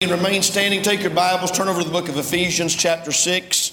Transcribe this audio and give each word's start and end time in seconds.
And 0.00 0.12
remain 0.12 0.42
standing. 0.42 0.80
Take 0.82 1.00
your 1.00 1.10
Bibles, 1.10 1.50
turn 1.50 1.66
over 1.66 1.80
to 1.80 1.84
the 1.84 1.90
book 1.90 2.08
of 2.08 2.16
Ephesians, 2.18 2.72
chapter 2.76 3.10
6. 3.10 3.72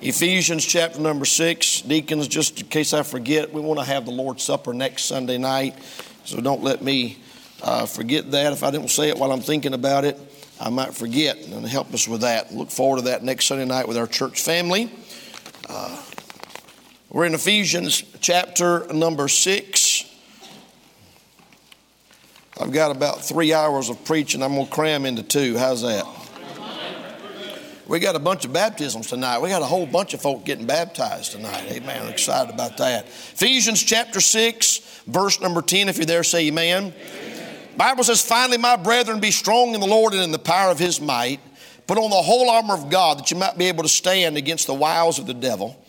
Ephesians, 0.00 0.64
chapter 0.64 0.98
number 0.98 1.26
6. 1.26 1.82
Deacons, 1.82 2.26
just 2.26 2.62
in 2.62 2.68
case 2.68 2.94
I 2.94 3.02
forget, 3.02 3.52
we 3.52 3.60
want 3.60 3.78
to 3.78 3.84
have 3.84 4.06
the 4.06 4.10
Lord's 4.10 4.42
Supper 4.42 4.72
next 4.72 5.04
Sunday 5.04 5.36
night. 5.36 5.74
So 6.24 6.40
don't 6.40 6.62
let 6.62 6.80
me 6.80 7.18
uh, 7.62 7.84
forget 7.84 8.30
that. 8.30 8.54
If 8.54 8.62
I 8.62 8.70
don't 8.70 8.88
say 8.88 9.10
it 9.10 9.18
while 9.18 9.30
I'm 9.30 9.42
thinking 9.42 9.74
about 9.74 10.06
it, 10.06 10.18
I 10.58 10.70
might 10.70 10.94
forget. 10.94 11.36
And 11.36 11.66
help 11.66 11.92
us 11.92 12.08
with 12.08 12.22
that. 12.22 12.50
Look 12.50 12.70
forward 12.70 13.00
to 13.00 13.02
that 13.02 13.22
next 13.22 13.44
Sunday 13.44 13.66
night 13.66 13.86
with 13.86 13.98
our 13.98 14.06
church 14.06 14.40
family. 14.40 14.90
Uh, 15.68 16.02
we're 17.10 17.26
in 17.26 17.34
Ephesians, 17.34 18.04
chapter 18.22 18.90
number 18.90 19.28
6. 19.28 19.77
I've 22.60 22.72
got 22.72 22.90
about 22.90 23.24
three 23.24 23.52
hours 23.52 23.88
of 23.88 24.04
preaching. 24.04 24.42
I'm 24.42 24.54
going 24.54 24.66
to 24.66 24.72
cram 24.72 25.06
into 25.06 25.22
two. 25.22 25.56
How's 25.56 25.82
that? 25.82 26.04
We 27.86 28.00
got 28.00 28.16
a 28.16 28.18
bunch 28.18 28.44
of 28.44 28.52
baptisms 28.52 29.06
tonight. 29.06 29.38
We 29.38 29.48
got 29.48 29.62
a 29.62 29.66
whole 29.66 29.86
bunch 29.86 30.12
of 30.12 30.20
folk 30.20 30.44
getting 30.44 30.66
baptized 30.66 31.32
tonight. 31.32 31.64
Amen. 31.70 32.02
I'm 32.02 32.08
excited 32.08 32.52
about 32.52 32.76
that. 32.78 33.06
Ephesians 33.06 33.82
chapter 33.82 34.20
6, 34.20 35.02
verse 35.06 35.40
number 35.40 35.62
10. 35.62 35.88
If 35.88 35.96
you're 35.96 36.04
there, 36.04 36.24
say 36.24 36.48
amen. 36.48 36.92
amen. 36.92 37.58
Bible 37.78 38.04
says, 38.04 38.20
Finally, 38.20 38.58
my 38.58 38.76
brethren, 38.76 39.20
be 39.20 39.30
strong 39.30 39.72
in 39.72 39.80
the 39.80 39.86
Lord 39.86 40.12
and 40.12 40.22
in 40.22 40.32
the 40.32 40.38
power 40.38 40.70
of 40.70 40.78
his 40.78 41.00
might. 41.00 41.40
Put 41.86 41.96
on 41.96 42.10
the 42.10 42.16
whole 42.16 42.50
armor 42.50 42.74
of 42.74 42.90
God 42.90 43.20
that 43.20 43.30
you 43.30 43.38
might 43.38 43.56
be 43.56 43.66
able 43.66 43.84
to 43.84 43.88
stand 43.88 44.36
against 44.36 44.66
the 44.66 44.74
wiles 44.74 45.18
of 45.18 45.26
the 45.26 45.32
devil. 45.32 45.82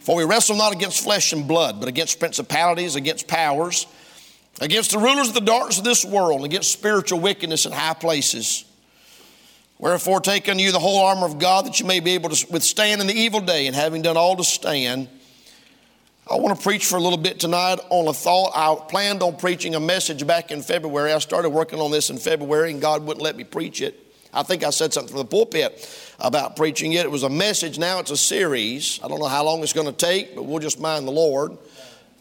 For 0.00 0.16
we 0.16 0.24
wrestle 0.24 0.56
not 0.56 0.74
against 0.74 1.02
flesh 1.02 1.32
and 1.32 1.48
blood, 1.48 1.78
but 1.78 1.88
against 1.88 2.18
principalities, 2.18 2.96
against 2.96 3.28
powers 3.28 3.86
against 4.60 4.92
the 4.92 4.98
rulers 4.98 5.28
of 5.28 5.34
the 5.34 5.40
darkness 5.40 5.78
of 5.78 5.84
this 5.84 6.04
world, 6.04 6.44
against 6.44 6.72
spiritual 6.72 7.20
wickedness 7.20 7.66
in 7.66 7.72
high 7.72 7.94
places. 7.94 8.64
Wherefore, 9.78 10.20
take 10.20 10.48
unto 10.48 10.62
you 10.62 10.72
the 10.72 10.78
whole 10.78 11.04
armor 11.04 11.26
of 11.26 11.38
God 11.38 11.64
that 11.66 11.80
you 11.80 11.86
may 11.86 12.00
be 12.00 12.12
able 12.12 12.30
to 12.30 12.52
withstand 12.52 13.00
in 13.00 13.06
the 13.06 13.14
evil 13.14 13.40
day, 13.40 13.66
and 13.66 13.74
having 13.74 14.02
done 14.02 14.16
all 14.16 14.36
to 14.36 14.44
stand. 14.44 15.08
I 16.30 16.36
want 16.36 16.56
to 16.56 16.62
preach 16.62 16.86
for 16.86 16.96
a 16.96 17.00
little 17.00 17.18
bit 17.18 17.40
tonight 17.40 17.80
on 17.88 18.06
a 18.06 18.12
thought. 18.12 18.52
I 18.54 18.76
planned 18.88 19.22
on 19.22 19.36
preaching 19.36 19.74
a 19.74 19.80
message 19.80 20.26
back 20.26 20.50
in 20.50 20.62
February. 20.62 21.12
I 21.12 21.18
started 21.18 21.50
working 21.50 21.80
on 21.80 21.90
this 21.90 22.10
in 22.10 22.18
February, 22.18 22.70
and 22.70 22.80
God 22.80 23.04
wouldn't 23.04 23.22
let 23.22 23.36
me 23.36 23.44
preach 23.44 23.82
it. 23.82 23.98
I 24.32 24.44
think 24.44 24.62
I 24.62 24.70
said 24.70 24.92
something 24.92 25.10
from 25.10 25.22
the 25.22 25.24
pulpit 25.24 25.88
about 26.20 26.54
preaching 26.54 26.92
it. 26.92 27.04
It 27.04 27.10
was 27.10 27.24
a 27.24 27.30
message, 27.30 27.78
now 27.78 27.98
it's 27.98 28.12
a 28.12 28.16
series. 28.16 29.00
I 29.02 29.08
don't 29.08 29.18
know 29.18 29.26
how 29.26 29.44
long 29.44 29.62
it's 29.62 29.72
going 29.72 29.88
to 29.88 29.92
take, 29.92 30.36
but 30.36 30.44
we'll 30.44 30.60
just 30.60 30.78
mind 30.78 31.06
the 31.08 31.12
Lord. 31.12 31.56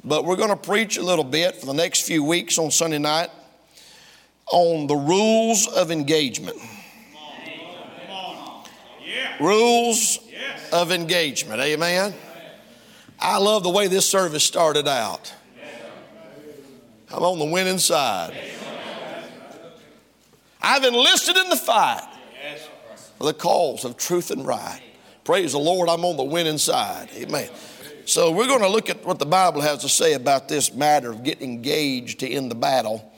But 0.04 0.26
we're 0.26 0.38
going 0.38 0.50
to 0.50 0.56
preach 0.56 0.98
a 0.98 1.02
little 1.02 1.26
bit 1.26 1.56
for 1.58 1.66
the 1.66 1.74
next 1.74 2.02
few 2.06 2.24
weeks 2.24 2.58
on 2.58 2.72
Sunday 2.72 3.00
night 3.00 3.30
on 4.52 4.88
the 4.88 4.96
rules 4.96 5.68
of 5.68 5.92
engagement. 5.92 6.58
Rules 9.40 10.20
of 10.72 10.92
engagement. 10.92 11.62
Amen. 11.62 12.14
I 13.20 13.38
love 13.38 13.64
the 13.64 13.70
way 13.70 13.88
this 13.88 14.10
service 14.10 14.44
started 14.44 14.88
out. 14.88 15.34
I'm 17.12 17.24
on 17.24 17.40
the 17.40 17.46
winning 17.46 17.80
side. 17.80 18.38
I've 20.62 20.84
enlisted 20.84 21.36
in 21.38 21.50
the 21.50 21.56
fight 21.56 22.08
for 23.18 23.26
the 23.26 23.34
cause 23.34 23.86
of 23.86 23.98
truth 23.98 24.32
and 24.32 24.46
right. 24.46 24.82
Praise 25.24 25.52
the 25.52 25.60
Lord, 25.60 25.90
I'm 25.90 26.06
on 26.06 26.18
the 26.18 26.24
winning 26.24 26.58
side. 26.58 27.10
Amen. 27.16 27.50
So, 28.06 28.32
we're 28.32 28.48
going 28.48 28.62
to 28.62 28.70
look 28.70 28.90
at 28.90 29.06
what 29.06 29.20
the 29.20 29.26
Bible 29.26 29.62
has 29.62 29.80
to 29.80 29.90
say 29.90 30.14
about 30.14 30.48
this 30.48 30.74
matter 30.74 31.12
of 31.12 31.24
getting 31.24 31.54
engaged 31.54 32.20
to 32.22 32.30
end 32.30 32.50
the 32.50 32.56
battle 32.56 33.12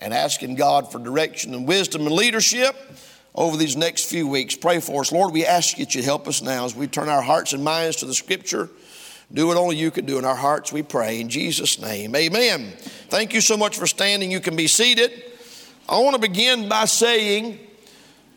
and 0.00 0.12
asking 0.12 0.56
God 0.56 0.90
for 0.90 0.98
direction 0.98 1.54
and 1.54 1.66
wisdom 1.66 2.06
and 2.06 2.14
leadership 2.14 2.74
over 3.34 3.56
these 3.56 3.76
next 3.76 4.10
few 4.10 4.26
weeks. 4.26 4.56
Pray 4.56 4.80
for 4.80 5.00
us. 5.00 5.12
Lord, 5.12 5.32
we 5.32 5.46
ask 5.46 5.78
you 5.78 5.86
to 5.86 6.02
help 6.02 6.26
us 6.28 6.42
now 6.42 6.64
as 6.64 6.74
we 6.74 6.86
turn 6.86 7.08
our 7.08 7.22
hearts 7.22 7.52
and 7.52 7.62
minds 7.62 7.96
to 7.96 8.06
the 8.06 8.14
Scripture. 8.14 8.68
Do 9.32 9.46
what 9.46 9.56
only 9.56 9.76
you 9.76 9.90
can 9.90 10.04
do 10.04 10.18
in 10.18 10.24
our 10.24 10.34
hearts, 10.34 10.72
we 10.72 10.82
pray. 10.82 11.20
In 11.20 11.28
Jesus' 11.28 11.80
name, 11.80 12.14
amen. 12.14 12.72
Thank 13.08 13.32
you 13.32 13.40
so 13.40 13.56
much 13.56 13.78
for 13.78 13.86
standing. 13.86 14.30
You 14.30 14.40
can 14.40 14.56
be 14.56 14.66
seated. 14.66 15.10
I 15.88 15.98
want 16.00 16.14
to 16.14 16.20
begin 16.20 16.68
by 16.68 16.84
saying, 16.84 17.58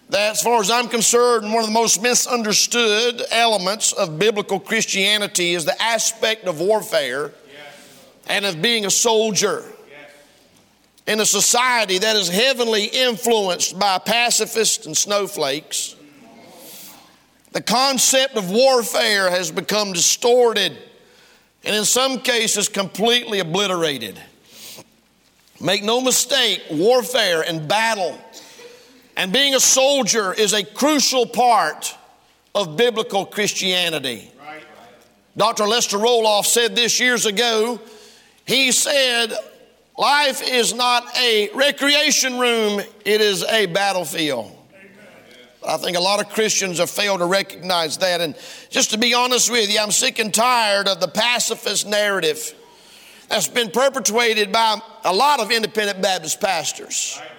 that, 0.10 0.32
as 0.32 0.42
far 0.42 0.62
as 0.62 0.70
I'm 0.70 0.88
concerned, 0.88 1.52
one 1.52 1.64
of 1.64 1.66
the 1.66 1.74
most 1.74 2.02
misunderstood 2.02 3.24
elements 3.32 3.92
of 3.92 4.20
biblical 4.20 4.60
Christianity 4.60 5.54
is 5.54 5.66
the 5.66 5.82
aspect 5.82 6.46
of 6.46 6.60
warfare 6.60 7.32
yes. 7.48 8.06
and 8.28 8.46
of 8.46 8.62
being 8.62 8.86
a 8.86 8.92
soldier. 8.92 9.64
Yes. 9.90 10.12
In 11.08 11.20
a 11.20 11.26
society 11.26 11.98
that 11.98 12.16
is 12.16 12.30
heavily 12.30 12.86
influenced 12.86 13.80
by 13.80 13.98
pacifists 13.98 14.86
and 14.86 14.96
snowflakes, 14.96 15.96
the 17.52 17.62
concept 17.62 18.36
of 18.36 18.52
warfare 18.52 19.30
has 19.32 19.50
become 19.50 19.94
distorted 19.94 20.78
and, 21.64 21.76
in 21.76 21.86
some 21.86 22.20
cases, 22.20 22.70
completely 22.70 23.40
obliterated. 23.40 24.22
Make 25.60 25.84
no 25.84 26.00
mistake, 26.00 26.62
warfare 26.70 27.42
and 27.42 27.68
battle 27.68 28.20
and 29.18 29.32
being 29.32 29.56
a 29.56 29.60
soldier 29.60 30.34
is 30.34 30.54
a 30.54 30.64
crucial 30.64 31.26
part 31.26 31.96
of 32.54 32.78
biblical 32.78 33.26
Christianity. 33.26 34.32
Right. 34.40 34.64
Dr. 35.38 35.66
Lester 35.66 35.98
Roloff 35.98 36.46
said 36.46 36.76
this 36.76 37.00
years 37.00 37.26
ago. 37.26 37.80
He 38.46 38.72
said, 38.72 39.34
Life 39.98 40.42
is 40.46 40.74
not 40.74 41.06
a 41.18 41.50
recreation 41.54 42.38
room, 42.38 42.82
it 43.06 43.22
is 43.22 43.44
a 43.46 43.66
battlefield. 43.68 44.52
I 45.68 45.78
think 45.78 45.98
a 45.98 46.02
lot 46.02 46.20
of 46.20 46.30
Christians 46.30 46.78
have 46.78 46.92
failed 46.92 47.20
to 47.20 47.26
recognize 47.26 47.98
that. 48.00 48.22
And 48.22 48.36
just 48.70 48.92
to 48.92 49.00
be 49.00 49.14
honest 49.14 49.50
with 49.50 49.74
you, 49.74 49.80
I'm 49.80 49.92
sick 49.92 50.20
and 50.20 50.32
tired 50.34 50.88
of 50.88 51.00
the 51.00 51.08
pacifist 51.08 51.88
narrative 51.88 52.54
that's 53.30 53.48
been 53.48 53.72
perpetuated 53.72 54.52
by 54.52 54.80
a 55.04 55.14
lot 55.14 55.40
of 55.40 55.50
independent 55.50 56.02
Baptist 56.02 56.40
pastors. 56.40 57.20
Right. 57.20 57.35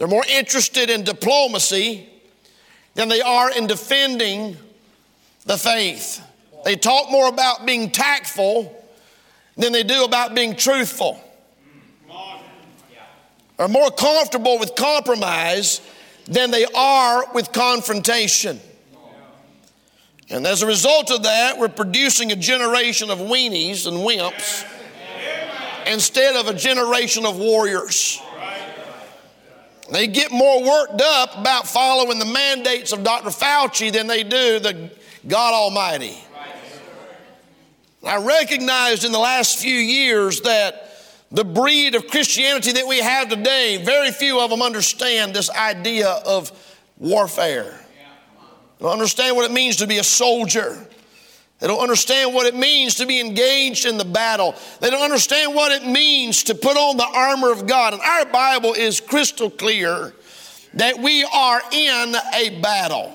They're 0.00 0.08
more 0.08 0.24
interested 0.30 0.88
in 0.88 1.04
diplomacy 1.04 2.08
than 2.94 3.10
they 3.10 3.20
are 3.20 3.50
in 3.52 3.66
defending 3.66 4.56
the 5.44 5.58
faith. 5.58 6.22
They 6.64 6.76
talk 6.76 7.10
more 7.10 7.28
about 7.28 7.66
being 7.66 7.90
tactful 7.90 8.82
than 9.58 9.72
they 9.72 9.82
do 9.82 10.04
about 10.04 10.34
being 10.34 10.56
truthful. 10.56 11.22
Are 13.58 13.68
more 13.68 13.90
comfortable 13.90 14.58
with 14.58 14.74
compromise 14.74 15.82
than 16.24 16.50
they 16.50 16.64
are 16.64 17.30
with 17.34 17.52
confrontation. 17.52 18.58
And 20.30 20.46
as 20.46 20.62
a 20.62 20.66
result 20.66 21.10
of 21.10 21.24
that, 21.24 21.58
we're 21.58 21.68
producing 21.68 22.32
a 22.32 22.36
generation 22.36 23.10
of 23.10 23.18
weenies 23.18 23.86
and 23.86 23.98
wimps 23.98 24.66
instead 25.86 26.36
of 26.36 26.48
a 26.48 26.54
generation 26.54 27.26
of 27.26 27.36
warriors. 27.36 28.18
They 29.90 30.06
get 30.06 30.30
more 30.30 30.62
worked 30.62 31.00
up 31.00 31.36
about 31.36 31.66
following 31.66 32.18
the 32.18 32.24
mandates 32.24 32.92
of 32.92 33.02
Dr. 33.02 33.30
Fauci 33.30 33.92
than 33.92 34.06
they 34.06 34.22
do 34.22 34.58
the 34.60 34.90
God 35.26 35.52
Almighty. 35.52 36.16
I 38.02 38.16
recognized 38.16 39.04
in 39.04 39.12
the 39.12 39.18
last 39.18 39.58
few 39.58 39.74
years 39.74 40.40
that 40.42 40.90
the 41.30 41.44
breed 41.44 41.94
of 41.94 42.06
Christianity 42.06 42.72
that 42.72 42.86
we 42.86 42.98
have 42.98 43.28
today, 43.28 43.82
very 43.84 44.10
few 44.10 44.40
of 44.40 44.50
them 44.50 44.62
understand 44.62 45.34
this 45.34 45.50
idea 45.50 46.08
of 46.08 46.50
warfare. 46.98 47.78
They 48.78 48.86
understand 48.86 49.36
what 49.36 49.44
it 49.44 49.52
means 49.52 49.76
to 49.76 49.86
be 49.86 49.98
a 49.98 50.04
soldier. 50.04 50.86
They 51.60 51.66
don't 51.66 51.80
understand 51.80 52.34
what 52.34 52.46
it 52.46 52.54
means 52.54 52.96
to 52.96 53.06
be 53.06 53.20
engaged 53.20 53.84
in 53.84 53.98
the 53.98 54.04
battle. 54.04 54.54
They 54.80 54.88
don't 54.88 55.02
understand 55.02 55.54
what 55.54 55.72
it 55.72 55.86
means 55.86 56.42
to 56.44 56.54
put 56.54 56.76
on 56.76 56.96
the 56.96 57.06
armor 57.06 57.52
of 57.52 57.66
God. 57.66 57.92
And 57.92 58.02
our 58.02 58.24
Bible 58.24 58.72
is 58.72 58.98
crystal 58.98 59.50
clear 59.50 60.14
that 60.74 60.98
we 60.98 61.22
are 61.24 61.60
in 61.70 62.16
a 62.34 62.60
battle. 62.60 63.12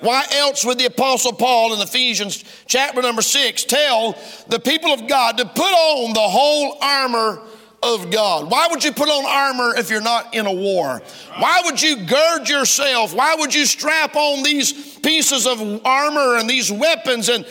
Why 0.00 0.24
else 0.32 0.64
would 0.64 0.78
the 0.78 0.84
Apostle 0.84 1.32
Paul 1.32 1.74
in 1.74 1.80
Ephesians 1.80 2.44
chapter 2.66 3.02
number 3.02 3.22
six 3.22 3.64
tell 3.64 4.16
the 4.48 4.60
people 4.60 4.92
of 4.92 5.08
God 5.08 5.38
to 5.38 5.44
put 5.44 5.72
on 5.72 6.12
the 6.12 6.20
whole 6.20 6.76
armor 6.80 7.42
of 7.82 8.10
God? 8.10 8.50
Why 8.50 8.68
would 8.70 8.84
you 8.84 8.92
put 8.92 9.08
on 9.08 9.24
armor 9.26 9.76
if 9.76 9.90
you're 9.90 10.00
not 10.00 10.34
in 10.34 10.46
a 10.46 10.52
war? 10.52 11.02
Why 11.38 11.62
would 11.64 11.80
you 11.80 12.06
gird 12.06 12.48
yourself? 12.48 13.14
Why 13.14 13.34
would 13.36 13.54
you 13.54 13.66
strap 13.66 14.14
on 14.14 14.42
these 14.42 14.98
pieces 14.98 15.46
of 15.46 15.60
armor 15.84 16.36
and 16.36 16.48
these 16.48 16.70
weapons 16.70 17.28
and 17.28 17.44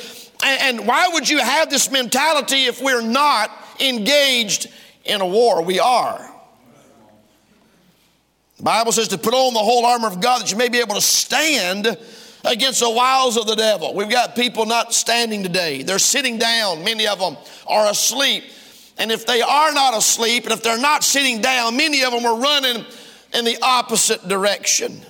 and 0.44 0.88
why 0.88 1.08
would 1.14 1.28
you 1.28 1.40
have 1.40 1.70
this 1.70 1.92
mentality 1.92 2.66
if 2.66 2.82
we're 2.82 3.02
not 3.02 3.52
engaged 3.80 4.68
in 5.04 5.22
a 5.22 5.28
war? 5.28 5.64
We 5.64 5.80
are. 5.80 6.34
The 8.58 8.64
Bible 8.64 8.92
says 8.92 9.08
to 9.10 9.18
put 9.18 9.34
on 9.34 9.54
the 9.54 9.60
whole 9.60 9.86
armor 9.86 10.08
of 10.08 10.20
God 10.20 10.42
that 10.42 10.52
you 10.52 10.58
may 10.58 10.70
be 10.70 10.80
able 10.80 10.96
to 10.96 11.02
stand 11.02 11.98
against 12.44 12.80
the 12.80 12.90
wiles 12.90 13.38
of 13.38 13.46
the 13.46 13.56
devil. 13.56 13.94
We've 13.94 14.10
got 14.10 14.36
people 14.36 14.66
not 14.66 14.94
standing 14.94 15.44
today. 15.44 15.84
They're 15.84 16.00
sitting 16.00 16.38
down. 16.38 16.84
Many 16.84 17.08
of 17.08 17.20
them 17.20 17.38
are 17.68 17.90
asleep. 17.90 18.44
And 18.98 19.12
if 19.12 19.28
they 19.28 19.42
are 19.42 19.74
not 19.74 19.96
asleep 19.96 20.46
and 20.46 20.54
if 20.54 20.64
they're 20.64 20.80
not 20.80 21.04
sitting 21.04 21.40
down, 21.42 21.78
many 21.78 22.04
of 22.04 22.12
them 22.12 22.26
are 22.26 22.40
running 22.40 22.84
in 23.34 23.46
the 23.46 23.58
opposite 23.62 24.28
direction. 24.28 25.02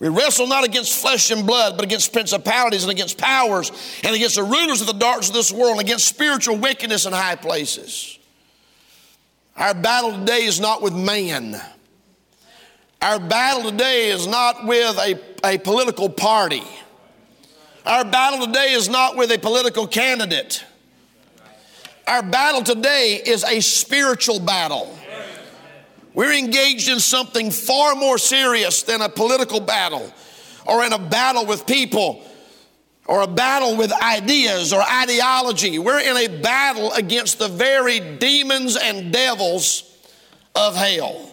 We 0.00 0.08
wrestle 0.08 0.46
not 0.46 0.64
against 0.64 1.00
flesh 1.00 1.30
and 1.30 1.46
blood, 1.46 1.76
but 1.76 1.84
against 1.84 2.12
principalities 2.12 2.82
and 2.82 2.90
against 2.90 3.16
powers 3.16 3.70
and 4.02 4.14
against 4.14 4.34
the 4.34 4.42
rulers 4.42 4.80
of 4.80 4.86
the 4.86 4.92
darkness 4.92 5.28
of 5.28 5.34
this 5.34 5.52
world 5.52 5.72
and 5.72 5.80
against 5.80 6.06
spiritual 6.06 6.56
wickedness 6.56 7.06
in 7.06 7.12
high 7.12 7.36
places. 7.36 8.18
Our 9.56 9.74
battle 9.74 10.12
today 10.18 10.44
is 10.44 10.58
not 10.58 10.82
with 10.82 10.94
man. 10.94 11.60
Our 13.00 13.20
battle 13.20 13.70
today 13.70 14.10
is 14.10 14.26
not 14.26 14.66
with 14.66 14.98
a, 14.98 15.20
a 15.44 15.58
political 15.58 16.08
party. 16.08 16.62
Our 17.86 18.04
battle 18.04 18.46
today 18.46 18.72
is 18.72 18.88
not 18.88 19.16
with 19.16 19.30
a 19.30 19.38
political 19.38 19.86
candidate. 19.86 20.64
Our 22.06 22.22
battle 22.22 22.62
today 22.62 23.20
is 23.24 23.44
a 23.44 23.60
spiritual 23.60 24.40
battle. 24.40 24.98
We're 26.14 26.32
engaged 26.32 26.88
in 26.88 27.00
something 27.00 27.50
far 27.50 27.96
more 27.96 28.18
serious 28.18 28.82
than 28.84 29.02
a 29.02 29.08
political 29.08 29.60
battle 29.60 30.12
or 30.64 30.84
in 30.84 30.92
a 30.92 30.98
battle 30.98 31.44
with 31.44 31.66
people 31.66 32.22
or 33.06 33.22
a 33.22 33.26
battle 33.26 33.76
with 33.76 33.92
ideas 33.92 34.72
or 34.72 34.80
ideology. 34.80 35.78
We're 35.78 36.00
in 36.00 36.16
a 36.16 36.40
battle 36.40 36.92
against 36.92 37.38
the 37.38 37.48
very 37.48 37.98
demons 37.98 38.76
and 38.76 39.12
devils 39.12 39.82
of 40.54 40.76
hell. 40.76 41.30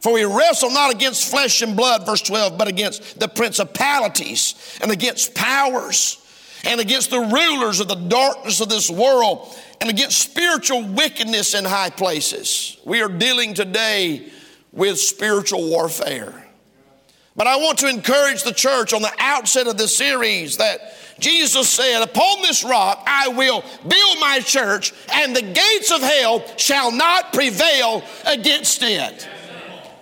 For 0.00 0.12
we 0.12 0.24
wrestle 0.24 0.70
not 0.70 0.92
against 0.92 1.30
flesh 1.30 1.62
and 1.62 1.76
blood, 1.76 2.04
verse 2.04 2.22
12, 2.22 2.58
but 2.58 2.68
against 2.68 3.18
the 3.18 3.28
principalities 3.28 4.54
and 4.82 4.90
against 4.90 5.34
powers 5.34 6.18
and 6.64 6.80
against 6.80 7.10
the 7.10 7.20
rulers 7.20 7.80
of 7.80 7.88
the 7.88 7.94
darkness 7.94 8.60
of 8.60 8.68
this 8.68 8.90
world 8.90 9.54
and 9.82 9.90
against 9.90 10.18
spiritual 10.18 10.84
wickedness 10.84 11.54
in 11.54 11.64
high 11.64 11.90
places. 11.90 12.76
We 12.84 13.02
are 13.02 13.08
dealing 13.08 13.52
today 13.52 14.30
with 14.70 14.96
spiritual 15.00 15.68
warfare. 15.68 16.46
But 17.34 17.48
I 17.48 17.56
want 17.56 17.78
to 17.78 17.88
encourage 17.88 18.44
the 18.44 18.52
church 18.52 18.92
on 18.92 19.02
the 19.02 19.12
outset 19.18 19.66
of 19.66 19.76
this 19.76 19.96
series 19.96 20.58
that 20.58 20.94
Jesus 21.18 21.68
said, 21.68 22.00
Upon 22.00 22.42
this 22.42 22.62
rock 22.62 23.02
I 23.08 23.26
will 23.26 23.64
build 23.82 24.20
my 24.20 24.38
church, 24.44 24.94
and 25.12 25.34
the 25.34 25.42
gates 25.42 25.90
of 25.90 26.00
hell 26.00 26.44
shall 26.58 26.92
not 26.92 27.32
prevail 27.32 28.04
against 28.24 28.84
it. 28.84 29.28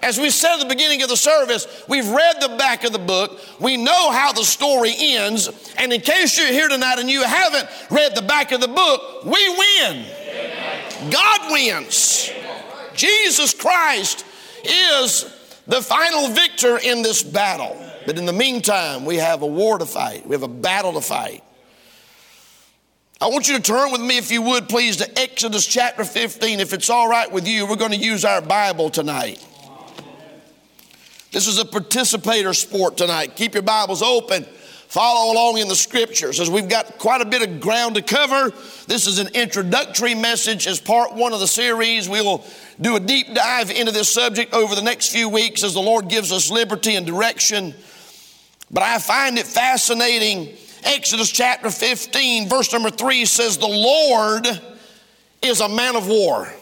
As 0.03 0.19
we 0.19 0.31
said 0.31 0.55
at 0.55 0.61
the 0.61 0.75
beginning 0.75 1.03
of 1.03 1.09
the 1.09 1.17
service, 1.17 1.85
we've 1.89 2.09
read 2.09 2.37
the 2.41 2.57
back 2.57 2.85
of 2.85 2.93
the 2.93 2.99
book. 2.99 3.39
We 3.61 3.77
know 3.77 4.11
how 4.11 4.33
the 4.33 4.45
story 4.45 4.95
ends. 4.97 5.75
And 5.77 5.93
in 5.93 6.01
case 6.01 6.39
you're 6.39 6.49
here 6.49 6.69
tonight 6.69 6.99
and 6.99 7.11
you 7.11 7.23
haven't 7.23 7.69
read 7.91 8.15
the 8.15 8.23
back 8.23 8.53
of 8.53 8.61
the 8.61 8.69
book, 8.69 9.25
we 9.25 9.49
win. 9.49 10.07
God 11.11 11.53
wins. 11.53 12.31
Jesus 12.95 13.53
Christ 13.53 14.25
is 14.65 15.25
the 15.67 15.83
final 15.83 16.29
victor 16.29 16.79
in 16.79 17.03
this 17.03 17.23
battle. 17.23 17.77
But 18.07 18.19
in 18.19 18.25
the 18.25 18.33
meantime, 18.33 19.05
we 19.05 19.17
have 19.17 19.43
a 19.43 19.47
war 19.47 19.79
to 19.79 19.87
fight, 19.87 20.27
we 20.27 20.35
have 20.35 20.43
a 20.43 20.49
battle 20.49 20.95
to 20.95 21.01
fight. 21.01 21.45
I 23.23 23.27
want 23.27 23.49
you 23.49 23.57
to 23.57 23.63
turn 23.63 23.93
with 23.93 24.01
me, 24.01 24.17
if 24.17 24.31
you 24.31 24.41
would, 24.41 24.67
please, 24.71 24.97
to 24.97 25.19
Exodus 25.19 25.67
chapter 25.67 26.05
15. 26.05 26.59
If 26.59 26.73
it's 26.73 26.89
all 26.89 27.07
right 27.07 27.31
with 27.31 27.47
you, 27.47 27.67
we're 27.67 27.77
going 27.77 27.91
to 27.91 27.99
use 27.99 28.25
our 28.25 28.41
Bible 28.41 28.89
tonight. 28.89 29.47
This 31.33 31.47
is 31.47 31.59
a 31.59 31.65
participator 31.65 32.53
sport 32.53 32.97
tonight. 32.97 33.37
Keep 33.37 33.55
your 33.55 33.63
Bibles 33.63 34.03
open. 34.03 34.45
Follow 34.89 35.33
along 35.33 35.59
in 35.59 35.69
the 35.69 35.77
scriptures 35.77 36.41
as 36.41 36.51
we've 36.51 36.69
got 36.69 36.99
quite 36.99 37.21
a 37.21 37.25
bit 37.25 37.49
of 37.49 37.61
ground 37.61 37.95
to 37.95 38.03
cover. 38.03 38.51
This 38.89 39.07
is 39.07 39.21
an 39.21 39.29
introductory 39.35 40.17
message 40.17 40.67
as 40.67 40.81
part 40.81 41.15
one 41.15 41.33
of 41.33 41.39
the 41.39 41.47
series. 41.47 42.09
We 42.09 42.21
will 42.21 42.45
do 42.81 42.97
a 42.97 43.01
deep 43.01 43.33
dive 43.33 43.71
into 43.71 43.93
this 43.93 44.13
subject 44.13 44.53
over 44.53 44.75
the 44.75 44.83
next 44.83 45.13
few 45.13 45.29
weeks 45.29 45.63
as 45.63 45.75
the 45.75 45.81
Lord 45.81 46.09
gives 46.09 46.33
us 46.33 46.51
liberty 46.51 46.97
and 46.97 47.07
direction. 47.07 47.75
But 48.73 48.83
I 48.83 48.99
find 48.99 49.39
it 49.39 49.47
fascinating. 49.47 50.57
Exodus 50.83 51.31
chapter 51.31 51.71
15, 51.71 52.49
verse 52.49 52.73
number 52.73 52.91
3 52.91 53.25
says, 53.25 53.57
The 53.57 53.69
Lord 53.69 54.49
is 55.43 55.61
a 55.61 55.69
man 55.69 55.95
of 55.95 56.09
war. 56.09 56.53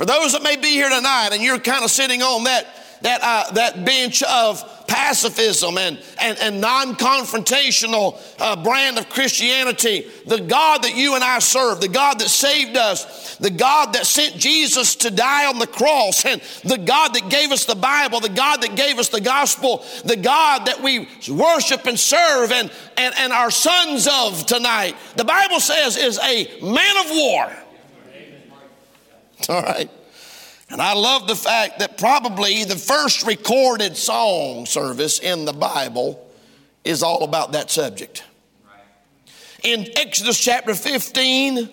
For 0.00 0.06
those 0.06 0.32
that 0.32 0.42
may 0.42 0.56
be 0.56 0.68
here 0.68 0.88
tonight 0.88 1.28
and 1.34 1.42
you're 1.42 1.58
kind 1.58 1.84
of 1.84 1.90
sitting 1.90 2.22
on 2.22 2.44
that, 2.44 2.66
that, 3.02 3.20
uh, 3.22 3.50
that 3.52 3.84
bench 3.84 4.22
of 4.22 4.86
pacifism 4.86 5.76
and, 5.76 6.02
and, 6.18 6.38
and 6.38 6.58
non 6.58 6.94
confrontational 6.94 8.18
uh, 8.38 8.56
brand 8.64 8.96
of 8.96 9.10
Christianity, 9.10 10.06
the 10.26 10.40
God 10.40 10.84
that 10.84 10.96
you 10.96 11.16
and 11.16 11.22
I 11.22 11.38
serve, 11.40 11.82
the 11.82 11.88
God 11.88 12.18
that 12.20 12.30
saved 12.30 12.78
us, 12.78 13.36
the 13.36 13.50
God 13.50 13.92
that 13.92 14.06
sent 14.06 14.36
Jesus 14.36 14.96
to 14.96 15.10
die 15.10 15.44
on 15.44 15.58
the 15.58 15.66
cross, 15.66 16.24
and 16.24 16.40
the 16.64 16.78
God 16.78 17.12
that 17.12 17.28
gave 17.28 17.52
us 17.52 17.66
the 17.66 17.74
Bible, 17.74 18.20
the 18.20 18.30
God 18.30 18.62
that 18.62 18.76
gave 18.76 18.98
us 18.98 19.10
the 19.10 19.20
gospel, 19.20 19.84
the 20.06 20.16
God 20.16 20.64
that 20.64 20.82
we 20.82 21.10
worship 21.28 21.84
and 21.84 22.00
serve 22.00 22.52
and, 22.52 22.72
and, 22.96 23.14
and 23.18 23.34
are 23.34 23.50
sons 23.50 24.08
of 24.10 24.46
tonight, 24.46 24.96
the 25.16 25.26
Bible 25.26 25.60
says 25.60 25.98
is 25.98 26.18
a 26.20 26.46
man 26.62 27.04
of 27.04 27.10
war. 27.10 27.52
All 29.48 29.62
right. 29.62 29.90
And 30.70 30.80
I 30.80 30.94
love 30.94 31.26
the 31.26 31.34
fact 31.34 31.80
that 31.80 31.98
probably 31.98 32.64
the 32.64 32.76
first 32.76 33.26
recorded 33.26 33.96
song 33.96 34.66
service 34.66 35.18
in 35.18 35.44
the 35.44 35.52
Bible 35.52 36.30
is 36.84 37.02
all 37.02 37.24
about 37.24 37.52
that 37.52 37.70
subject. 37.70 38.22
In 39.64 39.88
Exodus 39.96 40.38
chapter 40.38 40.74
15, 40.74 41.68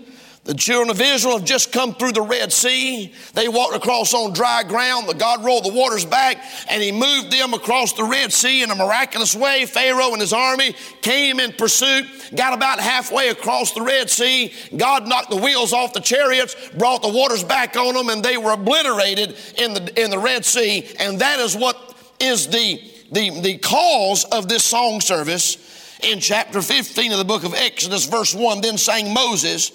the 0.48 0.54
children 0.54 0.90
of 0.90 1.02
Israel 1.02 1.38
have 1.38 1.46
just 1.46 1.74
come 1.74 1.94
through 1.94 2.14
the 2.14 2.22
Red 2.22 2.54
Sea. 2.54 3.14
They 3.34 3.50
walked 3.50 3.76
across 3.76 4.14
on 4.14 4.32
dry 4.32 4.64
ground. 4.64 5.10
The 5.10 5.14
God 5.14 5.44
rolled 5.44 5.66
the 5.66 5.74
waters 5.74 6.06
back 6.06 6.42
and 6.70 6.82
he 6.82 6.94
moved 6.94 7.32
them 7.32 7.54
across 7.54 7.92
the 7.92 8.06
Red 8.06 8.32
Sea 8.32 8.64
in 8.64 8.72
a 8.72 8.76
miraculous 8.76 9.36
way. 9.36 9.66
Pharaoh 9.66 10.14
and 10.14 10.22
his 10.22 10.32
army 10.32 10.74
came 11.02 11.42
in 11.42 11.52
pursuit, 11.52 12.06
got 12.34 12.54
about 12.54 12.80
halfway 12.80 13.28
across 13.28 13.74
the 13.74 13.82
Red 13.82 14.10
Sea. 14.10 14.54
God 14.78 15.06
knocked 15.06 15.32
the 15.32 15.36
wheels 15.36 15.74
off 15.74 15.92
the 15.92 16.00
chariots, 16.00 16.56
brought 16.78 17.02
the 17.02 17.10
waters 17.10 17.44
back 17.44 17.76
on 17.76 17.94
them, 17.94 18.08
and 18.08 18.24
they 18.24 18.38
were 18.38 18.54
obliterated 18.54 19.36
in 19.58 19.74
the, 19.74 20.02
in 20.02 20.10
the 20.10 20.20
Red 20.20 20.46
Sea. 20.46 20.88
And 20.98 21.20
that 21.20 21.40
is 21.40 21.58
what 21.58 21.78
is 22.22 22.48
the, 22.48 22.82
the, 23.12 23.42
the 23.42 23.58
cause 23.58 24.24
of 24.24 24.48
this 24.48 24.64
song 24.64 25.02
service 25.02 25.58
in 26.04 26.20
chapter 26.20 26.62
15 26.62 27.12
of 27.12 27.18
the 27.18 27.26
book 27.26 27.44
of 27.44 27.54
Exodus, 27.54 28.06
verse 28.06 28.34
1. 28.34 28.62
Then 28.62 28.78
sang 28.78 29.14
Moses, 29.14 29.72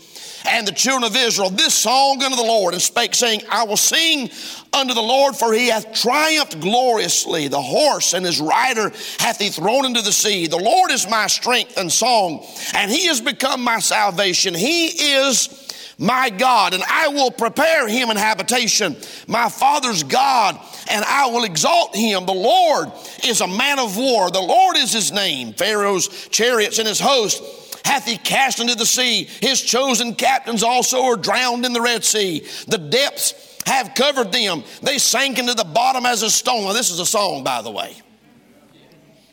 and 0.46 0.66
the 0.66 0.72
children 0.72 1.04
of 1.04 1.16
Israel 1.16 1.50
this 1.50 1.74
song 1.74 2.22
unto 2.22 2.36
the 2.36 2.42
Lord, 2.42 2.74
and 2.74 2.82
spake, 2.82 3.14
saying, 3.14 3.42
I 3.50 3.64
will 3.64 3.76
sing 3.76 4.30
unto 4.72 4.94
the 4.94 5.02
Lord, 5.02 5.36
for 5.36 5.52
he 5.52 5.68
hath 5.68 5.92
triumphed 5.92 6.60
gloriously. 6.60 7.48
The 7.48 7.60
horse 7.60 8.14
and 8.14 8.24
his 8.24 8.40
rider 8.40 8.90
hath 9.18 9.38
he 9.38 9.50
thrown 9.50 9.84
into 9.84 10.02
the 10.02 10.12
sea. 10.12 10.46
The 10.46 10.56
Lord 10.56 10.90
is 10.90 11.08
my 11.08 11.26
strength 11.26 11.76
and 11.76 11.90
song, 11.90 12.46
and 12.74 12.90
he 12.90 13.06
has 13.06 13.20
become 13.20 13.62
my 13.62 13.78
salvation. 13.78 14.54
He 14.54 14.86
is 14.86 15.58
my 15.98 16.30
God, 16.30 16.74
and 16.74 16.82
I 16.88 17.08
will 17.08 17.30
prepare 17.30 17.86
him 17.86 18.10
an 18.10 18.16
habitation, 18.16 18.96
my 19.28 19.48
father's 19.48 20.02
God, 20.02 20.58
and 20.90 21.04
I 21.04 21.26
will 21.26 21.44
exalt 21.44 21.94
him. 21.94 22.26
The 22.26 22.32
Lord 22.32 22.90
is 23.24 23.40
a 23.40 23.46
man 23.46 23.78
of 23.78 23.96
war. 23.96 24.30
The 24.30 24.40
Lord 24.40 24.76
is 24.76 24.92
his 24.92 25.12
name. 25.12 25.52
Pharaoh's 25.52 26.08
chariots 26.28 26.78
and 26.78 26.88
his 26.88 26.98
host 26.98 27.42
hath 27.84 28.06
he 28.06 28.16
cast 28.16 28.60
into 28.60 28.74
the 28.74 28.86
sea. 28.86 29.24
His 29.40 29.60
chosen 29.60 30.14
captains 30.14 30.62
also 30.62 31.02
are 31.04 31.16
drowned 31.16 31.64
in 31.64 31.72
the 31.72 31.80
Red 31.80 32.04
Sea. 32.04 32.46
The 32.68 32.78
depths 32.78 33.60
have 33.66 33.94
covered 33.94 34.32
them. 34.32 34.64
They 34.82 34.98
sank 34.98 35.38
into 35.38 35.54
the 35.54 35.64
bottom 35.64 36.06
as 36.06 36.22
a 36.22 36.30
stone. 36.30 36.64
Now, 36.64 36.72
this 36.72 36.90
is 36.90 37.00
a 37.00 37.06
song, 37.06 37.44
by 37.44 37.62
the 37.62 37.70
way. 37.70 37.96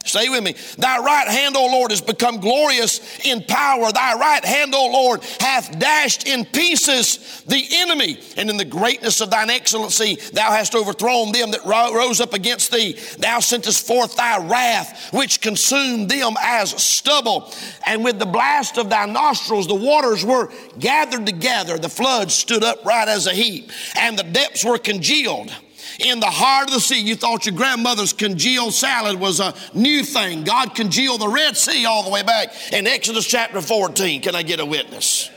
Stay 0.06 0.30
with 0.30 0.44
me. 0.44 0.56
Thy 0.78 0.98
right 0.98 1.28
hand, 1.28 1.56
O 1.56 1.68
Lord, 1.68 1.92
has 1.92 2.02
become 2.02 2.40
glorious 2.40 3.20
in 3.26 3.44
power. 3.44 3.92
Thy 3.92 4.16
right 4.16 4.44
hand, 4.44 4.74
O 4.74 4.88
Lord, 4.88 5.24
hath 5.40 5.78
dashed 5.78 6.26
in 6.26 6.46
pieces 6.46 7.44
the 7.46 7.64
enemy. 7.74 8.20
And 8.38 8.50
in 8.50 8.58
the 8.58 8.66
greatness 8.66 9.22
of 9.22 9.30
thine 9.30 9.50
excellency, 9.50 10.16
thou 10.34 10.52
hast 10.52 10.74
overthrown 10.74 11.32
them 11.32 11.52
that 11.52 11.66
rose 11.66 12.22
up 12.22 12.34
against 12.34 12.72
thee. 12.72 12.98
Thou 13.20 13.40
sentest 13.40 13.86
forth 13.86 14.16
thy 14.16 14.38
wrath, 14.48 15.14
which 15.14 15.42
consumed 15.42 16.10
them 16.10 16.36
as 16.42 16.72
stubble. 16.82 17.54
And 17.86 18.04
with 18.04 18.20
the 18.20 18.26
blast 18.26 18.78
of 18.78 18.90
thy 18.90 19.06
nostrils, 19.06 19.68
the 19.68 19.76
waters 19.76 20.26
were 20.26 20.52
gathered 20.80 21.26
together. 21.26 21.78
The 21.78 21.90
floods 21.90 22.34
stood 22.34 22.64
upright 22.64 23.10
as 23.10 23.28
a 23.28 23.34
heap, 23.34 23.70
and 23.96 24.18
the 24.18 24.24
depths 24.24 24.64
were 24.64 24.80
congealed 24.80 25.52
in 26.00 26.20
the 26.20 26.28
heart 26.28 26.68
of 26.68 26.74
the 26.74 26.80
sea. 26.80 27.02
You 27.02 27.16
thought 27.16 27.46
your 27.46 27.56
grandmother's 27.56 28.14
congealed 28.14 28.74
salad 28.74 29.20
was 29.20 29.40
a 29.40 29.54
new 29.74 30.04
thing. 30.04 30.44
God 30.44 30.76
congealed 30.76 31.22
the 31.22 31.28
Red 31.28 31.58
Sea 31.58 31.86
all 31.86 32.04
the 32.04 32.10
way 32.10 32.24
back 32.24 32.54
in 32.74 32.88
Exodus 32.88 33.26
chapter 33.26 33.62
14. 33.62 34.22
Can 34.22 34.36
I 34.36 34.44
get 34.44 34.60
a 34.60 34.66
witness? 34.66 35.30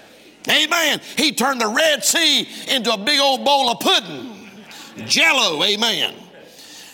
Amen. 0.48 1.00
He 1.16 1.32
turned 1.32 1.60
the 1.60 1.68
Red 1.68 2.04
Sea 2.04 2.48
into 2.68 2.92
a 2.92 2.98
big 2.98 3.20
old 3.20 3.44
bowl 3.44 3.70
of 3.70 3.80
pudding. 3.80 4.50
Jello, 5.06 5.62
amen. 5.62 6.14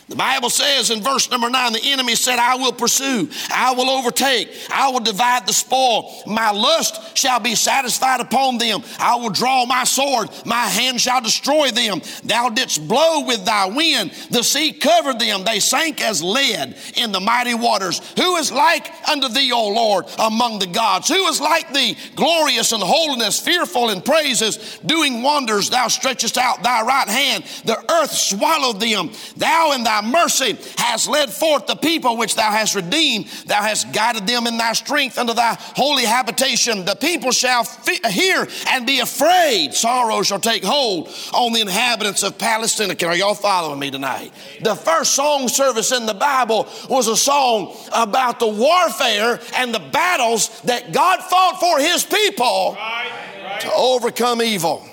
The 0.08 0.16
Bible 0.16 0.48
says 0.48 0.90
in 0.90 1.02
verse 1.02 1.30
number 1.30 1.50
nine, 1.50 1.74
the 1.74 1.82
enemy 1.82 2.14
said, 2.14 2.38
I 2.38 2.56
will 2.56 2.72
pursue, 2.72 3.28
I 3.50 3.74
will 3.74 3.90
overtake, 3.90 4.48
I 4.70 4.88
will 4.88 5.00
divide 5.00 5.46
the 5.46 5.52
spoil. 5.52 6.22
My 6.26 6.50
lust 6.50 7.16
shall 7.16 7.40
be 7.40 7.54
satisfied 7.54 8.20
upon 8.20 8.56
them. 8.56 8.82
I 8.98 9.16
will 9.16 9.28
draw 9.28 9.66
my 9.66 9.84
sword, 9.84 10.30
my 10.46 10.64
hand 10.64 10.98
shall 10.98 11.20
destroy 11.20 11.70
them. 11.72 12.00
Thou 12.24 12.48
didst 12.48 12.88
blow 12.88 13.26
with 13.26 13.44
thy 13.44 13.66
wind, 13.66 14.12
the 14.30 14.42
sea 14.42 14.72
covered 14.72 15.18
them. 15.18 15.44
They 15.44 15.60
sank 15.60 16.00
as 16.00 16.22
lead 16.22 16.76
in 16.96 17.12
the 17.12 17.20
mighty 17.20 17.54
waters. 17.54 18.00
Who 18.16 18.36
is 18.36 18.50
like 18.50 18.90
unto 19.10 19.28
thee, 19.28 19.52
O 19.52 19.68
Lord, 19.68 20.06
among 20.18 20.58
the 20.58 20.66
gods? 20.68 21.08
Who 21.08 21.26
is 21.26 21.38
like 21.38 21.70
thee, 21.74 21.98
glorious 22.16 22.72
in 22.72 22.80
holiness, 22.80 23.38
fearful 23.40 23.90
in 23.90 24.00
praises, 24.00 24.78
doing 24.86 25.22
wonders? 25.22 25.68
Thou 25.68 25.88
stretchest 25.88 26.38
out 26.38 26.62
thy 26.62 26.80
right 26.80 27.08
hand, 27.08 27.44
the 27.66 27.78
earth 27.92 28.12
swallowed 28.12 28.80
them. 28.80 29.10
Thou 29.36 29.72
and 29.72 29.84
thy 29.84 29.97
thy 30.00 30.10
mercy 30.10 30.58
hast 30.76 31.08
led 31.08 31.30
forth 31.30 31.66
the 31.66 31.76
people 31.76 32.16
which 32.16 32.34
thou 32.34 32.50
hast 32.50 32.74
redeemed. 32.74 33.26
Thou 33.46 33.62
hast 33.62 33.92
guided 33.92 34.26
them 34.26 34.46
in 34.46 34.56
thy 34.56 34.72
strength 34.72 35.18
unto 35.18 35.34
thy 35.34 35.56
holy 35.58 36.04
habitation. 36.04 36.84
The 36.84 36.94
people 36.94 37.30
shall 37.30 37.66
hear 38.10 38.46
and 38.70 38.86
be 38.86 39.00
afraid. 39.00 39.74
Sorrow 39.74 40.22
shall 40.22 40.40
take 40.40 40.64
hold 40.64 41.08
on 41.32 41.52
the 41.52 41.60
inhabitants 41.60 42.22
of 42.22 42.38
Palestine. 42.38 42.90
Are 42.90 43.16
y'all 43.16 43.34
following 43.34 43.78
me 43.78 43.90
tonight? 43.90 44.32
The 44.62 44.74
first 44.74 45.14
song 45.14 45.48
service 45.48 45.92
in 45.92 46.06
the 46.06 46.14
Bible 46.14 46.68
was 46.88 47.08
a 47.08 47.16
song 47.16 47.76
about 47.92 48.40
the 48.40 48.48
warfare 48.48 49.40
and 49.56 49.74
the 49.74 49.78
battles 49.78 50.60
that 50.62 50.92
God 50.92 51.20
fought 51.22 51.58
for 51.60 51.78
his 51.78 52.04
people 52.04 52.74
right, 52.74 53.10
right. 53.44 53.60
to 53.62 53.72
overcome 53.72 54.42
evil. 54.42 54.86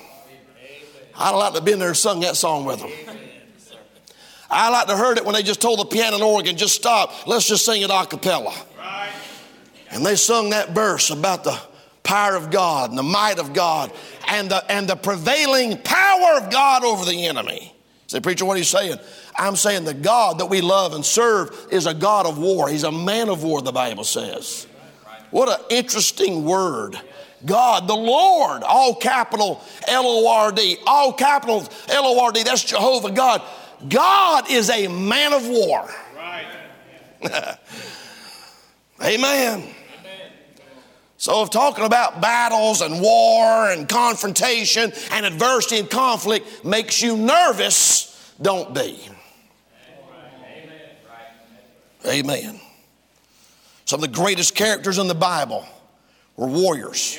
I'd 1.18 1.32
like 1.32 1.54
to 1.54 1.60
have 1.60 1.66
been 1.66 1.80
there 1.80 1.90
and 1.90 1.98
sung 1.98 2.20
that 2.22 2.36
song 2.36 2.66
with 2.66 2.80
them. 2.80 3.15
I 4.50 4.70
like 4.70 4.88
to 4.88 4.96
heard 4.96 5.18
it 5.18 5.26
when 5.26 5.34
they 5.36 5.44
just 5.44 5.62
told 5.62 5.80
the 5.80 5.86
piano 5.86 6.16
and 6.16 6.24
organ, 6.24 6.56
just 6.58 6.76
stop, 6.76 7.28
let's 7.28 7.48
just 7.48 7.66
sing 7.66 7.82
it 7.82 7.90
a 7.90 8.06
cappella. 8.06 8.54
Right. 8.78 9.12
And 9.92 10.06
they 10.06 10.16
sung 10.16 10.52
that 10.52 10.72
verse 10.72 11.10
about 11.10 11.44
the 11.44 11.60
power 12.04 12.36
of 12.36 12.52
God 12.52 12.90
and 12.90 12.98
the 12.98 13.04
might 13.04 13.40
of 13.40 13.54
God 13.54 13.92
and 14.28 14.50
the, 14.50 14.72
and 14.72 14.88
the 14.88 14.96
prevailing 14.96 15.78
power 15.82 16.38
of 16.38 16.52
God 16.52 16.84
over 16.84 17.06
the 17.06 17.26
enemy. 17.26 17.74
Say, 18.08 18.20
preacher, 18.20 18.46
what 18.46 18.56
are 18.56 18.60
you 18.60 18.64
saying? 18.64 18.98
I'm 19.36 19.56
saying 19.56 19.84
the 19.86 19.94
God 19.94 20.40
that 20.40 20.46
we 20.46 20.62
love 20.62 20.94
and 20.94 21.04
serve 21.04 21.68
is 21.72 21.88
a 21.88 21.94
God 21.94 22.28
of 22.28 22.38
war. 22.38 22.70
He's 22.70 22.84
a 22.84 22.92
man 22.92 23.30
of 23.30 23.44
war, 23.44 23.62
the 23.62 23.72
Bible 23.72 24.04
says. 24.04 24.68
What 25.32 25.50
an 25.50 25.66
interesting 25.70 26.46
word. 26.46 27.00
God, 27.46 27.88
the 27.88 27.96
Lord, 27.96 28.64
all 28.64 28.96
capital 28.96 29.62
L 29.88 30.04
O 30.06 30.28
R 30.32 30.52
D, 30.52 30.78
all 30.86 31.14
capital 31.14 31.68
L 31.90 32.06
O 32.06 32.24
R 32.24 32.32
D, 32.32 32.44
that's 32.44 32.64
Jehovah 32.64 33.12
God. 33.12 33.42
God 33.88 34.50
is 34.50 34.70
a 34.70 34.88
man 34.88 35.34
of 35.34 35.48
war. 35.48 35.90
Right. 36.16 36.46
Amen. 37.24 37.58
Amen. 39.02 39.76
So, 41.18 41.42
if 41.42 41.50
talking 41.50 41.86
about 41.86 42.22
battles 42.22 42.82
and 42.82 43.02
war 43.02 43.72
and 43.72 43.90
confrontation 43.90 44.94
and 45.12 45.26
adversity 45.26 45.80
and 45.80 45.90
conflict 45.90 46.64
makes 46.64 47.02
you 47.02 47.18
nervous, 47.18 48.34
don't 48.42 48.76
be. 48.76 49.00
Amen. 52.06 52.26
Amen. 52.26 52.60
Some 53.86 54.04
of 54.04 54.12
the 54.12 54.16
greatest 54.16 54.56
characters 54.56 54.98
in 54.98 55.08
the 55.08 55.16
Bible 55.16 55.66
were 56.36 56.48
warriors, 56.48 57.18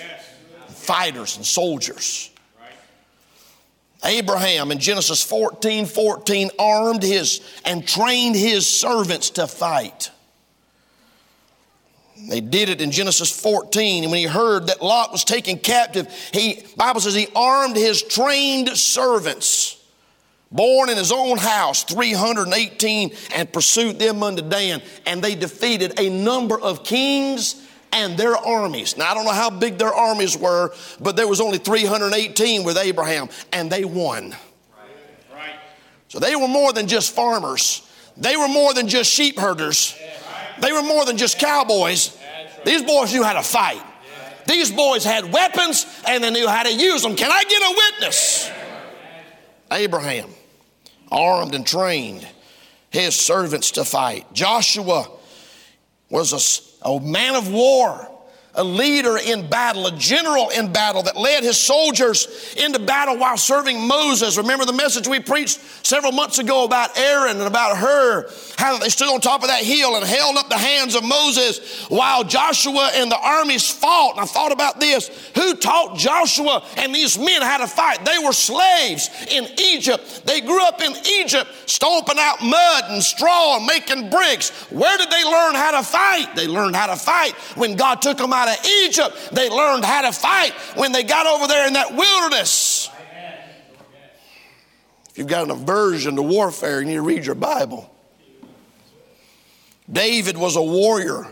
fighters, 0.69 1.37
and 1.37 1.45
soldiers. 1.45 2.31
Abraham 4.05 4.71
in 4.71 4.79
Genesis 4.79 5.23
14 5.23 5.87
14 5.87 6.51
armed 6.59 7.03
his 7.03 7.41
and 7.65 7.87
trained 7.87 8.37
his 8.37 8.69
servants 8.69 9.31
to 9.31 9.47
fight. 9.47 10.11
They 12.29 12.41
did 12.41 12.69
it 12.69 12.81
in 12.81 12.91
Genesis 12.91 13.31
14. 13.41 14.05
And 14.05 14.11
when 14.11 14.21
he 14.21 14.27
heard 14.27 14.69
that 14.69 14.83
Lot 14.83 15.13
was 15.13 15.25
taken 15.25 15.59
captive, 15.59 16.11
he 16.33 16.65
Bible 16.77 17.01
says 17.01 17.15
he 17.15 17.29
armed 17.35 17.77
his 17.77 18.03
trained 18.03 18.77
servants, 18.77 19.83
born 20.51 20.89
in 20.89 20.97
his 20.97 21.13
own 21.13 21.37
house, 21.37 21.85
318, 21.85 23.13
and 23.35 23.53
pursued 23.53 23.99
them 23.99 24.23
unto 24.23 24.43
Dan. 24.43 24.83
And 25.05 25.23
they 25.23 25.35
defeated 25.35 25.99
a 25.99 26.09
number 26.09 26.59
of 26.59 26.85
kings 26.85 27.66
and 27.93 28.17
their 28.17 28.37
armies. 28.37 28.97
Now, 28.97 29.11
I 29.11 29.15
don't 29.15 29.25
know 29.25 29.33
how 29.33 29.51
big 29.51 29.79
their 29.79 29.95
armies 29.95 30.37
were, 30.37 30.73
but 31.01 31.17
there 31.17 31.29
was 31.29 31.41
only 31.41 31.59
318 31.59 32.65
with 32.65 32.77
Abraham, 32.77 33.29
and 33.53 33.71
they 33.71 33.85
won. 33.85 34.35
Right. 35.33 35.55
So 36.09 36.19
they 36.19 36.37
were 36.37 36.49
more 36.49 36.73
than 36.73 36.89
just 36.89 37.15
farmers. 37.15 37.83
They 38.17 38.37
were 38.37 38.49
more 38.49 38.75
than 38.75 38.89
just 38.89 39.11
sheep 39.11 39.39
herders. 39.39 39.97
They 40.61 40.73
were 40.73 40.83
more 40.83 41.05
than 41.05 41.17
just 41.17 41.39
cowboys. 41.39 42.17
These 42.65 42.83
boys 42.83 43.13
knew 43.13 43.23
how 43.23 43.35
to 43.35 43.43
fight. 43.43 43.83
These 44.47 44.73
boys 44.73 45.05
had 45.05 45.33
weapons 45.33 45.87
and 46.07 46.23
they 46.23 46.31
knew 46.31 46.49
how 46.49 46.63
to 46.63 46.73
use 46.73 47.03
them. 47.03 47.17
Can 47.17 47.31
I 47.31 47.43
get 47.45 47.63
a 47.63 47.75
witness? 47.77 48.51
Abraham, 49.73 50.31
armed 51.11 51.55
and 51.55 51.67
trained 51.67 52.27
his 52.91 53.17
servants 53.17 53.73
to 53.73 53.85
fight. 53.85 54.33
Joshua 54.33 55.09
was 56.09 56.33
a 56.33 56.41
a 56.87 57.01
man 57.01 57.35
of 57.35 57.53
war, 57.53 58.09
a 58.57 58.65
leader 58.65 59.19
in 59.19 59.49
battle, 59.49 59.87
a 59.87 59.93
general 59.93 60.49
in 60.51 60.73
battle 60.73 61.03
that 61.03 61.17
led 61.17 61.43
his 61.43 61.59
soldiers 61.59 62.55
into 62.57 62.79
battle 62.79 63.19
while 63.19 63.37
serving 63.37 63.87
Moses. 63.87 64.39
Remember 64.39 64.65
the 64.65 64.73
message 64.73 65.07
we 65.07 65.21
preached 65.21 65.61
several 65.85 66.13
months 66.13 66.39
ago 66.39 66.65
about 66.65 66.99
Aaron 66.99 67.37
and 67.37 67.47
about 67.47 67.77
Hur, 67.77 68.29
how 68.57 68.79
they 68.79 68.89
stood 68.89 69.13
on 69.13 69.21
top 69.21 69.43
of 69.43 69.49
that 69.49 69.63
hill 69.63 69.97
and 69.97 70.05
held 70.05 70.37
up 70.37 70.49
the 70.49 70.59
hands 70.59 70.95
of 70.95 71.05
Moses 71.05 71.87
while 71.89 72.25
Joshua 72.25 72.91
and 72.95 73.11
the 73.11 73.19
armies 73.19 73.71
fought. 73.71 74.13
And 74.13 74.21
I 74.21 74.25
thought 74.25 74.53
about 74.53 74.81
this. 74.81 75.11
Who 75.35 75.55
taught 75.55 75.99
Joshua 75.99 76.65
and 76.79 76.95
these 76.95 77.19
men 77.19 77.43
how 77.43 77.59
to 77.59 77.67
fight? 77.67 78.05
They 78.05 78.25
were 78.25 78.33
slaves 78.33 79.11
in 79.31 79.47
Egypt. 79.59 80.23
They 80.25 80.41
grew 80.41 80.63
up 80.63 80.81
in 80.81 80.95
Egypt, 81.21 81.51
stomping 81.67 82.17
out 82.19 82.43
mud 82.43 82.85
and 82.89 83.03
straw 83.03 83.59
and 83.59 83.67
making 83.67 84.09
bricks. 84.09 84.51
Where 84.71 84.97
did 84.97 85.11
they 85.11 85.25
learn 85.25 85.55
how 85.55 85.73
to 85.73 85.83
fight? 85.87 86.35
They 86.35 86.49
learned 86.49 86.75
how 86.75 86.87
to 86.87 86.97
fight 86.97 87.35
when 87.55 87.77
God 87.77 88.01
took 88.01 88.17
them 88.17 88.33
out 88.33 88.46
of 88.49 88.57
Egypt. 88.85 89.31
They 89.33 89.49
learned 89.49 89.85
how 89.85 90.03
to 90.03 90.13
fight 90.13 90.53
when 90.75 90.93
they 90.93 91.03
got 91.03 91.27
over 91.27 91.47
there 91.47 91.67
in 91.67 91.75
that 91.75 91.95
wilderness. 91.95 92.91
If 95.11 95.19
you've 95.19 95.29
got 95.29 95.45
an 95.45 95.51
aversion 95.51 96.17
to 96.17 96.23
warfare, 96.23 96.81
you 96.81 96.87
need 96.87 96.95
to 96.95 97.03
read 97.03 97.25
your 97.25 97.35
Bible. 97.35 97.91
David 99.91 100.37
was 100.37 100.57
a 100.57 100.63
warrior. 100.63 101.27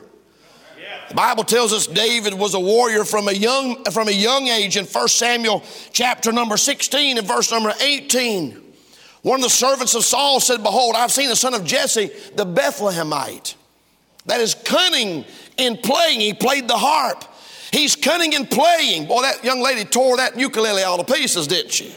The 1.09 1.15
Bible 1.15 1.45
tells 1.45 1.73
us 1.73 1.87
David 1.87 2.35
was 2.35 2.55
a 2.55 2.61
warrior 2.61 3.05
from 3.05 3.29
a 3.29 3.33
young 3.33 3.85
from 3.85 4.09
a 4.09 4.13
young 4.13 4.49
age 4.49 4.77
in 4.77 4.87
1 4.87 5.09
Samuel 5.09 5.63
chapter 5.93 6.33
number 6.33 6.57
16 6.57 7.19
and 7.19 7.27
verse 7.27 7.51
number 7.51 7.73
18. 7.81 8.61
One 9.23 9.41
of 9.41 9.43
the 9.43 9.51
servants 9.51 9.95
of 9.95 10.05
Saul 10.05 10.41
said, 10.41 10.63
Behold, 10.63 10.95
I've 10.97 11.13
seen 11.13 11.29
the 11.29 11.37
son 11.37 11.55
of 11.55 11.65
Jesse, 11.65 12.11
the 12.37 12.45
Bethlehemite, 12.45 13.55
that 14.27 14.41
is 14.41 14.55
cunning 14.55 15.25
in 15.57 15.77
playing. 15.79 16.21
He 16.21 16.35
played 16.35 16.69
the 16.69 16.77
harp. 16.77 17.25
He's 17.73 17.97
cunning 17.97 18.33
in 18.33 18.47
playing. 18.47 19.07
Boy, 19.07 19.23
that 19.23 19.45
young 19.45 19.61
lady 19.61 19.85
tore 19.85 20.17
that 20.19 20.39
ukulele 20.39 20.83
all 20.83 21.03
to 21.03 21.13
pieces, 21.13 21.47
didn't 21.47 21.73
she? 21.73 21.95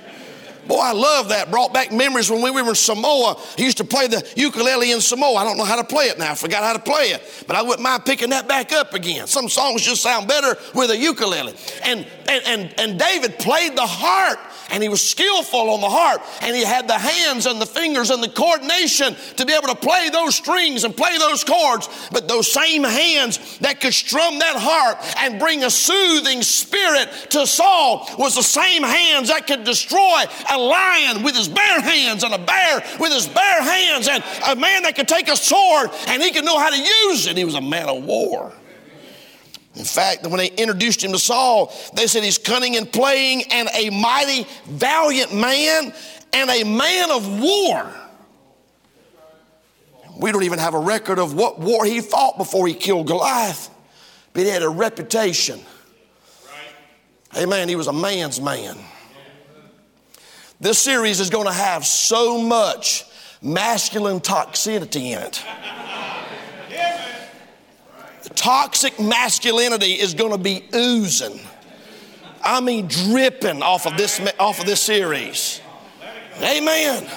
Boy, 0.67 0.79
I 0.79 0.91
love 0.91 1.29
that. 1.29 1.49
Brought 1.49 1.73
back 1.73 1.91
memories 1.91 2.29
when 2.29 2.41
we 2.41 2.51
were 2.51 2.67
in 2.67 2.75
Samoa. 2.75 3.39
He 3.55 3.63
used 3.63 3.77
to 3.77 3.85
play 3.85 4.07
the 4.07 4.27
ukulele 4.35 4.91
in 4.91 5.01
Samoa. 5.01 5.35
I 5.35 5.43
don't 5.43 5.57
know 5.57 5.65
how 5.65 5.77
to 5.77 5.83
play 5.83 6.05
it 6.05 6.19
now. 6.19 6.31
I 6.31 6.35
forgot 6.35 6.63
how 6.63 6.73
to 6.73 6.79
play 6.79 7.11
it. 7.11 7.45
But 7.47 7.55
I 7.55 7.61
wouldn't 7.61 7.81
mind 7.81 8.05
picking 8.05 8.31
that 8.31 8.47
back 8.47 8.73
up 8.73 8.93
again. 8.93 9.27
Some 9.27 9.49
songs 9.49 9.81
just 9.81 10.01
sound 10.01 10.27
better 10.27 10.57
with 10.75 10.91
a 10.91 10.97
ukulele. 10.97 11.53
And, 11.83 12.05
and, 12.27 12.43
and, 12.45 12.79
and 12.79 12.99
David 12.99 13.39
played 13.39 13.75
the 13.75 13.85
harp 13.85 14.39
and 14.69 14.83
he 14.83 14.89
was 14.89 15.07
skillful 15.07 15.69
on 15.69 15.81
the 15.81 15.89
harp 15.89 16.21
and 16.41 16.55
he 16.55 16.63
had 16.63 16.87
the 16.87 16.97
hands 16.97 17.45
and 17.45 17.61
the 17.61 17.65
fingers 17.65 18.09
and 18.09 18.21
the 18.21 18.29
coordination 18.29 19.15
to 19.37 19.45
be 19.45 19.53
able 19.53 19.69
to 19.69 19.75
play 19.75 20.09
those 20.09 20.35
strings 20.35 20.83
and 20.83 20.95
play 20.95 21.17
those 21.17 21.43
chords. 21.43 21.89
But 22.11 22.27
those 22.27 22.51
same 22.51 22.83
hands 22.83 23.57
that 23.59 23.79
could 23.79 23.93
strum 23.93 24.39
that 24.39 24.55
harp 24.57 24.99
and 25.19 25.39
bring 25.39 25.63
a 25.63 25.69
soothing 25.69 26.41
spirit 26.41 27.09
to 27.31 27.47
Saul 27.47 28.09
was 28.17 28.35
the 28.35 28.43
same 28.43 28.83
hands 28.83 29.29
that 29.29 29.47
could 29.47 29.63
destroy 29.63 30.23
a 30.51 30.56
lion 30.57 31.23
with 31.23 31.35
his 31.35 31.47
bare 31.47 31.81
hands 31.81 32.23
and 32.23 32.33
a 32.33 32.37
bear 32.37 32.83
with 32.99 33.11
his 33.11 33.27
bare 33.27 33.61
hands 33.61 34.07
and 34.07 34.23
a 34.47 34.55
man 34.55 34.83
that 34.83 34.95
could 34.95 35.07
take 35.07 35.29
a 35.29 35.35
sword 35.35 35.89
and 36.07 36.21
he 36.21 36.31
could 36.31 36.45
know 36.45 36.57
how 36.59 36.69
to 36.69 36.77
use 36.77 37.27
it. 37.27 37.37
He 37.37 37.45
was 37.45 37.55
a 37.55 37.61
man 37.61 37.89
of 37.89 38.03
war. 38.03 38.51
In 39.75 39.85
fact, 39.85 40.23
when 40.23 40.37
they 40.37 40.47
introduced 40.47 41.03
him 41.03 41.11
to 41.11 41.19
Saul, 41.19 41.71
they 41.93 42.07
said 42.07 42.23
he's 42.23 42.39
cunning 42.39 42.77
and 42.77 42.91
playing 42.91 43.43
and 43.51 43.69
a 43.75 43.91
mighty, 43.91 44.47
valiant 44.65 45.35
man 45.35 45.93
and 46.33 46.49
a 46.49 46.63
man 46.63 47.11
of 47.11 47.39
war. 47.39 47.91
We 50.19 50.31
don't 50.31 50.43
even 50.43 50.57
have 50.57 50.73
a 50.73 50.79
record 50.79 51.19
of 51.19 51.35
what 51.35 51.59
war 51.59 51.85
he 51.85 52.01
fought 52.01 52.39
before 52.39 52.67
he 52.67 52.73
killed 52.73 53.05
Goliath, 53.05 53.69
but 54.33 54.43
he 54.43 54.49
had 54.49 54.63
a 54.63 54.69
reputation. 54.69 55.59
Amen. 57.35 57.69
He 57.69 57.75
was 57.75 57.85
a 57.85 57.93
man's 57.93 58.41
man. 58.41 58.77
This 60.59 60.79
series 60.79 61.19
is 61.19 61.29
going 61.29 61.45
to 61.45 61.53
have 61.53 61.85
so 61.85 62.41
much 62.41 63.05
masculine 63.41 64.19
toxicity 64.19 65.11
in 65.11 65.19
it. 65.19 65.43
Toxic 68.35 68.99
masculinity 68.99 69.93
is 69.93 70.13
going 70.13 70.31
to 70.31 70.37
be 70.37 70.67
oozing. 70.73 71.39
I 72.43 72.61
mean, 72.61 72.87
dripping 72.87 73.61
off 73.61 73.85
of 73.85 73.97
this 73.97 74.19
off 74.39 74.59
of 74.59 74.65
this 74.65 74.81
series. 74.81 75.61
Amen. 76.41 77.07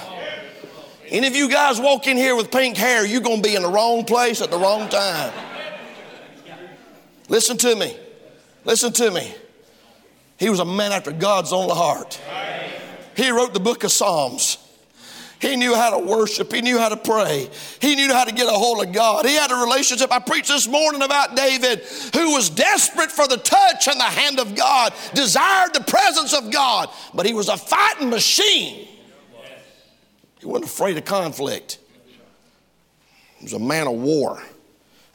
Any 1.07 1.27
of 1.27 1.35
you 1.35 1.49
guys 1.49 1.79
walk 1.79 2.07
in 2.07 2.17
here 2.17 2.35
with 2.35 2.51
pink 2.51 2.77
hair, 2.77 3.05
you're 3.05 3.21
going 3.21 3.41
to 3.41 3.47
be 3.47 3.55
in 3.55 3.63
the 3.63 3.69
wrong 3.69 4.05
place 4.05 4.41
at 4.41 4.49
the 4.49 4.57
wrong 4.57 4.87
time. 4.89 5.33
Listen 7.27 7.57
to 7.57 7.75
me. 7.75 7.97
Listen 8.65 8.93
to 8.93 9.11
me. 9.11 9.33
He 10.37 10.49
was 10.49 10.59
a 10.59 10.65
man 10.65 10.91
after 10.91 11.11
God's 11.11 11.53
own 11.53 11.69
heart. 11.69 12.19
He 13.15 13.29
wrote 13.29 13.53
the 13.53 13.59
book 13.59 13.83
of 13.83 13.91
Psalms. 13.91 14.57
He 15.41 15.55
knew 15.55 15.73
how 15.73 15.97
to 15.97 16.05
worship. 16.05 16.53
He 16.53 16.61
knew 16.61 16.77
how 16.77 16.89
to 16.89 16.97
pray. 16.97 17.49
He 17.79 17.95
knew 17.95 18.13
how 18.13 18.25
to 18.25 18.31
get 18.31 18.47
a 18.47 18.51
hold 18.51 18.85
of 18.85 18.93
God. 18.93 19.25
He 19.25 19.33
had 19.33 19.51
a 19.51 19.55
relationship. 19.55 20.11
I 20.11 20.19
preached 20.19 20.49
this 20.49 20.67
morning 20.67 21.01
about 21.01 21.35
David, 21.35 21.79
who 22.13 22.33
was 22.33 22.47
desperate 22.51 23.11
for 23.11 23.27
the 23.27 23.37
touch 23.37 23.87
and 23.87 23.99
the 23.99 24.03
hand 24.03 24.39
of 24.39 24.53
God, 24.53 24.93
desired 25.15 25.73
the 25.73 25.81
presence 25.81 26.35
of 26.35 26.51
God, 26.51 26.89
but 27.15 27.25
he 27.25 27.33
was 27.33 27.49
a 27.49 27.57
fighting 27.57 28.11
machine. 28.11 28.87
He 30.39 30.45
wasn't 30.45 30.65
afraid 30.65 30.97
of 30.97 31.05
conflict. 31.05 31.79
He 33.39 33.45
was 33.45 33.53
a 33.53 33.59
man 33.59 33.87
of 33.87 33.93
war, 33.93 34.43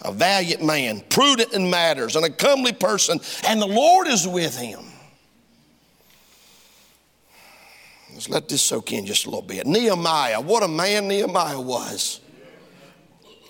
a 0.03 0.11
valiant 0.13 0.65
man, 0.65 1.03
prudent 1.09 1.53
in 1.53 1.71
matters, 1.71 2.17
and 2.17 2.25
a 2.25 2.31
comely 2.31 2.73
person, 2.73 3.21
and 3.47 3.63
the 3.63 3.67
Lord 3.67 4.09
is 4.09 4.27
with 4.27 4.59
him. 4.59 4.86
Let's 8.17 8.31
let 8.31 8.49
this 8.49 8.63
soak 8.63 8.95
in 8.95 9.05
just 9.05 9.27
a 9.27 9.29
little 9.29 9.43
bit. 9.43 9.67
Nehemiah, 9.67 10.41
what 10.41 10.63
a 10.63 10.69
man 10.69 11.07
Nehemiah 11.07 11.61
was. 11.61 12.23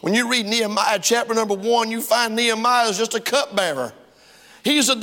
When 0.00 0.12
you 0.12 0.28
read 0.28 0.44
Nehemiah 0.46 0.98
chapter 1.00 1.34
number 1.34 1.54
one, 1.54 1.88
you 1.88 2.00
find 2.02 2.34
Nehemiah 2.34 2.88
is 2.88 2.98
just 2.98 3.14
a 3.14 3.20
cupbearer. 3.20 3.92
He's 4.64 4.88
a 4.88 4.96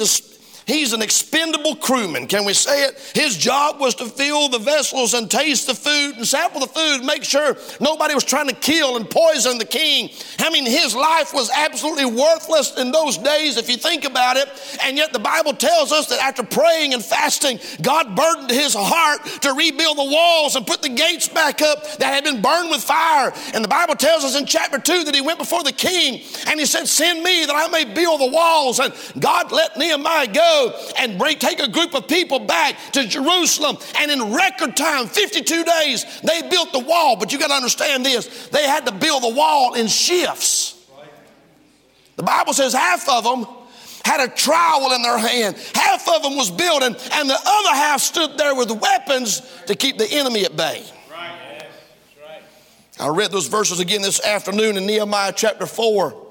He's 0.66 0.94
an 0.94 1.02
expendable 1.02 1.76
crewman. 1.76 2.28
Can 2.28 2.46
we 2.46 2.54
say 2.54 2.86
it? 2.86 2.98
His 3.14 3.38
job 3.38 3.80
was 3.80 3.96
to 3.96 4.06
fill 4.06 4.50
the 4.50 4.60
vessels 4.60 5.14
and 5.14 5.30
taste 5.30 5.68
the 5.68 5.74
food 5.74 6.16
and 6.18 6.26
sample 6.26 6.62
the 6.62 6.68
food, 6.68 7.04
make 7.04 7.24
sure 7.24 7.58
nobody 7.82 8.14
was 8.14 8.24
trying 8.24 8.48
to 8.48 8.56
kill 8.56 8.96
and 8.96 9.10
poison 9.10 9.58
the 9.58 9.66
king. 9.66 10.10
I 10.40 10.50
mean, 10.50 10.66
his 10.66 10.96
life 10.96 11.34
was 11.34 11.50
absolutely 11.52 12.06
worthless 12.06 12.78
in 12.78 12.92
those 12.92 13.18
days 13.18 13.58
if 13.58 13.70
you 13.70 13.78
think 13.78 14.06
about 14.06 14.38
it. 14.38 14.48
And 14.84 14.96
yet 14.96 15.12
the 15.12 15.20
Bible 15.20 15.54
tells 15.54 15.92
us 15.92 16.08
that 16.08 16.24
after 16.24 16.44
praying 16.44 16.94
and 16.94 17.04
fasting, 17.04 17.60
God 17.82 18.16
burdened 18.16 18.52
his 18.52 18.74
heart 18.78 19.26
to 19.42 19.54
rebuild 19.54 19.98
the 19.98 20.04
walls 20.04 20.56
and 20.56 20.66
put 20.66 20.82
the 20.82 20.90
gates 20.90 21.28
back 21.28 21.62
up 21.62 21.98
that 21.98 22.14
had 22.14 22.24
been 22.24 22.42
burned 22.42 22.70
with 22.70 22.84
fire. 22.84 23.34
And 23.54 23.64
the 23.64 23.70
Bible 23.70 23.96
tells 23.96 24.24
us 24.24 24.38
in 24.38 24.46
chapter 24.46 24.80
2 24.80 25.04
that 25.04 25.16
he 25.16 25.22
went 25.22 25.40
before 25.40 25.64
the 25.64 25.72
king 25.72 26.22
and 26.48 26.60
he 26.60 26.66
said, 26.66 26.88
Send 26.88 27.22
me 27.22 27.46
that 27.46 27.56
I 27.56 27.68
may 27.68 27.84
build 27.94 28.22
the 28.22 28.32
walls. 28.32 28.80
And 28.80 28.94
God 29.20 29.52
let 29.52 29.78
Nehemiah 29.78 30.28
go 30.28 30.53
and 30.98 31.18
bring, 31.18 31.38
take 31.38 31.60
a 31.60 31.68
group 31.68 31.94
of 31.94 32.08
people 32.08 32.40
back 32.40 32.76
to 32.94 33.08
Jerusalem. 33.08 33.78
And 33.98 34.12
in 34.12 34.34
record 34.34 34.76
time, 34.76 35.08
52 35.08 35.64
days, 35.64 36.22
they 36.22 36.42
built 36.50 36.72
the 36.72 36.80
wall. 36.80 37.18
But 37.18 37.32
you 37.32 37.40
got 37.40 37.48
to 37.48 37.54
understand 37.54 38.06
this 38.06 38.48
they 38.48 38.68
had 38.68 38.86
to 38.86 38.92
build 38.92 39.24
the 39.24 39.34
wall 39.34 39.74
in 39.74 39.88
shifts. 39.88 40.80
The 42.16 42.24
Bible 42.24 42.54
says 42.54 42.74
half 42.74 43.10
of 43.10 43.24
them 43.24 43.48
had 44.06 44.20
a 44.20 44.28
trowel 44.28 44.92
in 44.94 45.02
their 45.02 45.18
hand, 45.18 45.56
half 45.74 46.08
of 46.10 46.24
them 46.24 46.36
was 46.36 46.52
building, 46.52 46.96
and 47.14 47.30
the 47.30 47.40
other 47.46 47.70
half 47.70 48.02
stood 48.02 48.38
there 48.38 48.54
with 48.54 48.70
weapons 48.70 49.42
to 49.66 49.76
keep 49.76 49.98
the 49.98 50.08
enemy 50.12 50.44
at 50.46 50.56
bay. 50.56 50.84
I 53.00 53.08
read 53.08 53.32
those 53.32 53.48
verses 53.48 53.80
again 53.80 54.02
this 54.02 54.24
afternoon 54.24 54.78
in 54.78 54.86
Nehemiah 54.86 55.34
chapter 55.36 55.66
4. 55.66 56.23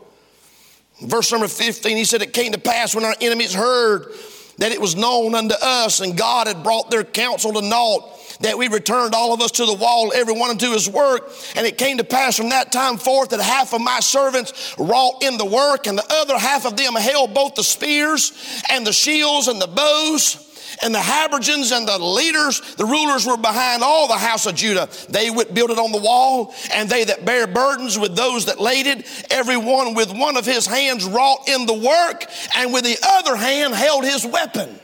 Verse 1.02 1.32
number 1.32 1.48
15, 1.48 1.96
he 1.96 2.04
said, 2.04 2.22
It 2.22 2.32
came 2.32 2.52
to 2.52 2.58
pass 2.58 2.94
when 2.94 3.04
our 3.04 3.14
enemies 3.20 3.52
heard 3.52 4.12
that 4.58 4.72
it 4.72 4.80
was 4.80 4.94
known 4.94 5.34
unto 5.34 5.54
us, 5.60 6.00
and 6.00 6.16
God 6.16 6.46
had 6.46 6.62
brought 6.62 6.90
their 6.90 7.04
counsel 7.04 7.52
to 7.54 7.62
naught, 7.62 8.08
that 8.40 8.58
we 8.58 8.68
returned 8.68 9.14
all 9.14 9.32
of 9.32 9.40
us 9.40 9.50
to 9.52 9.66
the 9.66 9.74
wall, 9.74 10.12
every 10.14 10.34
one 10.34 10.50
unto 10.50 10.70
his 10.70 10.88
work. 10.88 11.32
And 11.56 11.66
it 11.66 11.78
came 11.78 11.98
to 11.98 12.04
pass 12.04 12.36
from 12.36 12.50
that 12.50 12.70
time 12.70 12.98
forth 12.98 13.30
that 13.30 13.40
half 13.40 13.72
of 13.72 13.80
my 13.80 14.00
servants 14.00 14.74
wrought 14.78 15.22
in 15.22 15.38
the 15.38 15.44
work, 15.44 15.86
and 15.86 15.98
the 15.98 16.06
other 16.08 16.38
half 16.38 16.66
of 16.66 16.76
them 16.76 16.94
held 16.94 17.34
both 17.34 17.54
the 17.54 17.64
spears 17.64 18.32
and 18.70 18.86
the 18.86 18.92
shields 18.92 19.48
and 19.48 19.60
the 19.60 19.66
bows 19.66 20.41
and 20.82 20.94
the 20.94 20.98
habergeons 20.98 21.76
and 21.76 21.86
the 21.86 21.98
leaders, 21.98 22.60
the 22.76 22.84
rulers 22.84 23.24
were 23.24 23.36
behind 23.36 23.82
all 23.82 24.08
the 24.08 24.14
house 24.14 24.46
of 24.46 24.54
Judah. 24.54 24.88
They 25.08 25.30
would 25.30 25.54
build 25.54 25.70
it 25.70 25.78
on 25.78 25.92
the 25.92 26.00
wall, 26.00 26.54
and 26.72 26.88
they 26.88 27.04
that 27.04 27.24
bear 27.24 27.46
burdens 27.46 27.98
with 27.98 28.16
those 28.16 28.46
that 28.46 28.60
laid 28.60 28.86
it, 28.86 29.26
every 29.30 29.56
one 29.56 29.94
with 29.94 30.12
one 30.12 30.36
of 30.36 30.44
his 30.44 30.66
hands 30.66 31.04
wrought 31.04 31.48
in 31.48 31.66
the 31.66 31.74
work, 31.74 32.24
and 32.56 32.72
with 32.72 32.84
the 32.84 32.98
other 33.06 33.36
hand 33.36 33.74
held 33.74 34.04
his 34.04 34.26
weapon. 34.26 34.78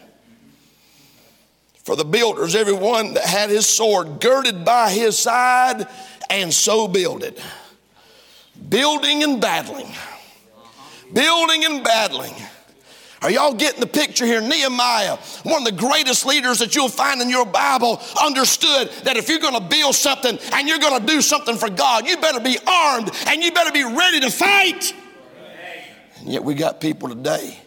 For 1.83 1.97
the 1.97 2.05
builders, 2.05 2.55
every 2.55 2.75
one 2.75 3.15
that 3.15 3.25
had 3.25 3.51
his 3.51 3.67
sword 3.67 4.21
girded 4.21 4.65
by 4.65 4.91
his 4.91 5.19
side, 5.19 5.89
and 6.31 6.53
so 6.53 6.87
builded. 6.87 7.41
Building 8.69 9.23
and 9.23 9.41
battling. 9.41 9.89
Building 11.13 11.65
and 11.65 11.83
battling. 11.83 12.35
Are 13.20 13.31
y'all 13.31 13.54
getting 13.54 13.81
the 13.81 13.87
picture 13.87 14.24
here? 14.24 14.40
Nehemiah, 14.40 15.16
one 15.42 15.62
of 15.62 15.64
the 15.64 15.81
greatest 15.81 16.24
leaders 16.24 16.61
that 16.61 16.76
you'll 16.76 16.88
find 16.88 17.20
in 17.20 17.28
your 17.28 17.46
Bible, 17.46 18.00
understood 18.22 18.90
that 19.04 19.16
if 19.16 19.28
you're 19.28 19.40
going 19.40 19.61
to 19.61 19.68
build 19.68 19.96
something 19.96 20.38
and 20.52 20.68
you're 20.68 20.78
going 20.78 21.00
to 21.00 21.07
do 21.07 21.20
something 21.20 21.57
for 21.57 21.68
God, 21.68 22.07
you 22.07 22.16
better 22.18 22.38
be 22.38 22.59
armed 22.64 23.11
and 23.26 23.42
you 23.42 23.50
better 23.50 23.72
be 23.72 23.83
ready 23.83 24.20
to 24.20 24.31
fight. 24.31 24.94
And 26.20 26.28
yet 26.28 26.44
we 26.44 26.54
got 26.54 26.81
people 26.81 27.09
today 27.09 27.59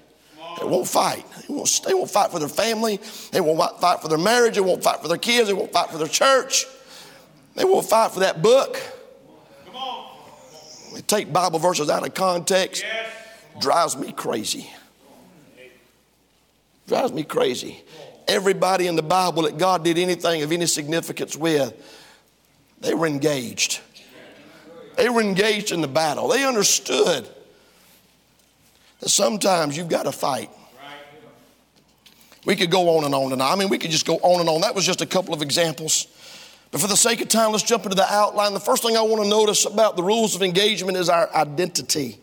that 0.58 0.68
won't 0.68 0.88
fight. 0.88 1.26
They 1.48 1.54
won't, 1.54 1.82
they 1.86 1.94
won't 1.94 2.10
fight 2.10 2.32
for 2.32 2.40
their 2.40 2.48
family. 2.48 3.02
They 3.32 3.42
won't 3.42 3.80
fight 3.82 4.02
for 4.02 4.08
their 4.08 4.18
marriage. 4.18 4.56
They 4.56 4.62
won't 4.62 4.84
fight 4.84 5.02
for 5.02 5.10
their 5.10 5.18
kids. 5.18 5.50
They 5.50 5.54
won't 5.54 5.74
fight 5.74 5.90
for 5.90 5.98
their 5.98 6.08
church. 6.08 6.66
They 7.56 7.66
won't 7.66 7.86
fight 7.86 8.12
for 8.12 8.22
that 8.22 8.42
book. 8.42 8.80
They 10.94 11.02
take 11.02 11.32
Bible 11.32 11.60
verses 11.60 11.90
out 11.90 12.06
of 12.06 12.14
context. 12.14 12.86
Drives 13.60 13.98
me 13.98 14.14
crazy. 14.14 14.70
Drives 16.92 17.14
me 17.14 17.24
crazy. 17.24 17.82
Everybody 18.28 18.88
in 18.88 18.98
the 18.98 19.02
Bible 19.02 19.44
that 19.44 19.58
God 19.58 19.82
did 19.82 19.98
anything 19.98 20.42
of 20.42 20.52
any 20.52 20.66
significance 20.66 21.38
with, 21.38 21.74
they 22.82 22.94
were 22.94 23.08
engaged. 23.08 23.80
They 24.98 25.08
were 25.08 25.22
engaged 25.22 25.72
in 25.72 25.80
the 25.80 25.88
battle. 25.88 26.28
They 26.28 26.46
understood 26.46 27.30
that 29.00 29.08
sometimes 29.08 29.78
you've 29.78 29.88
got 29.88 30.04
to 30.04 30.12
fight. 30.12 30.50
We 32.44 32.58
could 32.58 32.70
go 32.70 32.98
on 32.98 33.06
and 33.06 33.16
on 33.16 33.32
and 33.32 33.42
on. 33.42 33.54
I 33.54 33.56
mean, 33.56 33.70
we 33.70 33.78
could 33.78 33.92
just 33.92 34.06
go 34.06 34.18
on 34.18 34.42
and 34.42 34.50
on. 34.50 34.60
That 34.60 34.76
was 34.76 34.86
just 34.86 35.00
a 35.00 35.06
couple 35.06 35.34
of 35.34 35.42
examples. 35.42 36.08
But 36.72 36.82
for 36.82 36.88
the 36.88 36.98
sake 36.98 37.22
of 37.22 37.30
time, 37.30 37.54
let's 37.54 37.64
jump 37.64 37.86
into 37.86 37.96
the 37.96 38.14
outline. 38.14 38.54
The 38.54 38.60
first 38.60 38.84
thing 38.84 38.98
I 38.98 39.02
want 39.02 39.24
to 39.24 39.30
notice 39.30 39.64
about 39.64 39.96
the 39.96 40.04
rules 40.04 40.36
of 40.36 40.44
engagement 40.44 40.98
is 40.98 41.08
our 41.08 41.34
identity. 41.34 42.20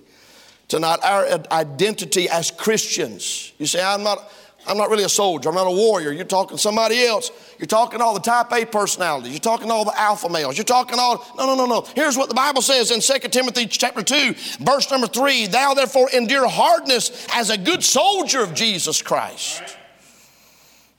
Tonight, 0.69 0.99
our 1.03 1.25
identity 1.51 2.29
as 2.29 2.51
Christians. 2.51 3.55
You 3.57 3.65
say, 3.65 3.83
I'm 3.83 4.03
not, 4.03 4.31
I'm 4.69 4.77
not 4.77 4.91
really 4.91 5.05
a 5.05 5.09
soldier. 5.09 5.49
I'm 5.49 5.55
not 5.55 5.67
a 5.67 5.71
warrior. 5.71 6.13
You're 6.13 6.25
talking 6.25 6.57
to 6.57 6.63
somebody 6.63 7.05
else. 7.05 7.31
You're 7.59 7.67
talking 7.67 8.01
all 8.01 8.15
the 8.15 8.21
type 8.21 8.53
A 8.53 8.67
personalities. 8.67 9.33
You're 9.33 9.41
talking 9.41 9.71
all 9.71 9.85
the 9.85 9.99
alpha 9.99 10.29
males. 10.29 10.57
You're 10.57 10.65
talking 10.65 10.99
all, 10.99 11.25
no, 11.37 11.47
no, 11.47 11.55
no, 11.55 11.67
no. 11.67 11.87
Here's 11.95 12.17
what 12.17 12.29
the 12.29 12.35
Bible 12.35 12.61
says 12.61 12.91
in 12.91 13.01
2 13.01 13.29
Timothy 13.29 13.67
chapter 13.67 14.03
2, 14.03 14.35
verse 14.61 14.91
number 14.91 15.07
3. 15.07 15.47
Thou 15.47 15.75
therefore 15.75 16.11
endure 16.11 16.47
hardness 16.47 17.27
as 17.33 17.51
a 17.51 17.57
good 17.57 17.83
soldier 17.83 18.43
of 18.43 18.55
Jesus 18.55 19.01
Christ. 19.01 19.63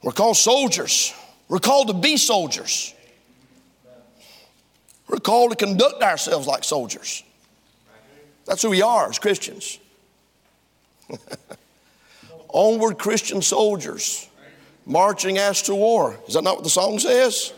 We're 0.02 0.12
called 0.14 0.38
soldiers. 0.38 1.14
We're 1.48 1.60
called 1.60 1.88
to 1.88 1.94
be 1.94 2.18
soldiers. 2.18 2.94
We're 5.08 5.18
called 5.18 5.52
to 5.52 5.56
conduct 5.56 6.02
ourselves 6.02 6.48
like 6.48 6.64
soldiers. 6.64 7.24
That's 8.46 8.62
who 8.62 8.70
we 8.70 8.82
are 8.82 9.10
as 9.10 9.20
Christians. 9.20 9.80
Onward, 12.50 12.98
Christian 12.98 13.42
soldiers, 13.42 14.28
marching 14.86 15.38
as 15.38 15.62
to 15.64 15.76
war. 15.76 16.20
Is 16.28 16.34
that 16.34 16.44
not 16.44 16.56
what 16.56 16.64
the 16.64 16.70
song 16.70 17.00
says? 17.00 17.54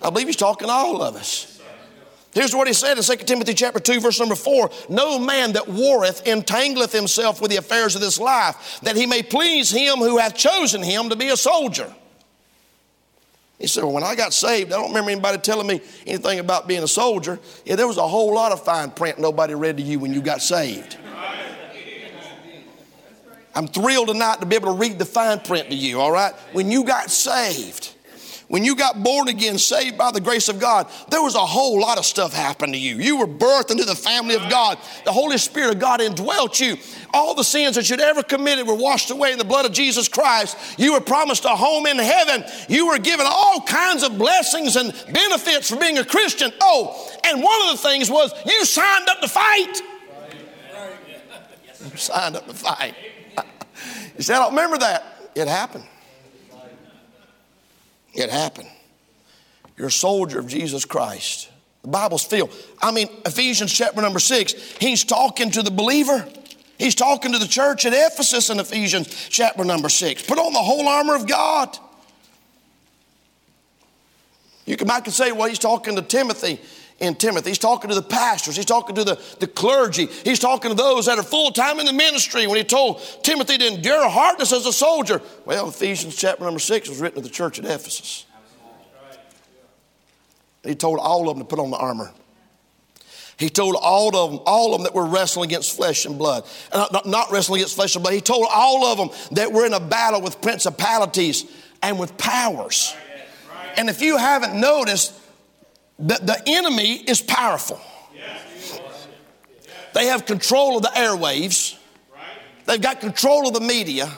I 0.00 0.10
believe 0.10 0.28
he's 0.28 0.36
talking 0.36 0.68
to 0.68 0.72
all 0.72 1.02
of 1.02 1.16
us. 1.16 1.60
Here's 2.32 2.54
what 2.54 2.68
he 2.68 2.72
said 2.72 2.96
in 2.96 3.02
2 3.02 3.16
Timothy 3.24 3.54
chapter 3.54 3.80
2, 3.80 4.00
verse 4.00 4.20
number 4.20 4.36
4. 4.36 4.70
No 4.88 5.18
man 5.18 5.54
that 5.54 5.66
warreth 5.66 6.24
entangleth 6.24 6.92
himself 6.92 7.40
with 7.40 7.50
the 7.50 7.56
affairs 7.56 7.94
of 7.94 8.00
this 8.00 8.20
life, 8.20 8.80
that 8.82 8.96
he 8.96 9.06
may 9.06 9.22
please 9.22 9.70
him 9.70 9.96
who 9.96 10.18
hath 10.18 10.36
chosen 10.36 10.82
him 10.82 11.08
to 11.08 11.16
be 11.16 11.28
a 11.28 11.36
soldier. 11.36 11.92
He 13.58 13.66
said, 13.66 13.82
Well, 13.82 13.94
when 13.94 14.04
I 14.04 14.14
got 14.14 14.32
saved, 14.32 14.72
I 14.72 14.76
don't 14.76 14.88
remember 14.88 15.10
anybody 15.10 15.38
telling 15.38 15.66
me 15.66 15.80
anything 16.06 16.38
about 16.38 16.68
being 16.68 16.84
a 16.84 16.88
soldier. 16.88 17.40
Yeah, 17.64 17.74
there 17.74 17.88
was 17.88 17.96
a 17.96 18.06
whole 18.06 18.32
lot 18.32 18.52
of 18.52 18.64
fine 18.64 18.90
print 18.92 19.18
nobody 19.18 19.54
read 19.54 19.78
to 19.78 19.82
you 19.82 19.98
when 19.98 20.12
you 20.12 20.22
got 20.22 20.42
saved. 20.42 20.96
I'm 23.54 23.68
thrilled 23.68 24.08
tonight 24.08 24.40
to 24.40 24.46
be 24.46 24.56
able 24.56 24.74
to 24.74 24.78
read 24.78 24.98
the 24.98 25.04
fine 25.04 25.40
print 25.40 25.70
to 25.70 25.74
you, 25.74 26.00
all 26.00 26.12
right? 26.12 26.34
When 26.52 26.70
you 26.70 26.84
got 26.84 27.10
saved, 27.10 27.94
when 28.48 28.64
you 28.64 28.76
got 28.76 29.02
born 29.02 29.28
again, 29.28 29.58
saved 29.58 29.98
by 29.98 30.10
the 30.10 30.22
grace 30.22 30.48
of 30.48 30.58
God, 30.58 30.90
there 31.10 31.22
was 31.22 31.34
a 31.34 31.44
whole 31.44 31.78
lot 31.78 31.98
of 31.98 32.06
stuff 32.06 32.32
happened 32.32 32.72
to 32.72 32.78
you. 32.78 32.96
You 32.96 33.18
were 33.18 33.26
birthed 33.26 33.70
into 33.70 33.84
the 33.84 33.94
family 33.94 34.34
of 34.34 34.48
God. 34.48 34.78
The 35.04 35.12
Holy 35.12 35.36
Spirit 35.36 35.74
of 35.74 35.78
God 35.78 36.00
indwelt 36.00 36.58
you. 36.58 36.78
All 37.12 37.34
the 37.34 37.44
sins 37.44 37.76
that 37.76 37.90
you'd 37.90 38.00
ever 38.00 38.22
committed 38.22 38.66
were 38.66 38.74
washed 38.74 39.10
away 39.10 39.32
in 39.32 39.38
the 39.38 39.44
blood 39.44 39.66
of 39.66 39.72
Jesus 39.72 40.08
Christ. 40.08 40.56
You 40.78 40.94
were 40.94 41.00
promised 41.00 41.44
a 41.44 41.50
home 41.50 41.86
in 41.86 41.98
heaven. 41.98 42.42
You 42.70 42.86
were 42.88 42.98
given 42.98 43.26
all 43.28 43.60
kinds 43.60 44.02
of 44.02 44.16
blessings 44.16 44.76
and 44.76 44.92
benefits 45.12 45.68
for 45.68 45.76
being 45.76 45.98
a 45.98 46.04
Christian. 46.04 46.50
Oh, 46.62 47.10
and 47.24 47.42
one 47.42 47.68
of 47.68 47.72
the 47.72 47.88
things 47.88 48.10
was 48.10 48.32
you 48.46 48.64
signed 48.64 49.08
up 49.08 49.20
to 49.20 49.28
fight. 49.28 49.82
You 51.80 51.96
signed 51.96 52.36
up 52.36 52.46
to 52.46 52.54
fight. 52.54 52.94
You 54.18 54.24
said, 54.24 54.36
I 54.36 54.40
don't 54.40 54.50
remember 54.50 54.78
that. 54.78 55.30
It 55.34 55.48
happened. 55.48 55.84
It 58.12 58.30
happened. 58.30 58.68
You're 59.76 59.86
a 59.86 59.92
soldier 59.92 60.40
of 60.40 60.48
Jesus 60.48 60.84
Christ. 60.84 61.48
The 61.82 61.88
Bible's 61.88 62.24
filled. 62.24 62.52
I 62.82 62.90
mean, 62.90 63.08
Ephesians 63.24 63.72
chapter 63.72 64.02
number 64.02 64.18
six, 64.18 64.54
he's 64.80 65.04
talking 65.04 65.52
to 65.52 65.62
the 65.62 65.70
believer. 65.70 66.28
He's 66.78 66.96
talking 66.96 67.32
to 67.32 67.38
the 67.38 67.46
church 67.46 67.86
at 67.86 67.92
Ephesus 67.94 68.50
in 68.50 68.58
Ephesians 68.58 69.28
chapter 69.28 69.64
number 69.64 69.88
six. 69.88 70.20
Put 70.22 70.38
on 70.38 70.52
the 70.52 70.58
whole 70.58 70.88
armor 70.88 71.14
of 71.14 71.28
God. 71.28 71.78
You 74.66 74.76
can, 74.76 74.90
I 74.90 75.00
could 75.00 75.12
say, 75.12 75.30
well, 75.30 75.48
he's 75.48 75.60
talking 75.60 75.94
to 75.94 76.02
Timothy 76.02 76.60
in 76.98 77.14
Timothy. 77.14 77.50
He's 77.50 77.58
talking 77.58 77.90
to 77.90 77.94
the 77.94 78.02
pastors. 78.02 78.56
He's 78.56 78.64
talking 78.64 78.96
to 78.96 79.04
the, 79.04 79.20
the 79.38 79.46
clergy. 79.46 80.06
He's 80.06 80.38
talking 80.38 80.70
to 80.70 80.76
those 80.76 81.06
that 81.06 81.18
are 81.18 81.22
full 81.22 81.52
time 81.52 81.78
in 81.78 81.86
the 81.86 81.92
ministry 81.92 82.46
when 82.46 82.56
he 82.56 82.64
told 82.64 83.00
Timothy 83.22 83.58
to 83.58 83.66
endure 83.66 84.08
hardness 84.08 84.52
as 84.52 84.66
a 84.66 84.72
soldier. 84.72 85.22
Well, 85.44 85.68
Ephesians 85.68 86.16
chapter 86.16 86.44
number 86.44 86.58
six 86.58 86.88
was 86.88 87.00
written 87.00 87.22
to 87.22 87.28
the 87.28 87.32
church 87.32 87.58
at 87.58 87.64
Ephesus. 87.64 88.26
He 90.64 90.74
told 90.74 90.98
all 90.98 91.28
of 91.30 91.36
them 91.36 91.46
to 91.46 91.48
put 91.48 91.60
on 91.60 91.70
the 91.70 91.76
armor. 91.76 92.12
He 93.38 93.48
told 93.48 93.76
all 93.80 94.16
of 94.16 94.32
them, 94.32 94.40
all 94.46 94.74
of 94.74 94.80
them 94.80 94.84
that 94.84 94.94
were 94.94 95.06
wrestling 95.06 95.48
against 95.48 95.76
flesh 95.76 96.04
and 96.04 96.18
blood. 96.18 96.44
Not, 96.74 97.06
not 97.06 97.30
wrestling 97.30 97.60
against 97.60 97.76
flesh 97.76 97.94
and 97.94 98.02
blood. 98.02 98.14
He 98.14 98.20
told 98.20 98.48
all 98.52 98.84
of 98.86 98.98
them 98.98 99.10
that 99.36 99.52
we're 99.52 99.66
in 99.66 99.72
a 99.72 99.80
battle 99.80 100.20
with 100.20 100.40
principalities 100.40 101.44
and 101.80 102.00
with 102.00 102.18
powers. 102.18 102.92
And 103.76 103.88
if 103.88 104.02
you 104.02 104.16
haven't 104.16 104.60
noticed, 104.60 105.14
the, 105.98 106.18
the 106.22 106.42
enemy 106.46 106.94
is 106.94 107.20
powerful. 107.20 107.80
They 109.94 110.06
have 110.06 110.26
control 110.26 110.76
of 110.76 110.82
the 110.82 110.90
airwaves. 110.90 111.76
They've 112.66 112.80
got 112.80 113.00
control 113.00 113.48
of 113.48 113.54
the 113.54 113.60
media. 113.60 114.10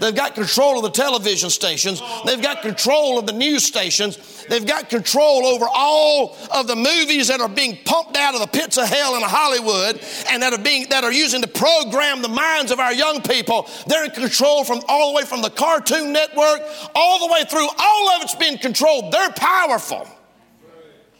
They've 0.00 0.14
got 0.14 0.34
control 0.34 0.76
of 0.78 0.82
the 0.82 0.90
television 0.90 1.50
stations. 1.50 2.02
They've 2.26 2.42
got 2.42 2.62
control 2.62 3.18
of 3.18 3.26
the 3.26 3.32
news 3.32 3.64
stations. 3.64 4.44
They've 4.48 4.66
got 4.66 4.90
control 4.90 5.46
over 5.46 5.66
all 5.72 6.36
of 6.52 6.66
the 6.66 6.76
movies 6.76 7.28
that 7.28 7.40
are 7.40 7.48
being 7.48 7.78
pumped 7.84 8.16
out 8.16 8.34
of 8.34 8.40
the 8.40 8.46
pits 8.46 8.76
of 8.76 8.88
hell 8.88 9.16
in 9.16 9.22
Hollywood 9.22 10.00
and 10.28 10.42
that 10.42 10.52
are 10.52 10.62
being 10.62 10.88
that 10.88 11.04
are 11.04 11.12
using 11.12 11.40
to 11.42 11.48
program 11.48 12.22
the 12.22 12.28
minds 12.28 12.70
of 12.72 12.80
our 12.80 12.92
young 12.92 13.22
people. 13.22 13.68
They're 13.86 14.04
in 14.04 14.10
control 14.10 14.64
from 14.64 14.80
all 14.88 15.12
the 15.12 15.16
way 15.16 15.24
from 15.24 15.42
the 15.42 15.50
Cartoon 15.50 16.12
Network 16.12 16.60
all 16.94 17.26
the 17.26 17.32
way 17.32 17.44
through. 17.44 17.68
All 17.78 18.10
of 18.10 18.22
it's 18.22 18.34
being 18.34 18.58
controlled. 18.58 19.12
They're 19.12 19.32
powerful. 19.32 20.06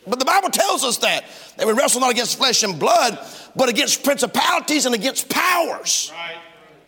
But 0.06 0.18
the 0.18 0.24
Bible 0.24 0.50
tells 0.50 0.84
us 0.84 0.98
that. 0.98 1.24
That 1.56 1.66
we 1.66 1.72
wrestle 1.72 2.00
not 2.00 2.10
against 2.10 2.36
flesh 2.36 2.62
and 2.62 2.78
blood, 2.78 3.18
but 3.56 3.68
against 3.68 4.04
principalities 4.04 4.86
and 4.86 4.94
against 4.94 5.28
powers. 5.28 6.12
Right. 6.14 6.36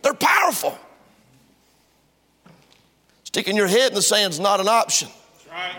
They're 0.01 0.13
powerful. 0.13 0.77
Sticking 3.23 3.55
your 3.55 3.67
head 3.67 3.89
in 3.89 3.95
the 3.95 4.01
sand 4.01 4.33
is 4.33 4.39
not 4.39 4.59
an 4.59 4.67
option. 4.67 5.09
Right. 5.49 5.75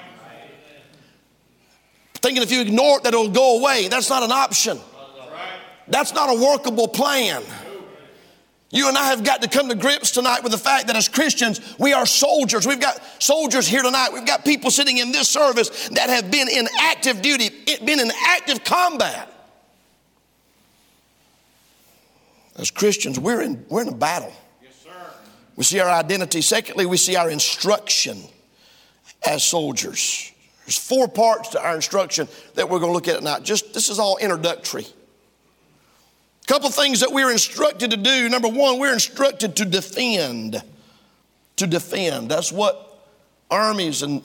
Thinking 2.14 2.42
if 2.42 2.50
you 2.50 2.60
ignore 2.60 2.98
it 2.98 3.04
that 3.04 3.14
it'll 3.14 3.28
go 3.28 3.60
away, 3.60 3.88
that's 3.88 4.10
not 4.10 4.22
an 4.22 4.32
option. 4.32 4.78
That's 5.86 6.12
not 6.12 6.28
a 6.28 6.38
workable 6.38 6.88
plan. 6.88 7.42
You 8.70 8.88
and 8.88 8.98
I 8.98 9.06
have 9.06 9.24
got 9.24 9.40
to 9.42 9.48
come 9.48 9.70
to 9.70 9.74
grips 9.74 10.10
tonight 10.10 10.42
with 10.42 10.52
the 10.52 10.58
fact 10.58 10.88
that 10.88 10.96
as 10.96 11.08
Christians, 11.08 11.60
we 11.78 11.94
are 11.94 12.04
soldiers. 12.04 12.66
We've 12.66 12.80
got 12.80 13.00
soldiers 13.18 13.66
here 13.66 13.82
tonight. 13.82 14.10
We've 14.12 14.26
got 14.26 14.44
people 14.44 14.70
sitting 14.70 14.98
in 14.98 15.10
this 15.10 15.28
service 15.28 15.88
that 15.88 16.10
have 16.10 16.30
been 16.30 16.48
in 16.48 16.68
active 16.78 17.22
duty, 17.22 17.48
been 17.84 17.98
in 17.98 18.10
active 18.26 18.64
combat. 18.64 19.32
As 22.56 22.70
Christians, 22.70 23.18
we're 23.18 23.40
in, 23.40 23.64
we're 23.70 23.82
in 23.82 23.88
a 23.88 23.94
battle. 23.94 24.32
Yes, 24.62 24.74
sir. 24.82 24.90
We 25.56 25.64
see 25.64 25.80
our 25.80 25.88
identity. 25.88 26.42
Secondly, 26.42 26.84
we 26.84 26.98
see 26.98 27.16
our 27.16 27.30
instruction 27.30 28.18
as 29.24 29.44
soldiers. 29.44 30.30
There's 30.66 30.76
four 30.76 31.08
parts 31.08 31.50
to 31.50 31.62
our 31.64 31.74
instruction 31.74 32.28
that 32.54 32.68
we're 32.68 32.80
going 32.80 32.90
to 32.90 32.94
look 32.94 33.08
at 33.08 33.18
tonight. 33.18 33.44
Just 33.44 33.72
this 33.72 33.88
is 33.88 33.98
all 33.98 34.18
introductory 34.18 34.86
couple 36.48 36.70
things 36.70 37.00
that 37.00 37.12
we're 37.12 37.30
instructed 37.30 37.90
to 37.90 37.96
do. 37.96 38.28
Number 38.28 38.48
one, 38.48 38.78
we're 38.78 38.94
instructed 38.94 39.54
to 39.56 39.64
defend. 39.66 40.60
To 41.56 41.66
defend. 41.66 42.30
That's 42.30 42.50
what 42.50 43.06
armies 43.50 44.02
and 44.02 44.22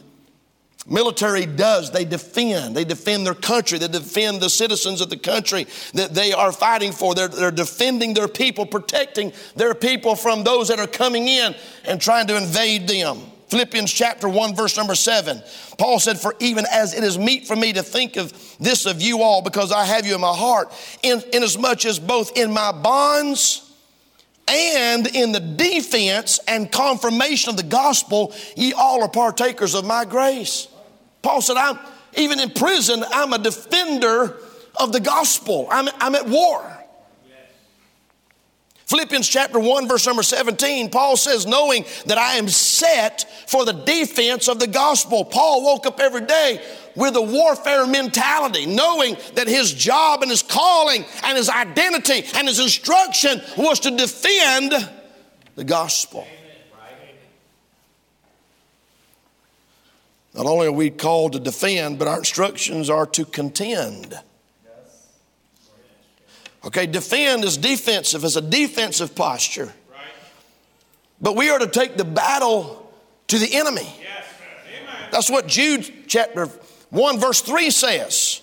military 0.88 1.46
does. 1.46 1.92
They 1.92 2.06
defend. 2.06 2.78
They 2.78 2.86
defend 2.86 3.26
their 3.26 3.36
country. 3.36 3.78
They 3.78 3.90
defend 3.90 4.42
the 4.42 4.50
citizens 4.50 5.02
of 5.02 5.10
the 5.10 5.18
country 5.18 5.68
that 5.94 6.14
they 6.14 6.32
are 6.32 6.54
fighting 6.54 6.94
for. 6.94 7.14
They're, 7.14 7.28
they're 7.28 7.52
defending 7.52 8.14
their 8.14 8.30
people, 8.30 8.66
protecting 8.66 9.34
their 9.58 9.76
people 9.76 10.16
from 10.16 10.46
those 10.46 10.70
that 10.70 10.80
are 10.80 10.88
coming 10.88 11.28
in 11.28 11.54
and 11.84 12.00
trying 12.00 12.28
to 12.28 12.38
invade 12.38 12.88
them. 12.88 13.20
Philippians 13.54 13.94
chapter 13.94 14.28
1, 14.28 14.56
verse 14.56 14.76
number 14.78 14.96
7. 14.96 15.44
Paul 15.78 16.00
said, 16.00 16.20
For 16.20 16.34
even 16.40 16.66
as 16.72 16.96
it 16.96 17.04
is 17.04 17.20
meet 17.20 17.46
for 17.46 17.56
me 17.56 17.72
to 17.74 17.84
think 17.84 18.18
of 18.18 18.34
this 18.58 18.88
of 18.88 19.00
you 19.00 19.22
all, 19.22 19.44
because 19.44 19.72
I 19.72 19.86
have 19.86 20.08
you 20.08 20.16
in 20.16 20.22
my 20.22 20.36
heart, 20.36 20.74
in, 21.04 21.22
inasmuch 21.32 21.86
as 21.86 22.00
both 22.00 22.36
in 22.36 22.52
my 22.52 22.72
bonds 22.72 23.72
and 24.48 25.06
in 25.06 25.34
the 25.34 25.40
defense 25.40 26.40
and 26.48 26.72
confirmation 26.72 27.52
of 27.52 27.58
the 27.58 27.62
gospel, 27.62 28.34
ye 28.56 28.74
all 28.74 29.04
are 29.04 29.08
partakers 29.08 29.76
of 29.76 29.86
my 29.86 30.04
grace. 30.04 30.68
Paul 31.22 31.40
said, 31.44 31.56
I'm 31.56 31.78
even 32.18 32.40
in 32.40 32.50
prison, 32.50 33.04
I'm 33.08 33.34
a 33.34 33.38
defender 33.38 34.36
of 34.80 34.92
the 34.92 35.00
gospel. 35.00 35.68
I'm, 35.70 35.90
I'm 36.00 36.16
at 36.16 36.28
war. 36.28 36.83
Philippians 38.86 39.28
chapter 39.28 39.60
1, 39.60 39.88
verse 39.88 40.06
number 40.06 40.24
17, 40.24 40.90
Paul 40.90 41.16
says, 41.16 41.46
knowing 41.46 41.86
that 42.06 42.18
I 42.18 42.36
am 42.36 42.50
set 42.50 43.26
for 43.48 43.64
the 43.66 43.72
defense 43.72 44.50
of 44.50 44.60
the 44.60 44.68
gospel. 44.68 45.24
Paul 45.24 45.64
woke 45.64 45.86
up 45.86 46.00
every 46.00 46.26
day 46.26 46.62
with 46.96 47.16
a 47.16 47.22
warfare 47.22 47.88
mentality, 47.88 48.66
knowing 48.66 49.16
that 49.36 49.48
his 49.48 49.74
job 49.74 50.22
and 50.22 50.30
his 50.30 50.44
calling 50.44 51.06
and 51.24 51.38
his 51.38 51.50
identity 51.50 52.24
and 52.36 52.48
his 52.48 52.60
instruction 52.60 53.42
was 53.58 53.80
to 53.82 53.92
defend 53.92 54.74
the 55.56 55.64
gospel. 55.64 56.28
Not 60.34 60.46
only 60.46 60.68
are 60.68 60.72
we 60.72 60.90
called 60.90 61.34
to 61.34 61.40
defend, 61.40 62.00
but 62.00 62.08
our 62.08 62.18
instructions 62.18 62.90
are 62.90 63.06
to 63.08 63.24
contend. 63.24 64.20
Okay, 66.66 66.86
defend 66.86 67.44
is 67.44 67.58
defensive, 67.58 68.24
is 68.24 68.38
a 68.38 68.42
defensive 68.42 69.16
posture. 69.16 69.66
Right. 69.66 70.06
But 71.22 71.36
we 71.36 71.50
are 71.50 71.60
to 71.60 71.68
take 71.68 71.98
the 71.98 72.06
battle 72.06 72.94
to 73.28 73.38
the 73.38 73.56
enemy. 73.56 73.88
Yes, 74.02 74.26
That's 75.12 75.30
what 75.30 75.48
Jude 75.48 76.08
chapter 76.08 76.46
1, 76.90 77.20
verse 77.20 77.42
3 77.42 77.70
says. 77.70 78.42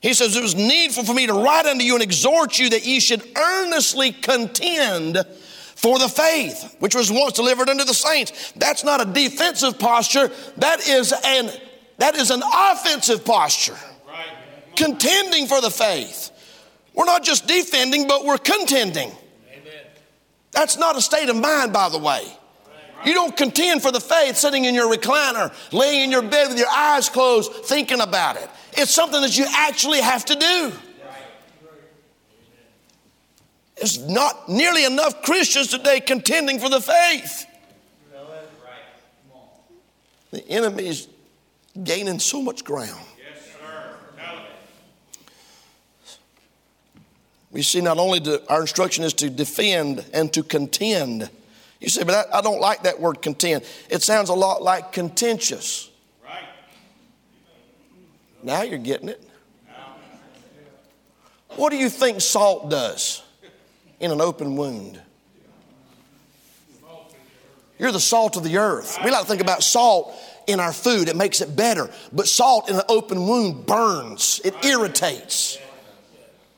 He 0.00 0.14
says, 0.14 0.36
It 0.36 0.42
was 0.42 0.54
needful 0.54 1.04
for 1.04 1.12
me 1.12 1.26
to 1.26 1.34
write 1.34 1.66
unto 1.66 1.84
you 1.84 1.94
and 1.94 2.02
exhort 2.02 2.58
you 2.58 2.70
that 2.70 2.86
ye 2.86 3.00
should 3.00 3.22
earnestly 3.36 4.12
contend 4.12 5.18
for 5.74 5.98
the 5.98 6.08
faith 6.08 6.76
which 6.78 6.94
was 6.94 7.10
once 7.10 7.34
delivered 7.34 7.68
unto 7.68 7.84
the 7.84 7.94
saints. 7.94 8.52
That's 8.56 8.84
not 8.84 9.00
a 9.00 9.04
defensive 9.04 9.78
posture, 9.78 10.30
that 10.56 10.86
is 10.88 11.12
an, 11.24 11.50
that 11.98 12.14
is 12.14 12.30
an 12.30 12.42
offensive 12.42 13.24
posture. 13.24 13.76
Right. 14.06 14.26
Contending 14.76 15.46
for 15.46 15.60
the 15.60 15.70
faith. 15.70 16.30
We're 16.98 17.04
not 17.04 17.22
just 17.22 17.46
defending, 17.46 18.08
but 18.08 18.24
we're 18.24 18.38
contending. 18.38 19.12
Amen. 19.52 19.84
That's 20.50 20.76
not 20.76 20.96
a 20.96 21.00
state 21.00 21.28
of 21.28 21.36
mind, 21.36 21.72
by 21.72 21.88
the 21.90 21.98
way. 21.98 22.26
You 23.06 23.14
don't 23.14 23.36
contend 23.36 23.82
for 23.82 23.92
the 23.92 24.00
faith 24.00 24.36
sitting 24.36 24.64
in 24.64 24.74
your 24.74 24.92
recliner, 24.92 25.54
laying 25.72 26.02
in 26.02 26.10
your 26.10 26.22
bed 26.22 26.48
with 26.48 26.58
your 26.58 26.68
eyes 26.68 27.08
closed, 27.08 27.52
thinking 27.52 28.00
about 28.00 28.34
it. 28.34 28.50
It's 28.72 28.90
something 28.90 29.20
that 29.20 29.38
you 29.38 29.46
actually 29.48 30.00
have 30.00 30.24
to 30.24 30.34
do. 30.34 30.72
There's 33.76 34.00
not 34.00 34.48
nearly 34.48 34.84
enough 34.84 35.22
Christians 35.22 35.68
today 35.68 36.00
contending 36.00 36.58
for 36.58 36.68
the 36.68 36.80
faith. 36.80 37.46
The 40.32 40.46
enemy's 40.48 41.06
gaining 41.80 42.18
so 42.18 42.42
much 42.42 42.64
ground. 42.64 43.06
We 47.50 47.62
see 47.62 47.80
not 47.80 47.98
only 47.98 48.20
to, 48.20 48.42
our 48.48 48.60
instruction 48.60 49.04
is 49.04 49.14
to 49.14 49.30
defend 49.30 50.04
and 50.12 50.32
to 50.34 50.42
contend. 50.42 51.30
You 51.80 51.88
say, 51.88 52.04
but 52.04 52.14
I, 52.32 52.38
I, 52.38 52.42
don't 52.42 52.60
like 52.60 52.82
that 52.82 53.00
word 53.00 53.22
contend. 53.22 53.64
It 53.88 54.02
sounds 54.02 54.28
a 54.28 54.34
lot 54.34 54.62
like 54.62 54.92
contentious. 54.92 55.90
Right. 56.22 56.42
Now 58.42 58.62
you're 58.62 58.78
getting 58.78 59.08
it. 59.08 59.24
What 61.56 61.70
do 61.70 61.76
you 61.76 61.88
think 61.88 62.20
salt 62.20 62.70
does 62.70 63.22
in 63.98 64.10
an 64.10 64.20
open 64.20 64.56
wound? 64.56 65.00
You're 67.78 67.92
the 67.92 68.00
salt 68.00 68.36
of 68.36 68.44
the 68.44 68.58
earth. 68.58 68.98
We 69.04 69.10
like 69.10 69.22
to 69.22 69.26
think 69.26 69.40
about 69.40 69.62
salt 69.62 70.14
in 70.46 70.60
our 70.60 70.72
food, 70.72 71.08
it 71.08 71.16
makes 71.16 71.40
it 71.40 71.54
better. 71.54 71.90
But 72.12 72.26
salt 72.26 72.70
in 72.70 72.76
an 72.76 72.82
open 72.88 73.26
wound 73.26 73.66
burns, 73.66 74.40
it 74.44 74.54
irritates. 74.64 75.58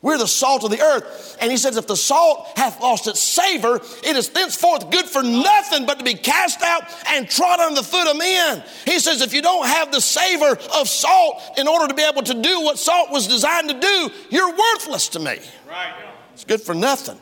We're 0.02 0.16
the 0.16 0.26
salt 0.26 0.64
of 0.64 0.70
the 0.70 0.80
earth. 0.80 1.36
And 1.40 1.50
he 1.50 1.58
says, 1.58 1.76
if 1.76 1.86
the 1.86 1.96
salt 1.96 2.56
hath 2.56 2.80
lost 2.80 3.06
its 3.06 3.20
savor, 3.20 3.76
it 4.02 4.16
is 4.16 4.30
thenceforth 4.30 4.90
good 4.90 5.04
for 5.04 5.22
nothing 5.22 5.84
but 5.84 5.98
to 5.98 6.04
be 6.04 6.14
cast 6.14 6.62
out 6.62 6.84
and 7.08 7.28
trod 7.28 7.60
under 7.60 7.74
the 7.74 7.86
foot 7.86 8.08
of 8.08 8.16
men. 8.16 8.64
He 8.86 8.98
says, 8.98 9.20
if 9.20 9.34
you 9.34 9.42
don't 9.42 9.66
have 9.66 9.92
the 9.92 10.00
savor 10.00 10.58
of 10.74 10.88
salt 10.88 11.42
in 11.58 11.68
order 11.68 11.86
to 11.86 11.94
be 11.94 12.02
able 12.02 12.22
to 12.22 12.34
do 12.34 12.62
what 12.62 12.78
salt 12.78 13.10
was 13.10 13.26
designed 13.26 13.68
to 13.68 13.78
do, 13.78 14.10
you're 14.30 14.50
worthless 14.50 15.08
to 15.08 15.18
me. 15.18 15.38
Right. 15.68 15.92
It's 16.32 16.44
good 16.44 16.62
for 16.62 16.74
nothing. 16.74 17.18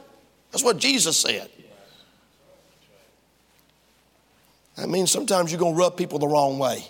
That's 0.52 0.62
what 0.62 0.78
Jesus 0.78 1.16
said. 1.16 1.50
That 4.76 4.88
means 4.88 5.10
sometimes 5.10 5.50
you're 5.50 5.58
going 5.58 5.74
to 5.74 5.78
rub 5.78 5.96
people 5.96 6.20
the 6.20 6.28
wrong 6.28 6.60
way. 6.60 6.86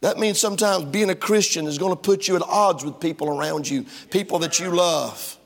That 0.00 0.18
means 0.18 0.38
sometimes 0.38 0.84
being 0.84 1.10
a 1.10 1.14
Christian 1.14 1.66
is 1.66 1.78
going 1.78 1.92
to 1.92 2.00
put 2.00 2.28
you 2.28 2.36
at 2.36 2.42
odds 2.42 2.84
with 2.84 3.00
people 3.00 3.28
around 3.28 3.68
you, 3.68 3.86
people 4.10 4.38
that 4.40 4.60
you 4.60 4.70
love. 4.70 5.36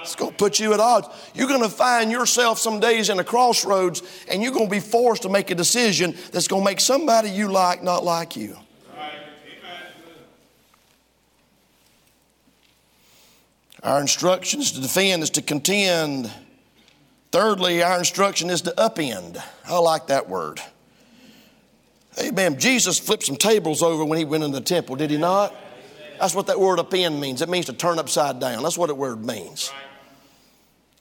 It's 0.00 0.14
going 0.14 0.30
to 0.30 0.36
put 0.36 0.58
you 0.58 0.72
at 0.72 0.80
odds. 0.80 1.08
You're 1.34 1.46
going 1.46 1.62
to 1.62 1.68
find 1.68 2.10
yourself 2.10 2.58
some 2.58 2.80
days 2.80 3.10
in 3.10 3.18
a 3.18 3.24
crossroads 3.24 4.02
and 4.30 4.42
you're 4.42 4.52
going 4.52 4.66
to 4.66 4.70
be 4.70 4.80
forced 4.80 5.22
to 5.22 5.28
make 5.28 5.50
a 5.50 5.54
decision 5.54 6.16
that's 6.32 6.48
going 6.48 6.62
to 6.62 6.64
make 6.64 6.80
somebody 6.80 7.28
you 7.28 7.48
like 7.48 7.82
not 7.82 8.02
like 8.02 8.34
you. 8.34 8.56
Our 13.82 14.00
instructions 14.00 14.72
to 14.72 14.80
defend 14.80 15.22
is 15.22 15.30
to 15.30 15.42
contend 15.42 16.30
Thirdly, 17.32 17.82
our 17.82 17.98
instruction 17.98 18.50
is 18.50 18.62
to 18.62 18.72
upend. 18.72 19.40
I 19.64 19.78
like 19.78 20.08
that 20.08 20.28
word. 20.28 20.60
Amen. 22.20 22.58
Jesus 22.58 22.98
flipped 22.98 23.24
some 23.24 23.36
tables 23.36 23.82
over 23.82 24.04
when 24.04 24.18
he 24.18 24.24
went 24.24 24.44
into 24.44 24.58
the 24.58 24.64
temple, 24.64 24.96
did 24.96 25.10
he 25.10 25.16
not? 25.16 25.54
That's 26.18 26.34
what 26.34 26.48
that 26.48 26.60
word 26.60 26.78
upend 26.78 27.18
means. 27.18 27.40
It 27.40 27.48
means 27.48 27.66
to 27.66 27.72
turn 27.72 27.98
upside 27.98 28.40
down. 28.40 28.62
That's 28.62 28.76
what 28.76 28.88
the 28.88 28.94
word 28.94 29.24
means. 29.24 29.72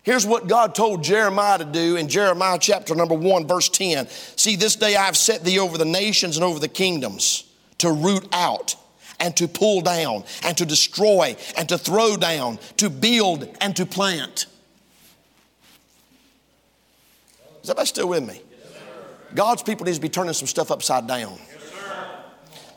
Here's 0.03 0.25
what 0.25 0.47
God 0.47 0.73
told 0.73 1.03
Jeremiah 1.03 1.57
to 1.57 1.65
do 1.65 1.97
in 1.97 2.07
Jeremiah 2.07 2.57
chapter 2.59 2.95
number 2.95 3.15
1, 3.15 3.47
verse 3.47 3.67
10. 3.67 4.07
See, 4.07 4.55
this 4.55 4.77
day 4.77 4.95
I 4.95 5.05
have 5.05 5.17
set 5.17 5.43
thee 5.43 5.59
over 5.59 5.77
the 5.77 5.85
nations 5.85 6.37
and 6.37 6.43
over 6.43 6.57
the 6.57 6.69
kingdoms 6.69 7.43
to 7.79 7.91
root 7.91 8.27
out 8.31 8.75
and 9.19 9.35
to 9.37 9.47
pull 9.47 9.81
down 9.81 10.23
and 10.43 10.57
to 10.57 10.65
destroy 10.65 11.35
and 11.57 11.67
to 11.67 11.77
throw 11.77 12.15
down, 12.15 12.59
to 12.77 12.89
build 12.89 13.47
and 13.59 13.75
to 13.75 13.85
plant. 13.85 14.45
Is 17.61 17.69
everybody 17.69 17.87
still 17.87 18.07
with 18.07 18.25
me? 18.25 18.41
God's 19.35 19.63
people 19.63 19.85
need 19.85 19.95
to 19.95 20.01
be 20.01 20.09
turning 20.09 20.33
some 20.33 20.47
stuff 20.47 20.71
upside 20.71 21.07
down. 21.07 21.37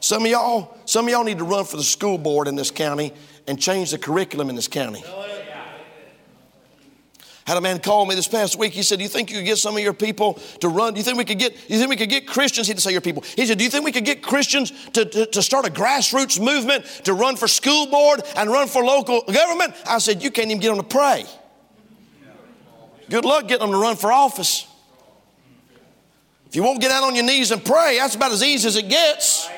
Some 0.01 0.25
of 0.25 0.31
y'all, 0.31 0.77
some 0.85 1.07
of 1.07 1.13
y'all 1.13 1.25
need 1.25 1.39
to 1.39 1.45
run 1.45 1.65
for 1.65 1.77
the 1.77 1.85
school 1.85 2.19
board 2.19 2.49
in 2.49 2.57
this 2.57 2.71
county 2.71 3.13
and 3.47 3.61
change 3.61 3.93
the 3.93 3.99
curriculum 3.99 4.51
in 4.51 4.57
this 4.57 4.69
county. 4.69 5.03
Had 7.45 7.57
a 7.57 7.61
man 7.61 7.81
call 7.81 8.07
me 8.07 8.15
this 8.15 8.29
past 8.29 8.57
week. 8.57 8.73
He 8.73 8.85
said, 8.85 8.99
"Do 8.99 9.03
you 9.03 9.09
think 9.09 9.31
you 9.31 9.39
could 9.39 9.45
get 9.45 9.59
some 9.59 9.77
of 9.77 9.83
your 9.83 9.93
people 9.93 10.35
to 10.61 10.69
run? 10.69 10.95
Do 10.95 10.99
you 10.99 11.05
think 11.05 11.19
we 11.19 11.25
could 11.25 11.41
get? 11.41 11.55
You 11.69 11.77
think 11.77 11.91
we 11.91 11.97
could 11.97 12.09
get 12.09 12.27
Christians?" 12.27 12.69
He 12.69 12.73
didn't 12.73 12.83
say 12.83 12.93
your 12.93 13.01
people. 13.01 13.25
He 13.35 13.47
said, 13.47 13.59
"Do 13.59 13.65
you 13.65 13.71
think 13.71 13.85
we 13.85 13.91
could 13.91 14.05
get 14.05 14.23
Christians 14.23 14.73
to, 14.93 15.05
to, 15.05 15.27
to 15.27 15.43
start 15.43 15.67
a 15.67 15.71
grassroots 15.71 16.41
movement 16.41 16.85
to 17.05 17.15
run 17.15 17.35
for 17.35 17.49
school 17.49 17.87
board 17.87 18.23
and 18.37 18.51
run 18.51 18.69
for 18.69 18.85
local 18.85 19.23
government?" 19.23 19.75
I 19.87 19.99
said, 19.99 20.23
"You 20.23 20.31
can't 20.31 20.49
even 20.49 20.61
get 20.61 20.69
them 20.69 20.79
to 20.79 20.85
pray. 20.85 21.27
Good 23.11 23.25
luck 23.25 23.49
getting 23.49 23.67
them 23.67 23.73
to 23.73 23.79
run 23.79 23.97
for 23.97 24.13
office." 24.13 24.67
If 26.53 26.57
you 26.57 26.63
won't 26.63 26.83
get 26.83 26.91
out 26.91 27.03
on 27.03 27.15
your 27.15 27.25
knees 27.25 27.51
and 27.51 27.65
pray, 27.65 27.97
that's 27.97 28.15
about 28.15 28.31
as 28.31 28.43
easy 28.43 28.69
as 28.69 28.77
it 28.77 28.91
gets. 28.91 29.49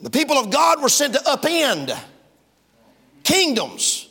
The 0.00 0.10
people 0.10 0.36
of 0.36 0.50
God 0.50 0.82
were 0.82 0.88
sent 0.88 1.14
to 1.14 1.20
upend 1.20 1.96
kingdoms, 3.22 4.08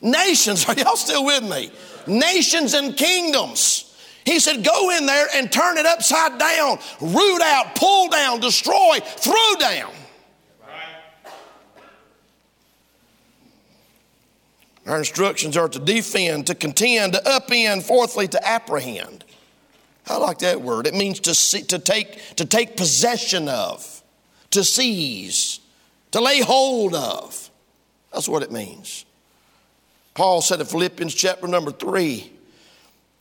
nations. 0.00 0.64
Are 0.70 0.72
y'all 0.72 0.96
still 0.96 1.26
with 1.26 1.42
me? 1.42 1.70
Nations 2.06 2.72
and 2.72 2.96
kingdoms. 2.96 3.94
He 4.24 4.40
said, 4.40 4.64
Go 4.64 4.88
in 4.96 5.04
there 5.04 5.26
and 5.34 5.52
turn 5.52 5.76
it 5.76 5.84
upside 5.84 6.38
down, 6.38 6.78
root 7.02 7.42
out, 7.42 7.74
pull 7.74 8.08
down, 8.08 8.40
destroy, 8.40 9.00
throw 9.02 9.54
down. 9.58 9.92
Our 14.86 14.96
instructions 15.00 15.58
are 15.58 15.68
to 15.68 15.78
defend, 15.78 16.46
to 16.46 16.54
contend, 16.54 17.12
to 17.12 17.20
upend, 17.20 17.82
fourthly, 17.82 18.28
to 18.28 18.48
apprehend. 18.48 19.26
I 20.08 20.16
like 20.16 20.38
that 20.38 20.60
word. 20.60 20.86
It 20.86 20.94
means 20.94 21.20
to, 21.20 21.34
see, 21.34 21.62
to, 21.64 21.78
take, 21.78 22.36
to 22.36 22.44
take 22.44 22.76
possession 22.76 23.48
of, 23.48 24.02
to 24.50 24.64
seize, 24.64 25.60
to 26.12 26.20
lay 26.20 26.40
hold 26.40 26.94
of. 26.94 27.50
That's 28.12 28.28
what 28.28 28.42
it 28.42 28.50
means. 28.50 29.04
Paul 30.14 30.40
said 30.40 30.60
in 30.60 30.66
Philippians 30.66 31.14
chapter 31.14 31.46
number 31.46 31.70
3 31.70 32.32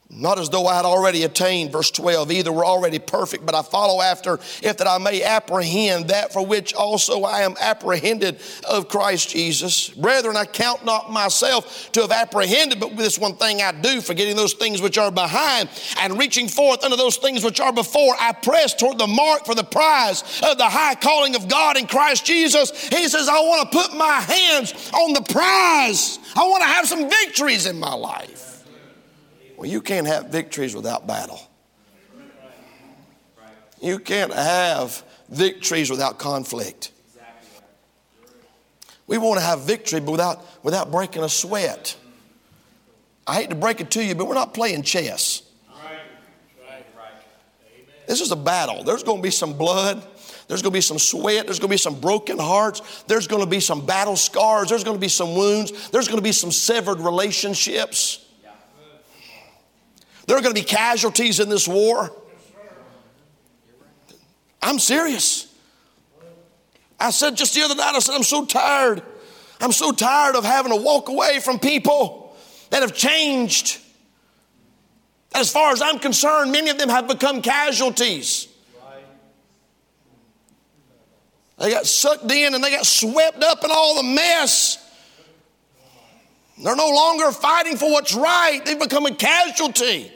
not 0.09 0.39
as 0.39 0.49
though 0.49 0.67
I 0.67 0.75
had 0.75 0.85
already 0.85 1.23
attained, 1.23 1.71
verse 1.71 1.91
12, 1.91 2.31
either 2.31 2.51
were 2.51 2.65
already 2.65 2.97
perfect, 2.97 3.45
but 3.45 3.53
I 3.53 3.61
follow 3.61 4.01
after, 4.01 4.35
if 4.63 4.77
that 4.77 4.87
I 4.87 4.97
may 4.97 5.21
apprehend 5.21 6.07
that 6.07 6.31
for 6.31 6.45
which 6.45 6.73
also 6.73 7.23
I 7.23 7.41
am 7.41 7.55
apprehended 7.59 8.39
of 8.67 8.87
Christ 8.87 9.29
Jesus. 9.29 9.89
Brethren, 9.89 10.37
I 10.37 10.45
count 10.45 10.85
not 10.85 11.11
myself 11.11 11.91
to 11.91 12.01
have 12.01 12.11
apprehended, 12.11 12.79
but 12.79 12.95
this 12.95 13.19
one 13.19 13.35
thing 13.35 13.61
I 13.61 13.73
do, 13.73 13.99
forgetting 13.99 14.37
those 14.37 14.53
things 14.53 14.81
which 14.81 14.97
are 14.97 15.11
behind 15.11 15.69
and 15.99 16.17
reaching 16.17 16.47
forth 16.47 16.85
unto 16.85 16.95
those 16.95 17.17
things 17.17 17.43
which 17.43 17.59
are 17.59 17.73
before, 17.73 18.15
I 18.17 18.31
press 18.31 18.73
toward 18.73 18.97
the 18.97 19.07
mark 19.07 19.45
for 19.45 19.55
the 19.55 19.63
prize 19.63 20.21
of 20.41 20.57
the 20.57 20.69
high 20.69 20.95
calling 20.95 21.35
of 21.35 21.49
God 21.49 21.77
in 21.77 21.85
Christ 21.85 22.25
Jesus. 22.25 22.71
He 22.87 23.09
says, 23.09 23.27
I 23.27 23.39
want 23.41 23.69
to 23.71 23.77
put 23.77 23.97
my 23.97 24.21
hands 24.21 24.89
on 24.93 25.13
the 25.13 25.21
prize. 25.21 26.19
I 26.35 26.47
want 26.47 26.63
to 26.63 26.69
have 26.69 26.87
some 26.87 27.09
victories 27.09 27.65
in 27.65 27.77
my 27.77 27.93
life. 27.93 28.46
Well, 29.57 29.67
you 29.67 29.81
can't 29.81 30.05
have 30.05 30.27
victories 30.27 30.75
without 30.75 31.07
battle. 31.07 31.41
You 33.81 33.99
can't 33.99 34.33
have 34.33 35.03
victories 35.29 35.89
without 35.89 36.19
conflict. 36.19 36.91
We 39.07 39.17
want 39.17 39.39
to 39.39 39.45
have 39.45 39.61
victory, 39.61 39.99
but 39.99 40.11
without, 40.11 40.45
without 40.63 40.91
breaking 40.91 41.23
a 41.23 41.29
sweat. 41.29 41.95
I 43.25 43.35
hate 43.35 43.49
to 43.49 43.55
break 43.55 43.81
it 43.81 43.91
to 43.91 44.03
you, 44.03 44.15
but 44.15 44.27
we're 44.27 44.35
not 44.35 44.53
playing 44.53 44.83
chess. 44.83 45.41
This 48.05 48.21
is 48.21 48.31
a 48.31 48.37
battle. 48.37 48.83
There's 48.83 49.03
going 49.03 49.17
to 49.17 49.23
be 49.23 49.31
some 49.31 49.57
blood. 49.57 50.01
There's 50.47 50.61
going 50.61 50.71
to 50.71 50.77
be 50.77 50.81
some 50.81 50.99
sweat. 50.99 51.45
There's 51.45 51.59
going 51.59 51.69
to 51.69 51.73
be 51.73 51.77
some 51.77 51.99
broken 51.99 52.39
hearts. 52.39 53.03
There's 53.03 53.27
going 53.27 53.43
to 53.43 53.49
be 53.49 53.59
some 53.59 53.85
battle 53.85 54.15
scars. 54.15 54.69
There's 54.69 54.83
going 54.83 54.95
to 54.95 55.01
be 55.01 55.09
some 55.09 55.35
wounds. 55.35 55.89
There's 55.89 56.07
going 56.07 56.19
to 56.19 56.23
be 56.23 56.31
some 56.31 56.51
severed 56.51 56.99
relationships. 56.99 58.26
There 60.27 60.37
are 60.37 60.41
going 60.41 60.53
to 60.53 60.61
be 60.61 60.65
casualties 60.65 61.39
in 61.39 61.49
this 61.49 61.67
war. 61.67 62.11
I'm 64.61 64.77
serious. 64.77 65.53
I 66.99 67.11
said 67.11 67.37
just 67.37 67.55
the 67.55 67.61
other 67.61 67.75
night, 67.75 67.93
I 67.95 67.99
said, 67.99 68.13
I'm 68.13 68.23
so 68.23 68.45
tired. 68.45 69.01
I'm 69.61 69.71
so 69.71 69.91
tired 69.91 70.35
of 70.35 70.43
having 70.43 70.71
to 70.71 70.81
walk 70.81 71.09
away 71.09 71.39
from 71.39 71.59
people 71.59 72.35
that 72.69 72.81
have 72.81 72.93
changed. 72.93 73.79
As 75.33 75.49
far 75.51 75.71
as 75.71 75.81
I'm 75.81 75.99
concerned, 75.99 76.51
many 76.51 76.69
of 76.69 76.77
them 76.77 76.89
have 76.89 77.07
become 77.07 77.41
casualties. 77.41 78.49
They 81.57 81.71
got 81.71 81.85
sucked 81.85 82.29
in 82.29 82.53
and 82.53 82.63
they 82.63 82.69
got 82.69 82.85
swept 82.85 83.41
up 83.43 83.63
in 83.63 83.71
all 83.71 83.95
the 83.95 84.03
mess. 84.03 84.83
They're 86.61 86.75
no 86.75 86.89
longer 86.89 87.31
fighting 87.31 87.77
for 87.77 87.89
what's 87.89 88.13
right, 88.13 88.61
they've 88.65 88.79
become 88.79 89.05
a 89.05 89.15
casualty. 89.15 90.11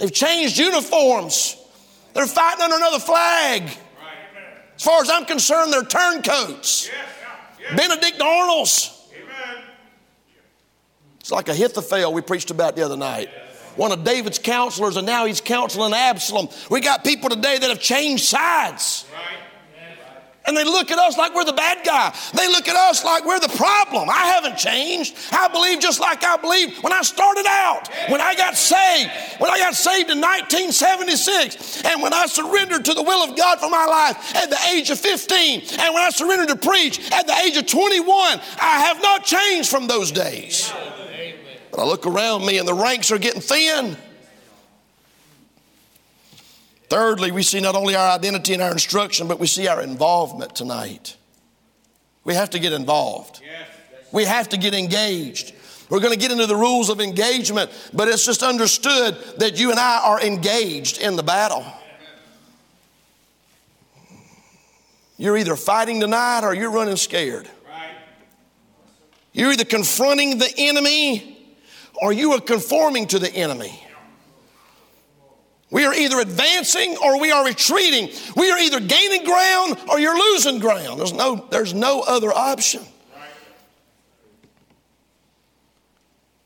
They've 0.00 0.10
changed 0.10 0.56
uniforms. 0.56 1.56
They're 2.14 2.26
fighting 2.26 2.62
under 2.62 2.76
another 2.76 2.98
flag. 2.98 3.64
As 4.74 4.82
far 4.82 5.02
as 5.02 5.10
I'm 5.10 5.26
concerned, 5.26 5.74
they're 5.74 5.84
turncoats. 5.84 6.88
Benedict 7.76 8.18
Arnolds. 8.20 8.96
It's 11.20 11.30
like 11.30 11.48
Ahithophel 11.48 12.14
we 12.14 12.22
preached 12.22 12.50
about 12.50 12.76
the 12.76 12.82
other 12.82 12.96
night. 12.96 13.28
One 13.76 13.92
of 13.92 14.02
David's 14.02 14.38
counselors, 14.38 14.96
and 14.96 15.06
now 15.06 15.26
he's 15.26 15.42
counseling 15.42 15.92
Absalom. 15.92 16.48
We 16.70 16.80
got 16.80 17.04
people 17.04 17.28
today 17.28 17.58
that 17.58 17.68
have 17.68 17.80
changed 17.80 18.24
sides. 18.24 19.04
And 20.50 20.56
they 20.56 20.64
look 20.64 20.90
at 20.90 20.98
us 20.98 21.16
like 21.16 21.32
we're 21.32 21.44
the 21.44 21.52
bad 21.52 21.86
guy. 21.86 22.12
They 22.34 22.48
look 22.48 22.66
at 22.66 22.74
us 22.74 23.04
like 23.04 23.24
we're 23.24 23.38
the 23.38 23.54
problem. 23.56 24.10
I 24.10 24.26
haven't 24.34 24.58
changed. 24.58 25.16
I 25.30 25.46
believe 25.46 25.78
just 25.78 26.00
like 26.00 26.24
I 26.24 26.36
believed 26.38 26.82
when 26.82 26.92
I 26.92 27.02
started 27.02 27.46
out, 27.46 27.86
when 28.08 28.20
I 28.20 28.34
got 28.34 28.56
saved, 28.56 29.12
when 29.38 29.48
I 29.48 29.58
got 29.60 29.76
saved 29.76 30.10
in 30.10 30.20
1976, 30.20 31.84
and 31.84 32.02
when 32.02 32.12
I 32.12 32.26
surrendered 32.26 32.84
to 32.86 32.94
the 32.94 33.02
will 33.04 33.22
of 33.22 33.36
God 33.36 33.60
for 33.60 33.70
my 33.70 33.86
life 33.86 34.34
at 34.34 34.50
the 34.50 34.58
age 34.74 34.90
of 34.90 34.98
15, 34.98 35.60
and 35.78 35.94
when 35.94 36.02
I 36.02 36.10
surrendered 36.10 36.48
to 36.48 36.56
preach 36.56 36.98
at 37.12 37.28
the 37.28 37.34
age 37.44 37.56
of 37.56 37.66
21. 37.66 38.40
I 38.60 38.80
have 38.80 39.00
not 39.00 39.24
changed 39.24 39.70
from 39.70 39.86
those 39.86 40.10
days. 40.10 40.72
But 41.70 41.78
I 41.78 41.84
look 41.84 42.08
around 42.08 42.44
me 42.44 42.58
and 42.58 42.66
the 42.66 42.74
ranks 42.74 43.12
are 43.12 43.18
getting 43.18 43.40
thin. 43.40 43.96
Thirdly, 46.90 47.30
we 47.30 47.44
see 47.44 47.60
not 47.60 47.76
only 47.76 47.94
our 47.94 48.10
identity 48.10 48.52
and 48.52 48.60
our 48.60 48.72
instruction, 48.72 49.28
but 49.28 49.38
we 49.38 49.46
see 49.46 49.68
our 49.68 49.80
involvement 49.80 50.56
tonight. 50.56 51.16
We 52.24 52.34
have 52.34 52.50
to 52.50 52.58
get 52.58 52.72
involved. 52.72 53.40
We 54.10 54.24
have 54.24 54.48
to 54.48 54.56
get 54.56 54.74
engaged. 54.74 55.54
We're 55.88 56.00
going 56.00 56.12
to 56.12 56.18
get 56.18 56.32
into 56.32 56.46
the 56.46 56.56
rules 56.56 56.90
of 56.90 57.00
engagement, 57.00 57.70
but 57.92 58.08
it's 58.08 58.26
just 58.26 58.42
understood 58.42 59.16
that 59.38 59.58
you 59.58 59.70
and 59.70 59.78
I 59.78 60.00
are 60.04 60.20
engaged 60.20 61.00
in 61.00 61.14
the 61.14 61.22
battle. 61.22 61.64
You're 65.16 65.36
either 65.36 65.54
fighting 65.54 66.00
tonight 66.00 66.40
or 66.42 66.54
you're 66.54 66.72
running 66.72 66.96
scared. 66.96 67.48
You're 69.32 69.52
either 69.52 69.64
confronting 69.64 70.38
the 70.38 70.52
enemy 70.58 71.54
or 72.02 72.12
you 72.12 72.32
are 72.32 72.40
conforming 72.40 73.06
to 73.08 73.20
the 73.20 73.32
enemy. 73.32 73.80
We 75.70 75.84
are 75.84 75.94
either 75.94 76.18
advancing 76.18 76.96
or 76.96 77.20
we 77.20 77.30
are 77.30 77.44
retreating. 77.44 78.10
We 78.36 78.50
are 78.50 78.58
either 78.58 78.80
gaining 78.80 79.24
ground 79.24 79.78
or 79.88 80.00
you're 80.00 80.18
losing 80.18 80.58
ground. 80.58 80.98
There's 80.98 81.12
no, 81.12 81.46
there's 81.50 81.72
no 81.72 82.00
other 82.00 82.32
option. 82.32 82.82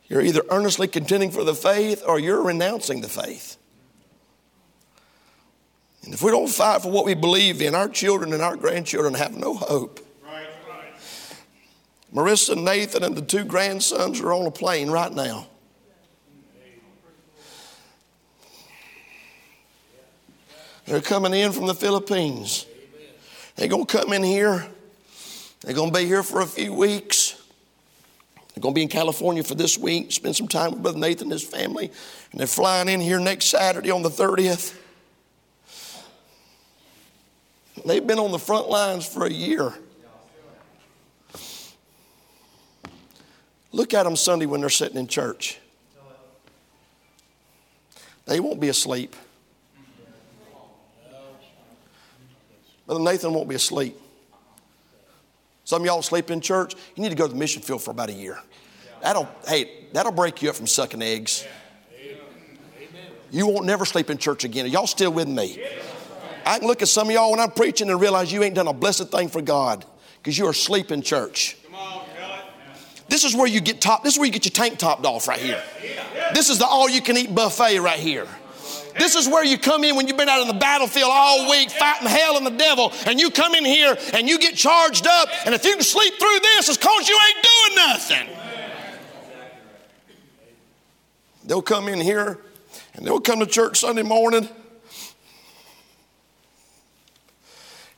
You're 0.08 0.20
either 0.20 0.42
earnestly 0.50 0.88
contending 0.88 1.30
for 1.30 1.42
the 1.42 1.54
faith 1.54 2.02
or 2.06 2.18
you're 2.18 2.42
renouncing 2.42 3.00
the 3.00 3.08
faith. 3.08 3.56
And 6.04 6.12
if 6.12 6.20
we 6.20 6.30
don't 6.30 6.48
fight 6.48 6.82
for 6.82 6.90
what 6.90 7.06
we 7.06 7.14
believe 7.14 7.62
in, 7.62 7.74
our 7.74 7.88
children 7.88 8.34
and 8.34 8.42
our 8.42 8.56
grandchildren 8.56 9.14
have 9.14 9.34
no 9.34 9.54
hope. 9.54 10.00
Marissa, 12.14 12.56
Nathan, 12.56 13.02
and 13.02 13.16
the 13.16 13.22
two 13.22 13.44
grandsons 13.44 14.20
are 14.20 14.32
on 14.32 14.46
a 14.46 14.50
plane 14.50 14.90
right 14.90 15.12
now. 15.12 15.48
They're 20.86 21.00
coming 21.00 21.32
in 21.32 21.52
from 21.52 21.66
the 21.66 21.74
Philippines. 21.74 22.66
They're 23.56 23.68
going 23.68 23.86
to 23.86 23.98
come 23.98 24.12
in 24.12 24.22
here. 24.22 24.66
They're 25.62 25.74
going 25.74 25.92
to 25.92 25.98
be 25.98 26.06
here 26.06 26.22
for 26.22 26.40
a 26.40 26.46
few 26.46 26.74
weeks. 26.74 27.40
They're 28.54 28.60
going 28.60 28.74
to 28.74 28.78
be 28.78 28.82
in 28.82 28.88
California 28.88 29.42
for 29.42 29.54
this 29.54 29.78
week, 29.78 30.12
spend 30.12 30.36
some 30.36 30.46
time 30.46 30.72
with 30.72 30.82
Brother 30.82 30.98
Nathan 30.98 31.24
and 31.24 31.32
his 31.32 31.42
family. 31.42 31.90
And 32.30 32.40
they're 32.40 32.46
flying 32.46 32.88
in 32.88 33.00
here 33.00 33.18
next 33.18 33.46
Saturday 33.46 33.90
on 33.90 34.02
the 34.02 34.10
30th. 34.10 34.76
They've 37.84 38.06
been 38.06 38.18
on 38.18 38.30
the 38.30 38.38
front 38.38 38.68
lines 38.68 39.06
for 39.06 39.26
a 39.26 39.30
year. 39.30 39.74
Look 43.72 43.92
at 43.92 44.04
them 44.04 44.14
Sunday 44.14 44.46
when 44.46 44.60
they're 44.60 44.70
sitting 44.70 44.96
in 44.96 45.08
church. 45.08 45.58
They 48.26 48.38
won't 48.38 48.60
be 48.60 48.68
asleep. 48.68 49.16
Brother 52.86 53.02
Nathan 53.02 53.32
won't 53.32 53.48
be 53.48 53.54
asleep. 53.54 53.96
Some 55.64 55.82
of 55.82 55.86
y'all 55.86 56.02
sleep 56.02 56.30
in 56.30 56.40
church. 56.40 56.74
You 56.94 57.02
need 57.02 57.08
to 57.08 57.14
go 57.14 57.26
to 57.26 57.32
the 57.32 57.38
mission 57.38 57.62
field 57.62 57.82
for 57.82 57.90
about 57.90 58.10
a 58.10 58.12
year. 58.12 58.38
That'll, 59.00 59.28
hey, 59.48 59.86
that'll 59.92 60.12
break 60.12 60.42
you 60.42 60.50
up 60.50 60.56
from 60.56 60.66
sucking 60.66 61.02
eggs. 61.02 61.46
You 63.30 63.46
won't 63.46 63.66
never 63.66 63.84
sleep 63.84 64.10
in 64.10 64.18
church 64.18 64.44
again. 64.44 64.66
Are 64.66 64.68
y'all 64.68 64.86
still 64.86 65.12
with 65.12 65.28
me? 65.28 65.62
I 66.46 66.58
can 66.58 66.68
look 66.68 66.82
at 66.82 66.88
some 66.88 67.08
of 67.08 67.14
y'all 67.14 67.30
when 67.30 67.40
I'm 67.40 67.50
preaching 67.50 67.90
and 67.90 68.00
realize 68.00 68.30
you 68.32 68.42
ain't 68.42 68.54
done 68.54 68.68
a 68.68 68.72
blessed 68.72 69.08
thing 69.08 69.28
for 69.28 69.40
God 69.40 69.84
because 70.18 70.38
you 70.38 70.46
are 70.46 70.50
asleep 70.50 70.92
in 70.92 71.02
church. 71.02 71.56
This 73.08 73.24
is 73.24 73.34
where 73.34 73.46
you 73.46 73.60
get 73.60 73.80
top. 73.80 74.02
This 74.02 74.14
is 74.14 74.18
where 74.18 74.26
you 74.26 74.32
get 74.32 74.44
your 74.44 74.52
tank 74.52 74.78
topped 74.78 75.04
off 75.04 75.28
right 75.28 75.38
here. 75.38 75.62
This 76.32 76.48
is 76.48 76.58
the 76.58 76.66
all 76.66 76.88
you 76.88 77.00
can 77.00 77.16
eat 77.16 77.34
buffet 77.34 77.78
right 77.80 77.98
here. 77.98 78.26
This 78.96 79.16
is 79.16 79.28
where 79.28 79.44
you 79.44 79.58
come 79.58 79.82
in 79.84 79.96
when 79.96 80.06
you've 80.06 80.16
been 80.16 80.28
out 80.28 80.40
on 80.40 80.48
the 80.48 80.54
battlefield 80.54 81.10
all 81.10 81.50
week 81.50 81.70
fighting 81.70 82.06
hell 82.06 82.36
and 82.36 82.46
the 82.46 82.50
devil, 82.50 82.92
and 83.06 83.20
you 83.20 83.30
come 83.30 83.54
in 83.54 83.64
here 83.64 83.96
and 84.12 84.28
you 84.28 84.38
get 84.38 84.54
charged 84.54 85.06
up. 85.06 85.28
And 85.44 85.54
if 85.54 85.64
you 85.64 85.72
can 85.72 85.82
sleep 85.82 86.14
through 86.14 86.40
this, 86.40 86.68
it's 86.68 86.78
because 86.78 87.08
you 87.08 87.18
ain't 87.28 87.44
doing 87.44 87.76
nothing. 87.76 88.28
They'll 91.46 91.62
come 91.62 91.88
in 91.88 92.00
here 92.00 92.38
and 92.94 93.06
they'll 93.06 93.20
come 93.20 93.40
to 93.40 93.46
church 93.46 93.80
Sunday 93.80 94.02
morning. 94.02 94.48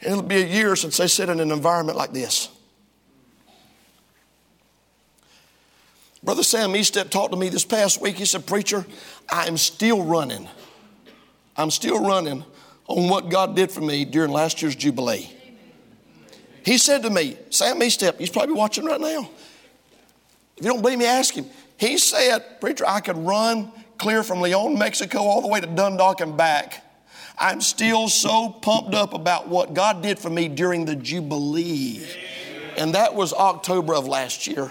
And 0.00 0.12
it'll 0.12 0.22
be 0.22 0.42
a 0.42 0.46
year 0.46 0.76
since 0.76 0.96
they 0.96 1.06
sit 1.06 1.28
in 1.28 1.40
an 1.40 1.50
environment 1.50 1.96
like 1.96 2.12
this. 2.12 2.48
Brother 6.22 6.42
Sam 6.42 6.72
Eastep 6.72 7.10
talked 7.10 7.32
to 7.32 7.38
me 7.38 7.50
this 7.50 7.64
past 7.64 8.00
week. 8.00 8.16
He 8.16 8.24
said, 8.24 8.46
Preacher, 8.46 8.84
I 9.30 9.46
am 9.46 9.56
still 9.56 10.02
running. 10.02 10.48
I'm 11.56 11.70
still 11.70 12.04
running 12.04 12.44
on 12.86 13.08
what 13.08 13.28
God 13.28 13.56
did 13.56 13.70
for 13.70 13.80
me 13.80 14.04
during 14.04 14.30
last 14.30 14.62
year's 14.62 14.76
Jubilee. 14.76 15.30
He 16.64 16.78
said 16.78 17.02
to 17.02 17.10
me, 17.10 17.36
Sam 17.50 17.80
Eastep, 17.80 18.18
he's 18.18 18.30
probably 18.30 18.54
watching 18.54 18.84
right 18.84 19.00
now. 19.00 19.30
If 20.56 20.64
you 20.64 20.70
don't 20.70 20.82
believe 20.82 20.98
me, 20.98 21.06
ask 21.06 21.34
him. 21.34 21.46
He 21.76 21.98
said, 21.98 22.60
Preacher, 22.60 22.84
I 22.86 23.00
could 23.00 23.16
run 23.16 23.70
clear 23.98 24.22
from 24.22 24.40
Leon, 24.40 24.78
Mexico, 24.78 25.18
all 25.20 25.42
the 25.42 25.48
way 25.48 25.60
to 25.60 25.66
Dundalk 25.66 26.20
and 26.20 26.36
back. 26.36 26.82
I'm 27.38 27.60
still 27.60 28.08
so 28.08 28.48
pumped 28.48 28.94
up 28.94 29.14
about 29.14 29.48
what 29.48 29.74
God 29.74 30.02
did 30.02 30.18
for 30.18 30.30
me 30.30 30.48
during 30.48 30.86
the 30.86 30.96
Jubilee. 30.96 32.06
And 32.76 32.94
that 32.94 33.14
was 33.14 33.32
October 33.32 33.94
of 33.94 34.06
last 34.06 34.46
year 34.46 34.70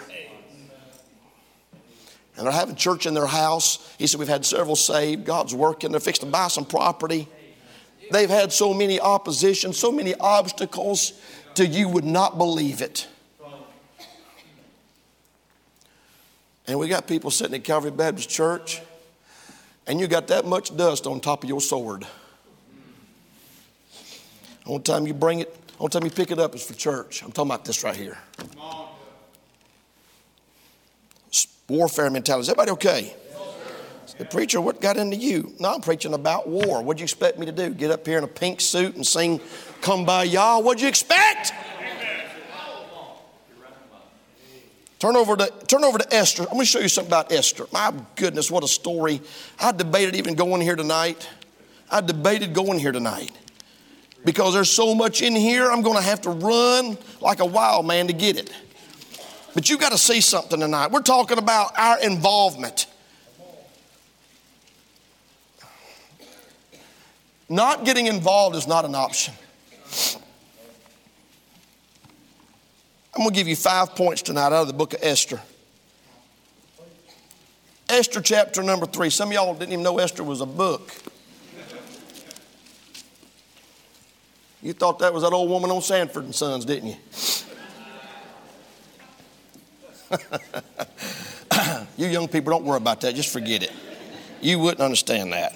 and 2.38 2.45
they're 2.45 2.54
having 2.54 2.76
church 2.76 3.06
in 3.06 3.13
their 3.13 3.26
house. 3.26 3.95
He 3.98 4.08
said, 4.08 4.19
We've 4.19 4.28
had 4.28 4.45
several 4.45 4.76
saved. 4.76 5.26
God's 5.26 5.56
working. 5.56 5.91
They're 5.91 6.00
fixing 6.00 6.28
to 6.28 6.32
buy 6.32 6.50
some 6.50 6.65
property. 6.65 7.28
They've 8.12 8.30
had 8.30 8.52
so 8.52 8.74
many 8.74 9.00
opposition, 9.00 9.74
so 9.74 9.91
many 9.91 10.13
obstacles 10.15 11.13
till 11.54 11.67
you 11.67 11.89
would 11.89 12.04
not 12.04 12.38
believe 12.38 12.82
it. 12.82 13.08
And 16.67 16.80
we 16.80 16.88
got 16.88 17.08
people 17.08 17.32
sitting 17.32 17.56
at 17.56 17.63
Calvary 17.63 17.91
Baptist 17.91 18.30
Church, 18.30 18.82
and 19.88 20.00
you 20.00 20.08
got 20.08 20.28
that 20.28 20.45
much 20.45 20.76
dust 20.76 21.06
on 21.08 21.19
top 21.19 21.43
of 21.43 21.50
your 21.50 21.62
sword. 21.62 22.06
Only 24.65 24.82
time 24.82 25.06
you 25.06 25.13
bring 25.13 25.39
it, 25.39 25.56
only 25.80 25.91
time 25.91 26.04
you 26.04 26.12
pick 26.12 26.32
it 26.32 26.39
up 26.39 26.56
is 26.56 26.65
for 26.65 26.74
church. 26.74 27.21
I'm 27.21 27.32
talking 27.32 27.52
about 27.52 27.65
this 27.65 27.84
right 27.84 27.95
here 27.95 28.17
warfare 31.67 32.10
mentality. 32.10 32.41
Is 32.41 32.49
everybody 32.49 32.71
okay? 32.71 33.15
The 34.17 34.25
preacher, 34.25 34.62
what 34.62 34.80
got 34.80 34.97
into 34.97 35.17
you? 35.17 35.54
No, 35.60 35.73
I'm 35.73 35.82
preaching 35.82 36.13
about 36.13 36.47
war. 36.47 36.82
What'd 36.82 37.01
you 37.01 37.04
expect 37.04 37.38
me 37.38 37.45
to 37.47 37.51
do? 37.51 37.71
Get 37.71 37.91
up 37.91 38.06
here 38.06 38.17
in 38.17 38.23
a 38.23 38.28
pink 38.28 38.62
suit 38.62 38.95
and 38.95 39.06
sing 39.06 39.39
Kumbaya? 39.82 40.63
What'd 40.63 40.82
you 40.82 40.88
expect? 40.88 41.54
Turn 44.99 45.17
over 45.17 45.36
to 45.36 45.51
turn 45.67 45.84
over 45.84 45.97
to 45.97 46.13
Esther. 46.13 46.43
I'm 46.43 46.54
going 46.54 46.62
to 46.62 46.65
show 46.65 46.80
you 46.80 46.88
something 46.88 47.12
about 47.12 47.32
Esther. 47.32 47.65
My 47.73 47.93
goodness, 48.15 48.49
what 48.49 48.63
a 48.63 48.67
story! 48.67 49.21
I 49.60 49.73
debated 49.73 50.15
even 50.15 50.36
going 50.36 50.62
here 50.62 50.78
tonight. 50.78 51.30
I 51.91 51.99
debated 51.99 52.54
going 52.54 52.80
here 52.80 52.93
tonight 52.93 53.32
because 54.23 54.54
there's 54.54 54.71
so 54.71 54.95
much 54.95 55.21
in 55.21 55.36
here. 55.36 55.69
I'm 55.69 55.82
going 55.82 55.97
to 55.97 56.01
have 56.01 56.21
to 56.21 56.30
run 56.30 56.97
like 57.19 57.41
a 57.41 57.45
wild 57.45 57.86
man 57.86 58.08
to 58.08 58.13
get 58.13 58.38
it. 58.38 58.51
But 59.55 59.69
you 59.69 59.77
got 59.77 59.93
to 59.93 59.97
see 59.97 60.19
something 60.19 60.59
tonight. 60.59 60.91
We're 60.91 61.01
talking 61.01 61.37
about 61.37 61.79
our 61.79 61.99
involvement. 62.01 62.87
Not 67.47 67.85
getting 67.85 68.07
involved 68.07 68.57
is 68.57 68.67
not 68.67 68.83
an 68.83 68.95
option. 68.95 69.33
I'm 73.15 73.21
going 73.21 73.29
to 73.29 73.35
give 73.35 73.47
you 73.47 73.55
five 73.55 73.95
points 73.95 74.21
tonight 74.21 74.47
out 74.47 74.53
of 74.53 74.67
the 74.67 74.73
book 74.73 74.93
of 74.93 74.99
Esther. 75.01 75.41
Esther 77.87 78.19
chapter 78.19 78.62
number 78.62 78.85
three. 78.85 79.10
Some 79.10 79.29
of 79.29 79.35
y'all 79.35 79.53
didn't 79.53 79.71
even 79.71 79.83
know 79.83 79.99
Esther 79.99 80.23
was 80.23 80.41
a 80.41 80.45
book. 80.45 80.91
You 84.62 84.73
thought 84.73 84.99
that 84.99 85.13
was 85.13 85.23
that 85.23 85.31
old 85.31 85.49
woman 85.49 85.71
on 85.71 85.81
Sanford 85.81 86.25
and 86.25 86.35
Sons, 86.35 86.65
didn't 86.65 86.89
you? 86.89 86.97
you 91.97 92.08
young 92.08 92.27
people, 92.27 92.51
don't 92.51 92.65
worry 92.65 92.77
about 92.77 93.01
that. 93.01 93.15
Just 93.15 93.31
forget 93.31 93.63
it. 93.63 93.71
You 94.41 94.60
wouldn't 94.60 94.81
understand 94.81 95.33
that. 95.33 95.56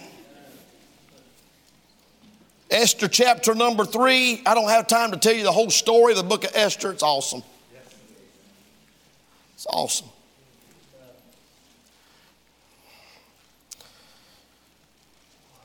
Esther 2.70 3.08
chapter 3.08 3.56
number 3.56 3.84
three. 3.86 4.42
I 4.46 4.54
don't 4.54 4.70
have 4.70 4.88
time 4.88 5.12
to 5.12 5.18
tell 5.18 5.34
you 5.34 5.44
the 5.44 5.52
whole 5.52 5.70
story 5.70 6.14
of 6.14 6.18
the 6.18 6.24
book 6.24 6.44
of 6.44 6.52
Esther. 6.54 6.92
It's 6.92 7.04
awesome. 7.04 7.44
It's 9.56 9.68
awesome. 9.68 10.08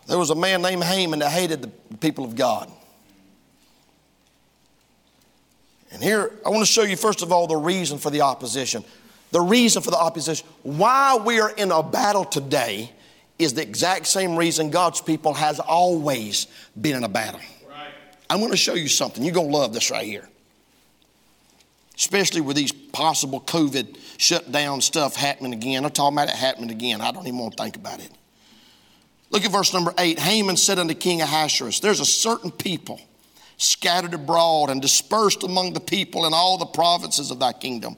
There 0.06 0.18
was 0.18 0.30
a 0.30 0.34
man 0.34 0.62
named 0.62 0.84
Haman 0.84 1.20
that 1.20 1.30
hated 1.30 1.62
the 1.62 1.96
people 1.98 2.24
of 2.24 2.36
God. 2.36 2.70
And 5.94 6.02
here, 6.02 6.32
I 6.44 6.48
want 6.50 6.60
to 6.60 6.70
show 6.70 6.82
you, 6.82 6.96
first 6.96 7.22
of 7.22 7.30
all, 7.30 7.46
the 7.46 7.56
reason 7.56 7.98
for 7.98 8.10
the 8.10 8.22
opposition. 8.22 8.84
The 9.30 9.40
reason 9.40 9.80
for 9.80 9.92
the 9.92 9.96
opposition. 9.96 10.46
Why 10.64 11.16
we 11.16 11.40
are 11.40 11.50
in 11.50 11.70
a 11.70 11.84
battle 11.84 12.24
today 12.24 12.90
is 13.38 13.54
the 13.54 13.62
exact 13.62 14.06
same 14.08 14.36
reason 14.36 14.70
God's 14.70 15.00
people 15.00 15.34
has 15.34 15.60
always 15.60 16.48
been 16.80 16.96
in 16.96 17.04
a 17.04 17.08
battle. 17.08 17.40
Right. 17.68 17.88
I'm 18.28 18.40
going 18.40 18.50
to 18.50 18.56
show 18.56 18.74
you 18.74 18.88
something. 18.88 19.22
You're 19.22 19.34
going 19.34 19.50
to 19.50 19.56
love 19.56 19.72
this 19.72 19.90
right 19.90 20.04
here. 20.04 20.28
Especially 21.96 22.40
with 22.40 22.56
these 22.56 22.72
possible 22.72 23.40
COVID 23.40 23.96
shutdown 24.18 24.80
stuff 24.80 25.14
happening 25.14 25.52
again. 25.52 25.84
I'm 25.84 25.92
talking 25.92 26.16
about 26.16 26.28
it 26.28 26.34
happening 26.34 26.70
again. 26.70 27.00
I 27.00 27.12
don't 27.12 27.26
even 27.26 27.38
want 27.38 27.56
to 27.56 27.62
think 27.62 27.76
about 27.76 28.00
it. 28.00 28.10
Look 29.30 29.44
at 29.44 29.52
verse 29.52 29.72
number 29.72 29.94
eight. 29.98 30.18
Haman 30.18 30.56
said 30.56 30.80
unto 30.80 30.94
King 30.94 31.22
Ahasuerus, 31.22 31.78
There's 31.78 32.00
a 32.00 32.04
certain 32.04 32.50
people 32.50 33.00
scattered 33.56 34.14
abroad 34.14 34.70
and 34.70 34.82
dispersed 34.82 35.42
among 35.42 35.72
the 35.72 35.80
people 35.80 36.26
in 36.26 36.34
all 36.34 36.58
the 36.58 36.66
provinces 36.66 37.30
of 37.30 37.38
thy 37.38 37.52
kingdom. 37.52 37.96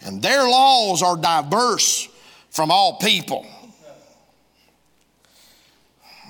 And 0.00 0.22
their 0.22 0.42
laws 0.42 1.02
are 1.02 1.16
diverse 1.16 2.08
from 2.50 2.70
all 2.70 2.98
people. 2.98 3.46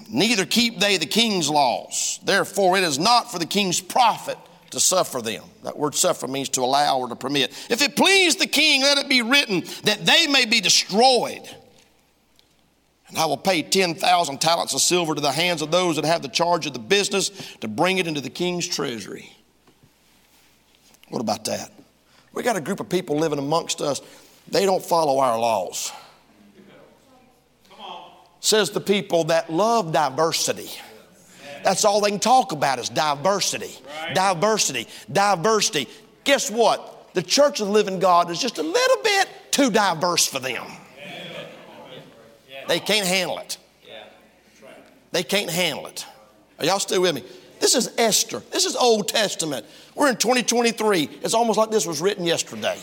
Neither 0.08 0.46
keep 0.46 0.78
they 0.78 0.96
the 0.96 1.06
king's 1.06 1.50
laws. 1.50 2.20
Therefore, 2.22 2.76
it 2.76 2.84
is 2.84 2.98
not 2.98 3.32
for 3.32 3.38
the 3.38 3.46
king's 3.46 3.80
profit 3.80 4.38
to 4.70 4.80
suffer 4.80 5.22
them. 5.22 5.44
That 5.62 5.76
word 5.76 5.94
suffer 5.94 6.28
means 6.28 6.50
to 6.50 6.60
allow 6.60 6.98
or 6.98 7.08
to 7.08 7.16
permit. 7.16 7.50
If 7.70 7.82
it 7.82 7.96
please 7.96 8.36
the 8.36 8.46
king, 8.46 8.82
let 8.82 8.98
it 8.98 9.08
be 9.08 9.22
written 9.22 9.64
that 9.84 10.04
they 10.04 10.26
may 10.26 10.44
be 10.44 10.60
destroyed 10.60 11.42
and 13.14 13.22
I 13.22 13.26
will 13.26 13.36
pay 13.36 13.62
10,000 13.62 14.40
talents 14.40 14.74
of 14.74 14.80
silver 14.80 15.14
to 15.14 15.20
the 15.20 15.30
hands 15.30 15.62
of 15.62 15.70
those 15.70 15.94
that 15.94 16.04
have 16.04 16.22
the 16.22 16.28
charge 16.28 16.66
of 16.66 16.72
the 16.72 16.80
business 16.80 17.30
to 17.60 17.68
bring 17.68 17.98
it 17.98 18.08
into 18.08 18.20
the 18.20 18.28
king's 18.28 18.66
treasury. 18.66 19.30
What 21.10 21.20
about 21.20 21.44
that? 21.44 21.70
We 22.32 22.42
got 22.42 22.56
a 22.56 22.60
group 22.60 22.80
of 22.80 22.88
people 22.88 23.16
living 23.16 23.38
amongst 23.38 23.80
us, 23.80 24.00
they 24.48 24.66
don't 24.66 24.84
follow 24.84 25.20
our 25.20 25.38
laws. 25.38 25.92
Says 28.40 28.70
the 28.70 28.80
people 28.80 29.24
that 29.24 29.48
love 29.48 29.92
diversity. 29.92 30.70
That's 31.62 31.84
all 31.84 32.00
they 32.00 32.10
can 32.10 32.18
talk 32.18 32.50
about 32.50 32.80
is 32.80 32.88
diversity. 32.88 33.70
Right. 33.86 34.14
Diversity. 34.14 34.88
Diversity. 35.10 35.88
Guess 36.24 36.50
what? 36.50 37.14
The 37.14 37.22
church 37.22 37.60
of 37.60 37.68
the 37.68 37.72
living 37.72 38.00
God 38.00 38.28
is 38.28 38.40
just 38.40 38.58
a 38.58 38.62
little 38.62 39.02
bit 39.04 39.28
too 39.52 39.70
diverse 39.70 40.26
for 40.26 40.40
them. 40.40 40.64
They 42.68 42.80
can't 42.80 43.06
handle 43.06 43.38
it. 43.38 43.58
They 45.12 45.22
can't 45.22 45.50
handle 45.50 45.86
it. 45.86 46.04
Are 46.58 46.64
y'all 46.64 46.80
still 46.80 47.02
with 47.02 47.14
me? 47.14 47.22
This 47.60 47.74
is 47.76 47.94
Esther. 47.96 48.42
This 48.50 48.64
is 48.64 48.74
Old 48.74 49.08
Testament. 49.08 49.64
We're 49.94 50.08
in 50.08 50.16
2023. 50.16 51.20
It's 51.22 51.34
almost 51.34 51.56
like 51.56 51.70
this 51.70 51.86
was 51.86 52.00
written 52.00 52.24
yesterday. 52.24 52.76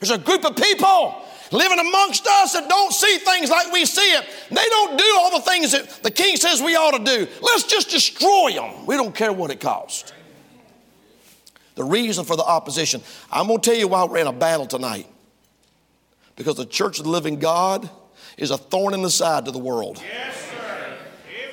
There's 0.00 0.10
a 0.10 0.18
group 0.18 0.44
of 0.46 0.56
people 0.56 1.22
living 1.52 1.78
amongst 1.78 2.26
us 2.26 2.54
that 2.54 2.68
don't 2.68 2.92
see 2.92 3.18
things 3.18 3.50
like 3.50 3.70
we 3.72 3.84
see 3.84 4.00
it. 4.00 4.24
They 4.48 4.64
don't 4.70 4.98
do 4.98 5.16
all 5.18 5.38
the 5.38 5.42
things 5.42 5.72
that 5.72 6.02
the 6.02 6.10
king 6.10 6.36
says 6.36 6.62
we 6.62 6.76
ought 6.76 6.96
to 6.96 7.04
do. 7.04 7.30
Let's 7.42 7.64
just 7.64 7.90
destroy 7.90 8.52
them. 8.52 8.86
We 8.86 8.96
don't 8.96 9.14
care 9.14 9.32
what 9.32 9.50
it 9.50 9.60
costs. 9.60 10.12
The 11.74 11.84
reason 11.84 12.24
for 12.24 12.36
the 12.36 12.44
opposition. 12.44 13.02
I'm 13.30 13.46
going 13.48 13.60
to 13.60 13.70
tell 13.70 13.78
you 13.78 13.88
why 13.88 14.04
we're 14.04 14.18
in 14.18 14.26
a 14.26 14.32
battle 14.32 14.66
tonight. 14.66 15.06
Because 16.36 16.56
the 16.56 16.66
church 16.66 16.98
of 16.98 17.04
the 17.04 17.10
living 17.10 17.38
God 17.38 17.88
is 18.36 18.50
a 18.50 18.58
thorn 18.58 18.94
in 18.94 19.02
the 19.02 19.10
side 19.10 19.44
to 19.46 19.50
the 19.50 19.58
world. 19.58 20.02
Yes, 20.02 20.36
sir. 20.50 20.96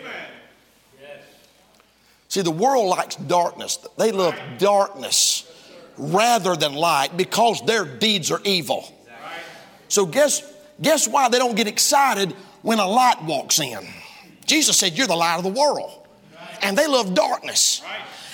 Amen. 0.02 0.28
Yes. 1.02 1.24
See, 2.30 2.42
the 2.42 2.52
world 2.52 2.88
likes 2.88 3.16
darkness. 3.16 3.78
They 3.98 4.12
love 4.12 4.36
darkness 4.58 5.52
rather 5.98 6.56
than 6.56 6.74
light 6.74 7.18
because 7.18 7.62
their 7.66 7.86
deeds 7.86 8.32
are 8.32 8.42
evil. 8.44 8.94
Right. 9.08 9.40
So 9.88 10.06
guess 10.06 10.42
guess 10.82 11.08
why 11.08 11.30
they 11.30 11.40
don't 11.40 11.56
get 11.56 11.68
excited 11.68 12.34
when 12.62 12.80
a 12.80 12.88
light 12.88 13.24
walks 13.24 13.60
in? 13.60 13.80
Jesus 14.46 14.78
said, 14.78 14.98
"You're 14.98 15.08
the 15.08 15.16
light 15.16 15.38
of 15.38 15.44
the 15.44 15.50
world," 15.50 16.08
right. 16.36 16.58
and 16.62 16.78
they 16.78 16.88
love 16.88 17.14
darkness. 17.14 17.82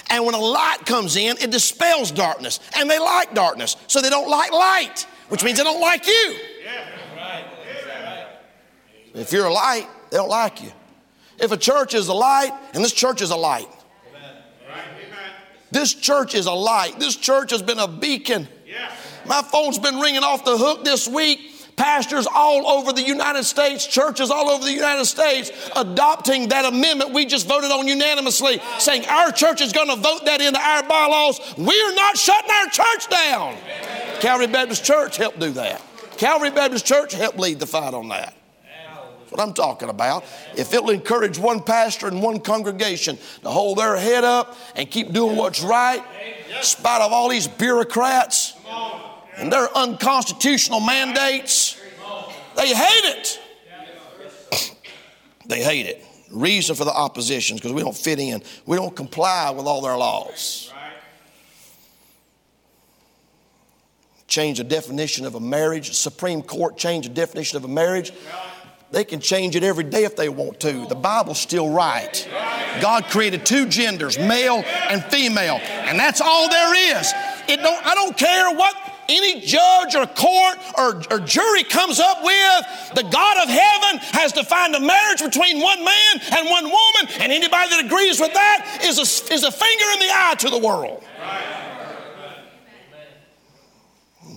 And 0.10 0.26
when 0.26 0.36
a 0.36 0.40
light 0.40 0.86
comes 0.86 1.16
in, 1.16 1.38
it 1.38 1.50
dispels 1.50 2.12
darkness, 2.12 2.60
and 2.78 2.90
they 2.90 3.00
like 3.00 3.34
darkness, 3.34 3.78
so 3.88 4.00
they 4.00 4.12
don't 4.12 4.30
like 4.30 4.52
light, 4.52 5.08
which 5.30 5.44
means 5.44 5.58
they 5.58 5.64
don't 5.64 5.82
like 5.82 6.06
you. 6.06 6.36
Yeah. 6.64 6.86
If 9.14 9.32
you're 9.32 9.46
a 9.46 9.54
light, 9.54 9.88
they 10.10 10.18
don't 10.18 10.30
like 10.30 10.62
you. 10.64 10.72
If 11.40 11.52
a 11.52 11.58
church 11.58 11.94
is 11.94 12.08
a 12.08 12.14
light, 12.14 12.52
and 12.74 12.84
this 12.84 12.94
church 12.94 13.22
is 13.22 13.32
a 13.32 13.36
light. 13.36 13.68
This 15.72 15.94
church 15.94 16.36
is 16.36 16.46
a 16.46 16.54
light. 16.54 17.00
This 17.00 17.16
church 17.16 17.52
has 17.52 17.62
been 17.62 17.80
a 17.80 17.88
beacon. 17.88 18.48
My 19.26 19.42
phone's 19.42 19.80
been 19.80 20.00
ringing 20.00 20.24
off 20.24 20.46
the 20.46 20.58
hook 20.58 20.84
this 20.84 21.08
week. 21.08 21.40
Pastors 21.76 22.28
all 22.32 22.68
over 22.68 22.94
the 22.94 23.02
United 23.02 23.44
States, 23.46 23.88
churches 23.88 24.30
all 24.30 24.50
over 24.52 24.64
the 24.64 24.72
United 24.72 25.06
States, 25.06 25.52
adopting 25.76 26.50
that 26.50 26.66
amendment 26.66 27.14
we 27.14 27.26
just 27.26 27.48
voted 27.48 27.72
on 27.72 27.88
unanimously, 27.88 28.62
saying 28.78 29.04
our 29.08 29.32
church 29.32 29.60
is 29.60 29.74
going 29.74 29.88
to 29.88 29.96
vote 29.96 30.26
that 30.26 30.40
into 30.40 30.60
our 30.60 30.84
bylaws. 30.84 31.40
We're 31.58 31.96
not 31.96 32.16
shutting 32.16 32.52
our 32.52 32.68
church 32.68 33.10
down. 33.10 33.58
Calvary 34.20 34.46
Baptist 34.46 34.86
Church 34.86 35.18
helped 35.18 35.40
do 35.40 35.50
that. 35.52 35.82
Calvary 36.18 36.52
Baptist 36.52 36.86
Church 36.86 37.14
helped 37.14 37.40
lead 37.40 37.60
the 37.60 37.66
fight 37.66 37.96
on 37.96 38.10
that 38.10 38.36
what 39.34 39.42
I'm 39.42 39.54
talking 39.54 39.90
about. 39.90 40.24
If 40.56 40.74
it'll 40.74 40.92
encourage 40.92 41.38
one 41.38 41.62
pastor 41.62 42.08
and 42.08 42.22
one 42.22 42.40
congregation 42.40 43.18
to 43.42 43.50
hold 43.50 43.80
their 43.80 43.98
head 43.98 44.24
up 44.24 44.56
and 44.76 44.90
keep 44.90 45.12
doing 45.12 45.36
what's 45.36 45.62
right, 45.64 46.04
in 46.56 46.64
spite 46.64 47.02
of 47.02 47.12
all 47.12 47.30
these 47.30 47.48
bureaucrats 47.48 48.54
and 49.38 49.52
their 49.52 49.76
unconstitutional 49.76 50.80
mandates, 50.80 51.80
they 52.56 52.68
hate 52.68 53.06
it. 53.06 53.40
they 55.48 55.64
hate 55.64 55.88
it. 55.88 56.06
Reason 56.30 56.76
for 56.76 56.86
the 56.86 56.94
opposition 56.94 57.56
is 57.56 57.62
because 57.62 57.74
we 57.74 57.82
don't 57.82 57.98
fit 57.98 58.20
in. 58.20 58.44
We 58.66 58.78
don't 58.78 58.96
comply 58.96 59.50
with 59.52 59.66
all 59.66 59.82
their 59.82 59.98
laws. 59.98 60.72
Change 64.28 64.58
the 64.58 64.64
definition 64.64 65.26
of 65.26 65.36
a 65.36 65.40
marriage. 65.40 65.94
Supreme 65.94 66.42
Court 66.42 66.76
changed 66.76 67.10
the 67.10 67.14
definition 67.14 67.58
of 67.58 67.66
a 67.66 67.68
marriage. 67.68 68.12
They 68.94 69.04
can 69.04 69.22
change 69.22 69.56
it 69.56 69.64
every 69.64 69.86
day 69.86 70.04
if 70.04 70.16
they 70.16 70.30
want 70.30 70.60
to. 70.60 70.86
The 70.86 70.94
Bible's 70.94 71.40
still 71.40 71.68
right. 71.68 72.30
God 72.80 73.06
created 73.06 73.44
two 73.44 73.66
genders, 73.66 74.20
male 74.20 74.64
and 74.88 75.04
female, 75.06 75.56
and 75.56 76.00
that's 76.00 76.22
all 76.22 76.48
there 76.48 77.00
is. 77.00 77.12
It 77.48 77.58
don't, 77.58 77.86
I 77.88 77.96
don't 77.96 78.16
care 78.16 78.56
what 78.56 78.76
any 79.10 79.42
judge 79.42 79.96
or 79.96 80.06
court 80.06 80.58
or, 80.78 81.02
or, 81.12 81.20
jury 81.20 81.64
comes 81.64 82.00
up 82.00 82.24
with, 82.24 82.96
the 82.96 83.04
God 83.04 83.38
of 83.44 83.50
heaven 83.50 84.00
has 84.14 84.32
defined 84.32 84.76
a 84.76 84.80
marriage 84.80 85.22
between 85.22 85.60
one 85.60 85.84
man 85.84 86.22
and 86.32 86.50
one 86.50 86.66
woman, 86.66 87.14
and 87.20 87.32
anybody 87.32 87.70
that 87.72 87.86
agrees 87.86 88.20
with 88.20 88.34
that 88.34 88.80
is 88.84 88.98
a, 88.98 89.34
is 89.34 89.44
a 89.44 89.52
finger 89.52 89.86
in 89.94 90.00
the 90.00 90.10
eye 90.10 90.36
to 90.40 90.50
the 90.50 90.60
world. 90.60 91.04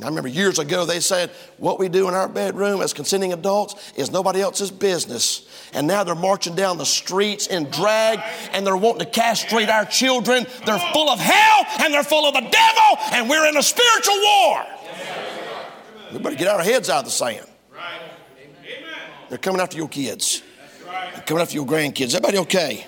I 0.02 0.08
remember 0.08 0.28
years 0.28 0.58
ago 0.58 0.84
they 0.84 1.00
said 1.00 1.30
what 1.56 1.78
we 1.78 1.88
do 1.88 2.08
in 2.08 2.14
our 2.14 2.28
bedroom 2.28 2.82
as 2.82 2.92
consenting 2.92 3.32
adults 3.32 3.92
is 3.96 4.10
nobody 4.10 4.40
else's 4.40 4.70
business. 4.70 5.48
And 5.72 5.86
now 5.86 6.04
they're 6.04 6.14
marching 6.14 6.54
down 6.54 6.76
the 6.76 6.86
streets 6.86 7.46
in 7.46 7.70
drag 7.70 8.20
and 8.52 8.66
they're 8.66 8.76
wanting 8.76 9.06
to 9.06 9.10
castrate 9.10 9.70
our 9.70 9.84
children. 9.84 10.46
They're 10.66 10.78
full 10.92 11.08
of 11.08 11.18
hell 11.18 11.66
and 11.80 11.94
they're 11.94 12.04
full 12.04 12.26
of 12.26 12.34
the 12.34 12.40
devil 12.40 12.98
and 13.12 13.28
we're 13.28 13.48
in 13.48 13.56
a 13.56 13.62
spiritual 13.62 14.20
war. 14.20 14.64
We 16.12 16.18
better 16.18 16.36
get 16.36 16.48
our 16.48 16.62
heads 16.62 16.90
out 16.90 17.00
of 17.00 17.04
the 17.06 17.10
sand. 17.10 17.46
They're 19.28 19.38
coming 19.38 19.60
after 19.60 19.76
your 19.76 19.88
kids. 19.88 20.42
They're 20.84 21.24
coming 21.24 21.42
after 21.42 21.54
your 21.54 21.66
grandkids. 21.66 22.14
Everybody 22.14 22.38
okay? 22.38 22.86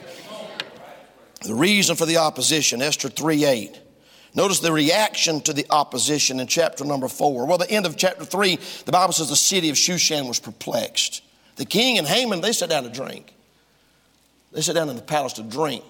The 1.43 1.55
reason 1.55 1.97
for 1.97 2.07
the 2.07 2.19
opposition, 2.19 2.83
Esther 2.83 3.09
3 3.09 3.45
8. 3.45 3.81
Notice 4.39 4.61
the 4.61 4.71
reaction 4.71 5.41
to 5.41 5.53
the 5.53 5.67
opposition 5.69 6.39
in 6.39 6.47
chapter 6.47 6.85
number 6.85 7.09
four. 7.09 7.45
Well, 7.45 7.59
the 7.59 7.69
end 7.69 7.87
of 7.87 7.97
chapter 7.97 8.25
three, 8.25 8.61
the 8.85 8.93
Bible 8.93 9.13
says 9.13 9.29
the 9.29 9.35
city 9.35 9.69
of 9.69 9.75
Shushan 9.75 10.29
was 10.29 10.39
perplexed. 10.39 11.23
The 11.57 11.65
king 11.65 11.99
and 11.99 12.07
Haman, 12.07 12.41
they 12.41 12.53
sat 12.53 12.69
down 12.69 12.85
to 12.85 12.89
drink. 12.89 13.35
They 14.53 14.61
sat 14.61 14.77
down 14.77 14.91
in 14.91 14.95
the 14.95 15.03
palace 15.03 15.33
to 15.35 15.43
drink, 15.43 15.83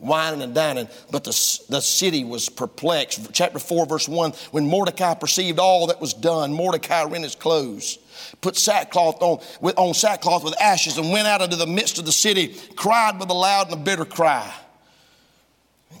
wining 0.00 0.42
and 0.42 0.52
dining, 0.52 0.88
but 1.12 1.22
the, 1.22 1.60
the 1.68 1.80
city 1.80 2.24
was 2.24 2.48
perplexed. 2.48 3.32
Chapter 3.32 3.60
4, 3.60 3.86
verse 3.86 4.08
1 4.08 4.32
When 4.50 4.66
Mordecai 4.66 5.14
perceived 5.14 5.60
all 5.60 5.86
that 5.86 6.00
was 6.00 6.12
done, 6.12 6.52
Mordecai 6.52 7.04
rent 7.04 7.22
his 7.22 7.36
clothes 7.36 7.98
put 8.40 8.56
sackcloth 8.56 9.22
on, 9.22 9.38
with, 9.60 9.78
on 9.78 9.94
sackcloth 9.94 10.42
with 10.42 10.60
ashes, 10.60 10.98
and 10.98 11.12
went 11.12 11.28
out 11.28 11.40
into 11.40 11.54
the 11.54 11.68
midst 11.68 12.00
of 12.00 12.04
the 12.04 12.12
city, 12.12 12.56
cried 12.74 13.20
with 13.20 13.30
a 13.30 13.34
loud 13.34 13.70
and 13.70 13.80
a 13.80 13.84
bitter 13.84 14.04
cry 14.04 14.52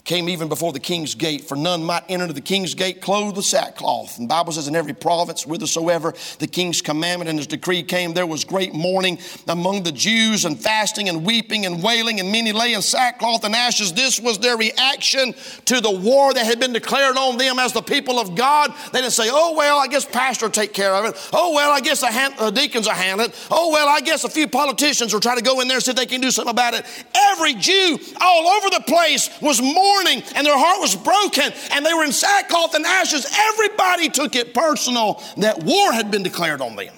came 0.04 0.28
even 0.28 0.48
before 0.48 0.72
the 0.72 0.80
king's 0.80 1.14
gate, 1.14 1.44
for 1.44 1.56
none 1.56 1.84
might 1.84 2.02
enter 2.08 2.26
the 2.32 2.40
king's 2.40 2.74
gate 2.74 3.00
clothed 3.00 3.36
with 3.36 3.44
sackcloth. 3.44 4.18
And 4.18 4.28
the 4.28 4.34
Bible 4.34 4.52
says, 4.52 4.66
in 4.66 4.74
every 4.74 4.94
province, 4.94 5.44
whithersoever 5.44 6.14
the 6.38 6.46
king's 6.48 6.82
commandment 6.82 7.30
and 7.30 7.38
his 7.38 7.46
decree 7.46 7.82
came, 7.82 8.12
there 8.12 8.26
was 8.26 8.44
great 8.44 8.74
mourning 8.74 9.18
among 9.46 9.84
the 9.84 9.92
Jews, 9.92 10.44
and 10.44 10.58
fasting 10.58 11.08
and 11.08 11.24
weeping 11.24 11.66
and 11.66 11.82
wailing, 11.82 12.18
and 12.18 12.32
many 12.32 12.52
lay 12.52 12.74
in 12.74 12.82
sackcloth 12.82 13.44
and 13.44 13.54
ashes. 13.54 13.92
This 13.92 14.18
was 14.18 14.38
their 14.38 14.56
reaction 14.56 15.34
to 15.66 15.80
the 15.80 15.90
war 15.90 16.34
that 16.34 16.46
had 16.46 16.58
been 16.58 16.72
declared 16.72 17.16
on 17.16 17.38
them 17.38 17.58
as 17.58 17.72
the 17.72 17.82
people 17.82 18.18
of 18.18 18.34
God. 18.34 18.74
They 18.92 19.00
didn't 19.00 19.12
say, 19.12 19.28
oh, 19.30 19.54
well, 19.56 19.78
I 19.78 19.86
guess 19.86 20.04
pastor 20.04 20.48
take 20.48 20.72
care 20.72 20.94
of 20.94 21.04
it. 21.04 21.30
Oh, 21.32 21.54
well, 21.54 21.70
I 21.70 21.80
guess 21.80 22.00
the, 22.00 22.08
hand, 22.08 22.34
the 22.38 22.44
uh, 22.44 22.50
deacons 22.50 22.86
will 22.86 22.94
handle 22.94 23.26
it. 23.26 23.46
Oh, 23.50 23.70
well, 23.70 23.88
I 23.88 24.00
guess 24.00 24.24
a 24.24 24.30
few 24.30 24.48
politicians 24.48 25.12
will 25.12 25.20
try 25.20 25.36
to 25.36 25.42
go 25.42 25.60
in 25.60 25.68
there 25.68 25.76
and 25.76 25.84
see 25.84 25.92
if 25.92 25.96
they 25.96 26.06
can 26.06 26.20
do 26.20 26.30
something 26.30 26.50
about 26.50 26.74
it. 26.74 26.84
Every 27.32 27.54
Jew 27.54 27.98
all 28.20 28.48
over 28.48 28.70
the 28.70 28.82
place 28.86 29.30
was 29.40 29.62
mourning 29.62 29.81
mourning 29.82 30.22
and 30.34 30.46
their 30.46 30.58
heart 30.58 30.80
was 30.80 30.94
broken 30.94 31.52
and 31.72 31.84
they 31.84 31.92
were 31.92 32.04
in 32.04 32.12
sackcloth 32.12 32.74
and 32.74 32.86
ashes. 32.86 33.26
Everybody 33.52 34.08
took 34.08 34.36
it 34.36 34.54
personal 34.54 35.22
that 35.38 35.62
war 35.62 35.92
had 35.92 36.10
been 36.10 36.22
declared 36.22 36.60
on 36.60 36.76
them. 36.76 36.94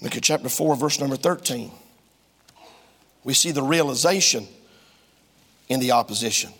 Look 0.00 0.16
at 0.16 0.22
chapter 0.22 0.48
4, 0.48 0.76
verse 0.76 1.00
number 1.00 1.16
13. 1.16 1.72
We 3.24 3.34
see 3.34 3.50
the 3.50 3.62
realization 3.62 4.46
in 5.68 5.80
the 5.80 5.92
opposition. 5.92 6.52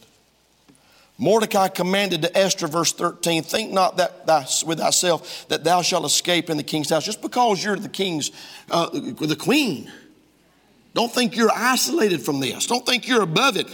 Mordecai 1.18 1.68
commanded 1.68 2.22
to 2.22 2.36
Esther, 2.36 2.68
verse 2.68 2.92
13, 2.92 3.42
think 3.42 3.72
not 3.72 3.96
that 3.96 4.62
with 4.64 4.78
thyself 4.78 5.48
that 5.48 5.64
thou 5.64 5.82
shalt 5.82 6.04
escape 6.04 6.48
in 6.48 6.56
the 6.56 6.62
king's 6.62 6.90
house. 6.90 7.04
Just 7.04 7.20
because 7.20 7.62
you're 7.62 7.76
the 7.76 7.88
king's, 7.88 8.30
uh, 8.70 8.88
the 8.90 9.36
queen, 9.36 9.90
don't 10.94 11.12
think 11.12 11.36
you're 11.36 11.52
isolated 11.54 12.22
from 12.22 12.40
this. 12.40 12.66
Don't 12.66 12.84
think 12.84 13.06
you're 13.06 13.22
above 13.22 13.56
it. 13.56 13.68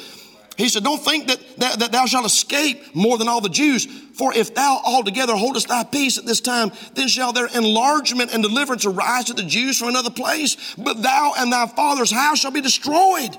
He 0.57 0.69
said, 0.69 0.85
Don't 0.85 1.03
think 1.03 1.29
that, 1.29 1.41
that, 1.59 1.79
that, 1.81 1.93
thou 1.93 2.07
shalt 2.07 2.27
escape 2.27 2.95
more 2.95 3.19
than 3.19 3.29
all 3.29 3.41
the 3.41 3.49
Jews. 3.49 3.87
For 3.87 4.33
if 4.33 4.55
thou 4.55 4.81
altogether 4.85 5.35
holdest 5.35 5.69
thy 5.69 5.83
peace 5.83 6.19
at 6.19 6.27
this 6.27 6.41
time, 6.41 6.71
then 6.95 7.09
shall 7.09 7.33
their 7.33 7.49
enlargement 7.49 8.33
and 8.33 8.43
deliverance 8.43 8.87
arise 8.87 9.25
to 9.25 9.35
the 9.35 9.43
Jews 9.43 9.79
from 9.79 9.89
another 9.89 10.11
place. 10.11 10.75
But 10.77 11.03
thou 11.03 11.33
and 11.37 11.53
thy 11.53 11.67
father's 11.67 12.12
house 12.12 12.39
shall 12.39 12.53
be 12.53 12.61
destroyed. 12.61 13.37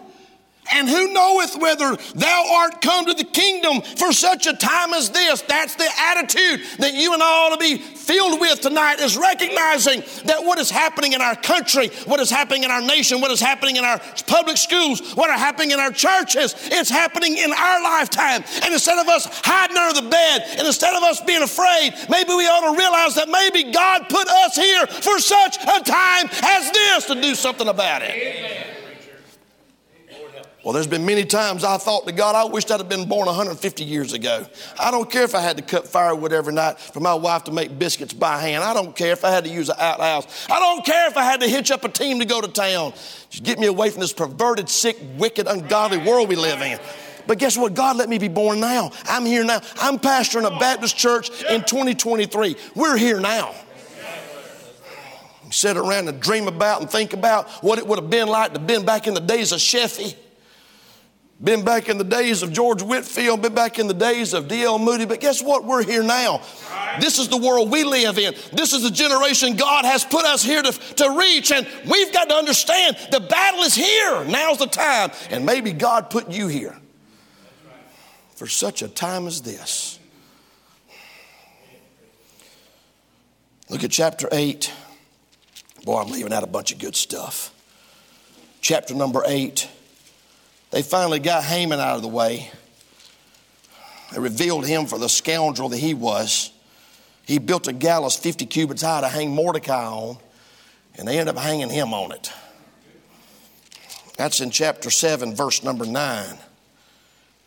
And 0.71 0.89
who 0.89 1.13
knoweth 1.13 1.55
whether 1.57 1.95
thou 2.15 2.45
art 2.53 2.81
come 2.81 3.05
to 3.05 3.13
the 3.13 3.23
kingdom 3.23 3.81
for 3.81 4.11
such 4.11 4.47
a 4.47 4.53
time 4.53 4.93
as 4.93 5.09
this? 5.11 5.41
That's 5.41 5.75
the 5.75 5.87
attitude 5.97 6.61
that 6.79 6.93
you 6.93 7.13
and 7.13 7.21
I 7.21 7.25
ought 7.25 7.55
to 7.55 7.57
be 7.57 7.77
filled 7.77 8.39
with 8.39 8.61
tonight 8.61 8.99
is 8.99 9.17
recognizing 9.17 10.01
that 10.25 10.43
what 10.43 10.59
is 10.59 10.69
happening 10.69 11.13
in 11.13 11.21
our 11.21 11.35
country, 11.35 11.89
what 12.05 12.19
is 12.19 12.29
happening 12.29 12.63
in 12.63 12.71
our 12.71 12.81
nation, 12.81 13.21
what 13.21 13.31
is 13.31 13.39
happening 13.39 13.75
in 13.75 13.85
our 13.85 13.99
public 14.27 14.57
schools, 14.57 15.15
what 15.15 15.29
are 15.29 15.37
happening 15.37 15.71
in 15.71 15.79
our 15.79 15.91
churches, 15.91 16.55
it's 16.65 16.89
happening 16.89 17.37
in 17.37 17.51
our 17.51 17.83
lifetime. 17.83 18.43
And 18.63 18.73
instead 18.73 18.99
of 18.99 19.07
us 19.07 19.27
hiding 19.43 19.77
under 19.77 20.01
the 20.01 20.09
bed, 20.09 20.45
and 20.57 20.67
instead 20.67 20.95
of 20.95 21.03
us 21.03 21.21
being 21.21 21.43
afraid, 21.43 21.93
maybe 22.09 22.29
we 22.29 22.47
ought 22.47 22.73
to 22.73 22.77
realize 22.77 23.15
that 23.15 23.29
maybe 23.29 23.71
God 23.71 24.07
put 24.09 24.27
us 24.27 24.55
here 24.55 24.87
for 24.87 25.19
such 25.19 25.57
a 25.57 25.83
time 25.83 26.29
as 26.43 26.71
this 26.71 27.05
to 27.07 27.21
do 27.21 27.35
something 27.35 27.67
about 27.67 28.01
it. 28.01 28.11
Amen. 28.11 28.74
Well, 30.65 30.73
there's 30.73 30.87
been 30.87 31.05
many 31.05 31.25
times 31.25 31.63
I 31.63 31.77
thought 31.77 32.07
to 32.07 32.11
God, 32.11 32.33
I 32.33 32.51
wished 32.51 32.71
I'd 32.71 32.79
have 32.79 32.89
been 32.89 33.07
born 33.07 33.27
150 33.27 33.83
years 33.83 34.13
ago. 34.13 34.47
I 34.79 34.89
don't 34.89 35.07
care 35.11 35.21
if 35.21 35.35
I 35.35 35.39
had 35.39 35.57
to 35.57 35.63
cut 35.63 35.87
firewood 35.87 36.33
every 36.33 36.55
night 36.55 36.79
for 36.79 37.01
my 37.01 37.13
wife 37.13 37.43
to 37.43 37.51
make 37.51 37.77
biscuits 37.77 38.13
by 38.13 38.39
hand. 38.39 38.63
I 38.63 38.73
don't 38.73 38.95
care 38.95 39.11
if 39.11 39.23
I 39.23 39.29
had 39.29 39.43
to 39.43 39.49
use 39.51 39.69
an 39.69 39.75
outhouse. 39.77 40.47
I 40.49 40.59
don't 40.59 40.83
care 40.83 41.07
if 41.07 41.17
I 41.17 41.23
had 41.23 41.41
to 41.41 41.47
hitch 41.47 41.69
up 41.69 41.83
a 41.83 41.87
team 41.87 42.17
to 42.17 42.25
go 42.25 42.41
to 42.41 42.47
town. 42.47 42.93
Just 43.29 43.43
get 43.43 43.59
me 43.59 43.67
away 43.67 43.91
from 43.91 44.01
this 44.01 44.11
perverted, 44.11 44.67
sick, 44.67 44.97
wicked, 45.19 45.45
ungodly 45.45 45.99
world 45.99 46.29
we 46.29 46.35
live 46.35 46.59
in. 46.63 46.79
But 47.27 47.37
guess 47.37 47.55
what? 47.55 47.75
God 47.75 47.97
let 47.97 48.09
me 48.09 48.17
be 48.17 48.27
born 48.27 48.59
now. 48.59 48.89
I'm 49.03 49.27
here 49.27 49.43
now. 49.43 49.61
I'm 49.77 49.99
pastoring 49.99 50.47
a 50.47 50.59
Baptist 50.59 50.97
church 50.97 51.29
in 51.43 51.61
2023. 51.61 52.55
We're 52.73 52.97
here 52.97 53.19
now 53.19 53.53
sit 55.51 55.77
around 55.77 56.09
and 56.09 56.19
dream 56.19 56.47
about 56.47 56.81
and 56.81 56.89
think 56.89 57.13
about 57.13 57.47
what 57.63 57.77
it 57.77 57.87
would 57.87 57.97
have 57.99 58.09
been 58.09 58.27
like 58.27 58.51
to 58.51 58.59
have 58.59 58.67
been 58.67 58.83
back 58.83 59.07
in 59.07 59.13
the 59.13 59.21
days 59.21 59.53
of 59.53 59.59
Sheffey. 59.59 60.15
Been 61.43 61.65
back 61.65 61.89
in 61.89 61.97
the 61.97 62.05
days 62.05 62.43
of 62.43 62.53
George 62.53 62.81
Whitefield, 62.81 63.41
been 63.41 63.53
back 63.53 63.77
in 63.77 63.87
the 63.87 63.93
days 63.93 64.33
of 64.33 64.47
D.L. 64.47 64.79
Moody, 64.79 65.05
but 65.05 65.19
guess 65.19 65.43
what? 65.43 65.65
We're 65.65 65.83
here 65.83 66.01
now. 66.01 66.41
This 67.01 67.19
is 67.19 67.27
the 67.27 67.37
world 67.37 67.69
we 67.69 67.83
live 67.83 68.17
in. 68.17 68.33
This 68.53 68.71
is 68.71 68.83
the 68.83 68.89
generation 68.89 69.57
God 69.57 69.83
has 69.83 70.05
put 70.05 70.23
us 70.23 70.43
here 70.43 70.63
to, 70.63 70.71
to 70.71 71.17
reach, 71.19 71.51
and 71.51 71.67
we've 71.91 72.13
got 72.13 72.29
to 72.29 72.35
understand 72.35 72.97
the 73.11 73.19
battle 73.19 73.61
is 73.63 73.75
here. 73.75 74.23
Now's 74.23 74.59
the 74.59 74.67
time. 74.67 75.11
And 75.29 75.45
maybe 75.45 75.73
God 75.73 76.09
put 76.09 76.31
you 76.31 76.47
here 76.47 76.75
for 78.35 78.47
such 78.47 78.81
a 78.81 78.87
time 78.87 79.27
as 79.27 79.41
this. 79.41 79.99
Look 83.69 83.83
at 83.83 83.91
chapter 83.91 84.29
8. 84.31 84.71
Boy, 85.83 86.01
I'm 86.01 86.09
leaving 86.11 86.31
out 86.31 86.43
a 86.43 86.47
bunch 86.47 86.71
of 86.71 86.79
good 86.79 86.95
stuff. 86.95 87.53
Chapter 88.61 88.95
number 88.95 89.21
8. 89.25 89.67
They 90.71 90.81
finally 90.81 91.19
got 91.19 91.43
Haman 91.43 91.79
out 91.79 91.95
of 91.95 92.01
the 92.01 92.07
way. 92.07 92.51
They 94.11 94.19
revealed 94.19 94.65
him 94.65 94.85
for 94.85 94.99
the 94.99 95.09
scoundrel 95.09 95.69
that 95.69 95.77
he 95.77 95.93
was. 95.93 96.51
He 97.25 97.39
built 97.39 97.67
a 97.67 97.73
gallows 97.73 98.15
50 98.15 98.45
cubits 98.45 98.81
high 98.81 99.01
to 99.01 99.07
hang 99.07 99.33
Mordecai 99.33 99.85
on, 99.85 100.17
and 100.95 101.07
they 101.07 101.17
ended 101.17 101.35
up 101.35 101.41
hanging 101.41 101.69
him 101.69 101.93
on 101.93 102.11
it. 102.11 102.31
That's 104.17 104.39
in 104.41 104.51
chapter 104.51 104.89
7, 104.89 105.35
verse 105.35 105.63
number 105.63 105.85
9. 105.85 106.37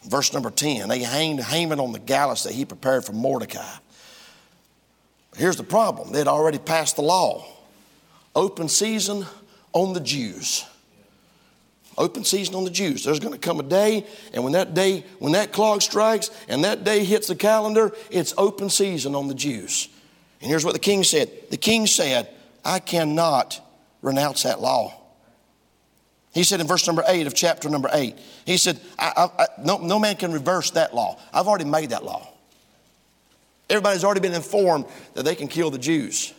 Verse 0.03 0.33
number 0.33 0.51
10. 0.51 0.89
They 0.89 1.01
hanged 1.01 1.41
Haman 1.41 1.81
on 1.81 1.93
the 1.93 1.99
gallows 1.99 2.45
that 2.45 2.53
he 2.53 2.65
prepared 2.65 3.05
for 3.05 3.13
Mordecai. 3.13 3.77
But 5.31 5.41
here's 5.41 5.57
the 5.57 5.65
problem 5.65 6.13
they'd 6.13 6.29
already 6.29 6.59
passed 6.59 6.97
the 6.97 7.03
law 7.03 7.47
open 8.35 8.69
season 8.69 9.27
on 9.73 9.95
the 9.95 10.01
Jews 10.01 10.65
open 11.99 12.25
season 12.25 12.55
on 12.55 12.65
the 12.65 12.71
Jews. 12.71 13.05
There's 13.05 13.21
going 13.21 13.35
to 13.35 13.39
come 13.39 13.61
a 13.61 13.65
day, 13.65 14.07
and 14.33 14.43
when 14.45 14.55
that 14.55 14.73
day, 14.73 15.05
when 15.19 15.33
that 15.33 15.53
clock 15.53 15.83
strikes 15.83 16.31
and 16.49 16.65
that 16.65 16.85
day 16.85 17.05
hits 17.05 17.27
the 17.27 17.37
calendar, 17.37 17.93
it's 18.11 18.33
open 18.39 18.71
season 18.71 19.15
on 19.15 19.29
the 19.29 19.35
Jews. 19.35 19.89
And 20.41 20.49
here's 20.49 20.65
what 20.65 20.73
the 20.73 20.81
king 20.81 21.05
said 21.05 21.31
The 21.51 21.57
king 21.57 21.87
said, 21.87 22.29
I 22.65 22.79
cannot 22.79 23.61
renounce 24.01 24.45
that 24.45 24.61
law. 24.61 24.95
He 26.33 26.45
said 26.45 26.61
in 26.61 26.67
verse 26.67 26.87
number 26.87 27.03
eight 27.09 27.27
of 27.27 27.35
chapter 27.35 27.69
number 27.69 27.89
eight, 27.93 28.17
he 28.47 28.57
said, 28.59 28.81
I, 28.99 29.13
I, 29.17 29.43
I, 29.43 29.47
no, 29.65 29.79
no 29.79 29.99
man 29.99 30.17
can 30.17 30.33
reverse 30.33 30.71
that 30.73 30.95
law. 30.95 31.19
I've 31.33 31.49
already 31.49 31.65
made 31.65 31.91
that 31.91 32.05
law. 32.05 32.29
Everybody's 33.69 34.05
already 34.05 34.21
been 34.21 34.35
informed 34.35 34.87
that 35.15 35.25
they 35.25 35.35
can 35.35 35.49
kill 35.49 35.71
the 35.71 35.79
Jews. 35.79 36.33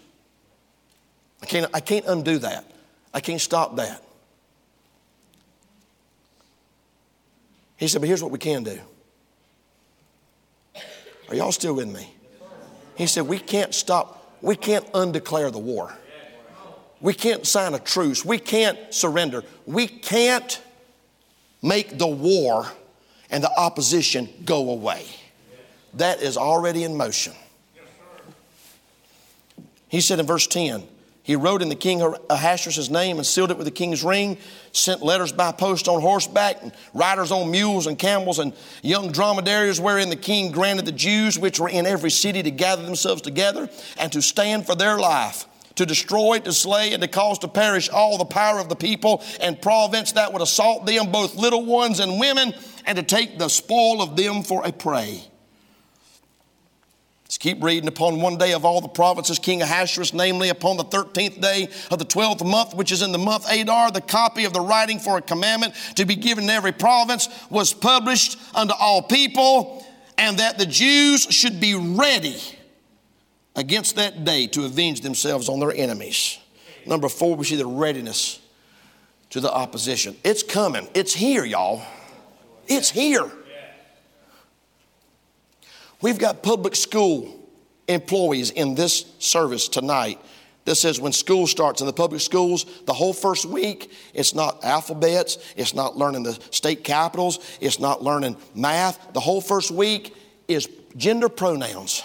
I 1.41 1.45
can't, 1.45 1.69
I 1.73 1.79
can't 1.79 2.05
undo 2.05 2.37
that. 2.39 2.65
I 3.13 3.19
can't 3.19 3.41
stop 3.41 3.75
that. 3.77 4.03
He 7.79 7.87
said, 7.87 8.01
But 8.01 8.07
here's 8.07 8.21
what 8.21 8.31
we 8.31 8.37
can 8.37 8.63
do. 8.63 8.77
Are 11.29 11.35
y'all 11.35 11.53
still 11.53 11.73
with 11.73 11.87
me? 11.87 12.13
He 12.95 13.07
said, 13.07 13.27
We 13.27 13.39
can't 13.39 13.73
stop, 13.73 14.37
we 14.41 14.55
can't 14.55 14.85
undeclare 14.93 15.49
the 15.49 15.59
war. 15.59 15.93
We 17.01 17.13
can't 17.13 17.47
sign 17.47 17.73
a 17.73 17.79
truce. 17.79 18.25
We 18.25 18.37
can't 18.39 18.77
surrender. 18.93 19.45
We 19.65 19.87
can't 19.87 20.61
make 21.61 21.97
the 21.97 22.07
war 22.07 22.67
and 23.31 23.41
the 23.41 23.51
opposition 23.57 24.27
go 24.43 24.69
away. 24.69 25.05
That 25.93 26.21
is 26.21 26.35
already 26.35 26.83
in 26.83 26.97
motion. 26.97 27.33
He 29.87 30.01
said 30.01 30.19
in 30.19 30.25
verse 30.25 30.45
10, 30.45 30.83
he 31.29 31.35
wrote 31.35 31.61
in 31.61 31.69
the 31.69 31.75
king 31.75 32.01
uh, 32.01 32.13
Ahasuerus' 32.31 32.89
name 32.89 33.17
and 33.17 33.25
sealed 33.25 33.51
it 33.51 33.57
with 33.57 33.65
the 33.65 33.71
king's 33.71 34.03
ring, 34.03 34.35
sent 34.71 35.03
letters 35.03 35.31
by 35.31 35.51
post 35.51 35.87
on 35.87 36.01
horseback, 36.01 36.57
and 36.63 36.71
riders 36.95 37.31
on 37.31 37.51
mules 37.51 37.85
and 37.85 37.99
camels, 37.99 38.39
and 38.39 38.51
young 38.81 39.11
dromedaries, 39.11 39.79
wherein 39.79 40.09
the 40.09 40.15
king 40.15 40.51
granted 40.51 40.85
the 40.85 40.91
Jews 40.91 41.37
which 41.37 41.59
were 41.59 41.69
in 41.69 41.85
every 41.85 42.09
city 42.09 42.41
to 42.41 42.49
gather 42.49 42.81
themselves 42.81 43.21
together 43.21 43.69
and 43.99 44.11
to 44.11 44.23
stand 44.23 44.65
for 44.65 44.73
their 44.73 44.97
life, 44.97 45.45
to 45.75 45.85
destroy, 45.85 46.39
to 46.39 46.51
slay, 46.51 46.93
and 46.93 47.03
to 47.03 47.07
cause 47.07 47.37
to 47.37 47.47
perish 47.47 47.89
all 47.89 48.17
the 48.17 48.25
power 48.25 48.57
of 48.57 48.67
the 48.67 48.75
people 48.75 49.21
and 49.39 49.61
province 49.61 50.13
that 50.13 50.33
would 50.33 50.41
assault 50.41 50.87
them, 50.87 51.11
both 51.11 51.35
little 51.35 51.63
ones 51.63 51.99
and 51.99 52.19
women, 52.19 52.55
and 52.87 52.95
to 52.95 53.03
take 53.03 53.37
the 53.37 53.49
spoil 53.49 54.01
of 54.01 54.15
them 54.15 54.41
for 54.41 54.65
a 54.65 54.71
prey. 54.71 55.21
Let's 57.29 57.37
keep 57.37 57.63
reading. 57.63 57.87
Upon 57.87 58.21
one 58.21 58.39
day 58.39 58.53
of 58.53 58.65
all 58.65 58.81
the 58.81 58.87
provinces, 58.87 59.37
King 59.37 59.61
Ahasuerus, 59.61 60.15
namely 60.15 60.49
upon 60.49 60.77
the 60.77 60.83
13th 60.83 61.39
day 61.39 61.69
of 61.91 61.99
the 61.99 62.05
12th 62.05 62.43
month, 62.43 62.73
which 62.73 62.91
is 62.91 63.03
in 63.03 63.11
the 63.11 63.19
month 63.19 63.47
Adar, 63.51 63.91
the 63.91 64.01
copy 64.01 64.45
of 64.45 64.53
the 64.53 64.59
writing 64.59 64.97
for 64.97 65.19
a 65.19 65.21
commandment 65.21 65.75
to 65.93 66.05
be 66.05 66.15
given 66.15 66.45
in 66.45 66.49
every 66.49 66.71
province 66.71 67.29
was 67.51 67.71
published 67.71 68.39
unto 68.55 68.73
all 68.73 69.03
people. 69.03 69.85
and 70.17 70.39
that 70.39 70.57
the 70.57 70.65
Jews 70.65 71.21
should 71.29 71.61
be 71.61 71.75
ready 71.75 72.41
against 73.55 73.95
that 73.97 74.25
day 74.25 74.47
to 74.47 74.65
avenge 74.65 75.01
themselves 75.01 75.49
on 75.49 75.59
their 75.59 75.71
enemies. 75.71 76.39
Number 76.85 77.07
four, 77.07 77.35
we 77.35 77.45
see 77.45 77.55
the 77.55 77.65
readiness 77.65 78.39
to 79.29 79.39
the 79.39 79.53
opposition. 79.53 80.17
It's 80.25 80.41
coming. 80.41 80.89
It's 80.95 81.13
here, 81.13 81.45
y'all. 81.45 81.83
It's 82.67 82.89
here. 82.89 83.31
We've 86.01 86.17
got 86.17 86.43
public 86.43 86.75
school 86.75 87.35
employees 87.87 88.51
in 88.51 88.75
this 88.75 89.05
service 89.19 89.67
tonight 89.67 90.19
that 90.65 90.75
says 90.75 90.99
when 90.99 91.11
school 91.11 91.47
starts 91.47 91.81
in 91.81 91.87
the 91.87 91.93
public 91.93 92.21
schools, 92.21 92.65
the 92.85 92.93
whole 92.93 93.11
first 93.11 93.45
week, 93.45 93.91
it's 94.13 94.33
not 94.33 94.63
alphabets, 94.63 95.37
it's 95.57 95.73
not 95.73 95.97
learning 95.97 96.23
the 96.23 96.39
state 96.51 96.83
capitals, 96.83 97.39
it's 97.59 97.79
not 97.79 98.03
learning 98.03 98.37
math. 98.53 99.13
The 99.13 99.19
whole 99.19 99.41
first 99.41 99.71
week 99.71 100.15
is 100.47 100.69
gender 100.95 101.27
pronouns. 101.27 102.03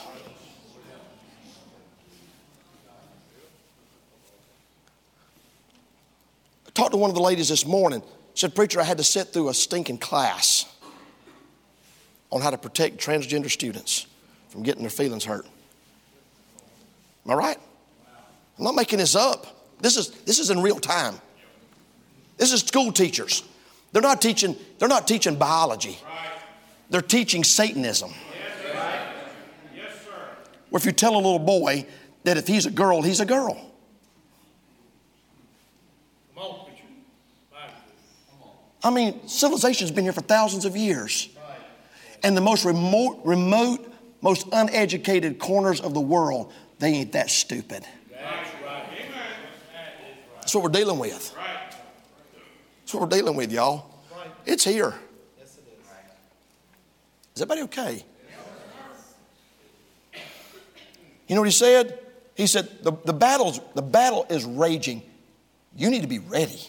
I 6.67 6.71
talked 6.73 6.93
to 6.93 6.97
one 6.97 7.11
of 7.11 7.17
the 7.17 7.23
ladies 7.23 7.51
this 7.51 7.67
morning. 7.67 8.03
Said, 8.35 8.55
Preacher, 8.55 8.81
I 8.81 8.85
had 8.85 8.99
to 8.99 9.05
sit 9.05 9.33
through 9.33 9.51
a 9.51 9.55
stinking 9.55 9.99
class 9.99 10.65
on 12.35 12.41
how 12.41 12.51
to 12.51 12.59
protect 12.59 12.99
transgender 12.99 13.49
students 13.49 14.09
from 14.49 14.65
getting 14.65 14.83
their 14.83 14.91
feelings 14.91 15.25
hurt. 15.25 15.47
Am 17.25 17.31
I 17.31 17.35
right? 17.35 17.57
I'm 18.59 18.65
not 18.65 18.75
making 18.75 18.99
this 18.99 19.15
up. 19.15 19.47
This 19.81 19.97
is, 19.97 20.11
this 20.11 20.41
is 20.41 20.51
in 20.51 20.61
real 20.61 20.81
time. 20.81 21.15
This 22.37 22.53
is 22.53 22.61
school 22.63 22.91
teachers. 22.91 23.45
They're 23.93 24.03
not 24.03 24.21
teaching, 24.21 24.57
they're 24.81 24.89
not 24.89 25.07
teaching 25.07 25.37
biology. 25.37 25.97
They're 26.91 27.01
teaching 27.01 27.45
Satanism. 27.45 28.13
Or 30.73 30.79
if 30.79 30.85
you 30.85 30.93
tell 30.93 31.15
a 31.15 31.17
little 31.17 31.39
boy 31.39 31.87
that 32.25 32.37
if 32.37 32.49
he's 32.49 32.67
a 32.67 32.71
girl, 32.71 33.01
he's 33.01 33.21
a 33.21 33.27
girl. 33.27 33.71
I 38.83 38.91
mean, 38.91 39.27
civilization's 39.29 39.93
been 39.93 40.05
here 40.05 40.13
for 40.13 40.21
thousands 40.21 40.65
of 40.65 40.77
years. 40.77 41.31
And 42.25 42.35
the 42.35 42.41
most 42.41 42.65
remote, 42.65 43.21
remote, 43.25 43.93
most 44.23 44.49
uneducated 44.51 45.39
corners 45.39 45.81
of 45.81 45.93
the 45.93 46.01
world, 46.01 46.53
they 46.79 46.89
ain't 46.89 47.13
that 47.13 47.31
stupid. 47.31 47.85
That's 50.45 50.55
what 50.55 50.65
we're 50.65 50.71
dealing 50.71 50.99
with. 50.99 51.35
That's 52.81 52.95
what 52.95 53.03
we're 53.03 53.17
dealing 53.17 53.37
with, 53.37 53.53
y'all. 53.53 53.91
It's 54.47 54.65
here. 54.65 54.95
Is 57.35 57.43
everybody 57.43 57.63
okay? 57.63 58.05
You 61.27 61.35
know 61.35 61.41
what 61.41 61.49
he 61.49 61.53
said? 61.53 61.99
He 62.35 62.47
said, 62.47 62.69
the, 62.83 62.93
the, 63.05 63.13
battle's, 63.13 63.61
the 63.75 63.83
battle 63.83 64.27
is 64.31 64.45
raging. 64.45 65.03
You 65.77 65.91
need 65.91 66.03
to 66.03 66.09
be 66.09 66.21
ready. 66.21 66.61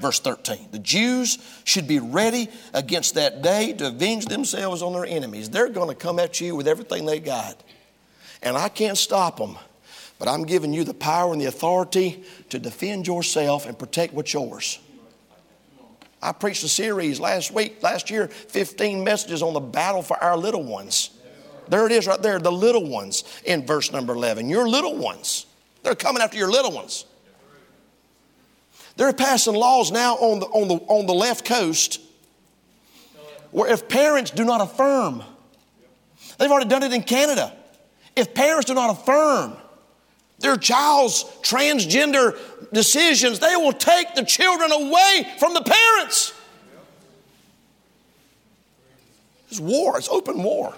Verse 0.00 0.20
13. 0.20 0.68
The 0.72 0.78
Jews 0.78 1.38
should 1.64 1.88
be 1.88 1.98
ready 1.98 2.48
against 2.74 3.14
that 3.14 3.42
day 3.42 3.72
to 3.74 3.88
avenge 3.88 4.26
themselves 4.26 4.82
on 4.82 4.92
their 4.92 5.06
enemies. 5.06 5.48
They're 5.50 5.68
going 5.68 5.88
to 5.88 5.94
come 5.94 6.18
at 6.18 6.40
you 6.40 6.54
with 6.54 6.68
everything 6.68 7.06
they 7.06 7.20
got. 7.20 7.62
And 8.42 8.56
I 8.56 8.68
can't 8.68 8.98
stop 8.98 9.38
them. 9.38 9.56
But 10.18 10.28
I'm 10.28 10.44
giving 10.44 10.72
you 10.72 10.84
the 10.84 10.94
power 10.94 11.32
and 11.32 11.40
the 11.40 11.46
authority 11.46 12.24
to 12.50 12.58
defend 12.58 13.06
yourself 13.06 13.66
and 13.66 13.78
protect 13.78 14.14
what's 14.14 14.32
yours. 14.32 14.78
I 16.22 16.32
preached 16.32 16.64
a 16.64 16.68
series 16.68 17.20
last 17.20 17.52
week, 17.52 17.82
last 17.82 18.10
year, 18.10 18.28
15 18.28 19.04
messages 19.04 19.42
on 19.42 19.52
the 19.52 19.60
battle 19.60 20.02
for 20.02 20.22
our 20.22 20.36
little 20.36 20.62
ones. 20.62 21.10
There 21.68 21.86
it 21.86 21.92
is 21.92 22.06
right 22.06 22.20
there, 22.20 22.38
the 22.38 22.52
little 22.52 22.88
ones 22.88 23.24
in 23.44 23.66
verse 23.66 23.92
number 23.92 24.14
11. 24.14 24.48
Your 24.48 24.68
little 24.68 24.96
ones. 24.96 25.46
They're 25.82 25.94
coming 25.94 26.22
after 26.22 26.38
your 26.38 26.50
little 26.50 26.72
ones. 26.72 27.05
They're 28.96 29.12
passing 29.12 29.54
laws 29.54 29.92
now 29.92 30.14
on 30.16 30.40
the, 30.40 30.46
on 30.46 30.68
the, 30.68 30.74
on 30.86 31.06
the 31.06 31.14
left 31.14 31.44
coast 31.44 32.00
where 33.50 33.70
if 33.70 33.88
parents 33.88 34.30
do 34.30 34.44
not 34.44 34.60
affirm, 34.60 35.22
they've 36.38 36.50
already 36.50 36.68
done 36.68 36.82
it 36.82 36.92
in 36.92 37.02
Canada. 37.02 37.54
If 38.14 38.34
parents 38.34 38.66
do 38.66 38.74
not 38.74 38.90
affirm, 38.90 39.56
their 40.38 40.56
child's 40.56 41.24
transgender 41.42 42.38
decisions, 42.72 43.38
they 43.38 43.56
will 43.56 43.72
take 43.72 44.14
the 44.14 44.24
children 44.24 44.72
away 44.72 45.26
from 45.38 45.54
the 45.54 45.62
parents. 45.62 46.34
It's 49.50 49.60
war, 49.60 49.96
it's 49.98 50.08
open 50.08 50.42
war 50.42 50.74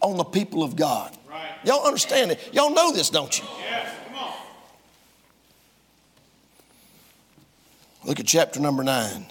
on 0.00 0.16
the 0.16 0.24
people 0.24 0.62
of 0.62 0.76
God. 0.76 1.16
Y'all 1.64 1.84
understand 1.84 2.30
it? 2.30 2.50
Y'all 2.52 2.72
know 2.72 2.92
this, 2.92 3.10
don't 3.10 3.36
you? 3.36 3.44
Yes, 3.58 3.90
come 4.06 4.18
on. 4.18 4.32
Look 8.06 8.20
at 8.20 8.26
chapter 8.26 8.60
number 8.60 8.84
9. 8.84 9.26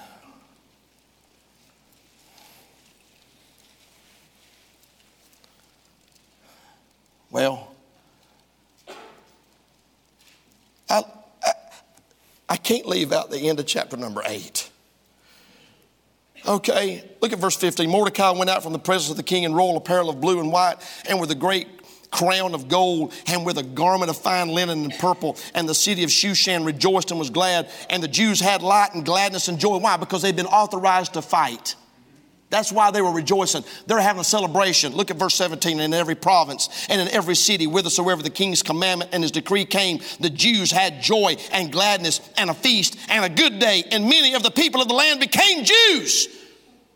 Well, 7.31 7.71
I, 10.89 11.03
I, 11.41 11.51
I 12.49 12.57
can't 12.57 12.85
leave 12.85 13.13
out 13.13 13.31
the 13.31 13.47
end 13.47 13.61
of 13.61 13.65
chapter 13.65 13.95
number 13.95 14.21
8. 14.25 14.69
Okay, 16.45 17.09
look 17.21 17.31
at 17.31 17.39
verse 17.39 17.55
15. 17.55 17.89
Mordecai 17.89 18.31
went 18.31 18.49
out 18.49 18.61
from 18.61 18.73
the 18.73 18.79
presence 18.79 19.09
of 19.09 19.15
the 19.15 19.23
king 19.23 19.43
in 19.43 19.53
royal 19.53 19.77
apparel 19.77 20.09
of 20.09 20.19
blue 20.19 20.41
and 20.41 20.51
white 20.51 20.75
and 21.07 21.21
with 21.21 21.31
a 21.31 21.35
great 21.35 21.74
crown 22.15 22.55
of 22.55 22.67
gold 22.67 23.13
and 23.27 23.45
with 23.45 23.57
a 23.57 23.63
garment 23.63 24.09
of 24.09 24.17
fine 24.17 24.47
linen 24.47 24.85
and 24.85 24.93
purple. 24.93 25.37
And 25.53 25.67
the 25.67 25.75
city 25.75 26.03
of 26.03 26.09
Shushan 26.09 26.65
rejoiced 26.65 27.11
and 27.11 27.19
was 27.19 27.29
glad. 27.29 27.69
And 27.89 28.01
the 28.01 28.07
Jews 28.07 28.39
had 28.39 28.63
light 28.63 28.93
and 28.93 29.05
gladness 29.05 29.47
and 29.49 29.59
joy. 29.59 29.77
Why? 29.77 29.97
Because 29.97 30.21
they'd 30.21 30.35
been 30.35 30.45
authorized 30.45 31.13
to 31.13 31.21
fight. 31.21 31.75
That's 32.49 32.71
why 32.71 32.91
they 32.91 33.01
were 33.01 33.11
rejoicing. 33.11 33.65
They're 33.87 33.99
having 33.99 34.21
a 34.21 34.25
celebration. 34.25 34.93
Look 34.93 35.11
at 35.11 35.17
verse 35.17 35.35
17. 35.35 35.79
In 35.79 35.93
every 35.93 36.15
province 36.15 36.87
and 36.89 37.01
in 37.01 37.09
every 37.09 37.35
city, 37.35 37.65
whithersoever 37.65 38.23
the 38.23 38.29
king's 38.29 38.63
commandment 38.63 39.09
and 39.13 39.23
his 39.23 39.31
decree 39.31 39.65
came, 39.65 39.99
the 40.19 40.29
Jews 40.29 40.71
had 40.71 41.01
joy 41.01 41.35
and 41.51 41.71
gladness 41.71 42.21
and 42.37 42.49
a 42.49 42.53
feast 42.53 42.97
and 43.09 43.25
a 43.25 43.29
good 43.29 43.59
day. 43.59 43.83
And 43.91 44.05
many 44.05 44.35
of 44.35 44.43
the 44.43 44.51
people 44.51 44.81
of 44.81 44.87
the 44.87 44.93
land 44.93 45.19
became 45.19 45.65
Jews, 45.65 46.27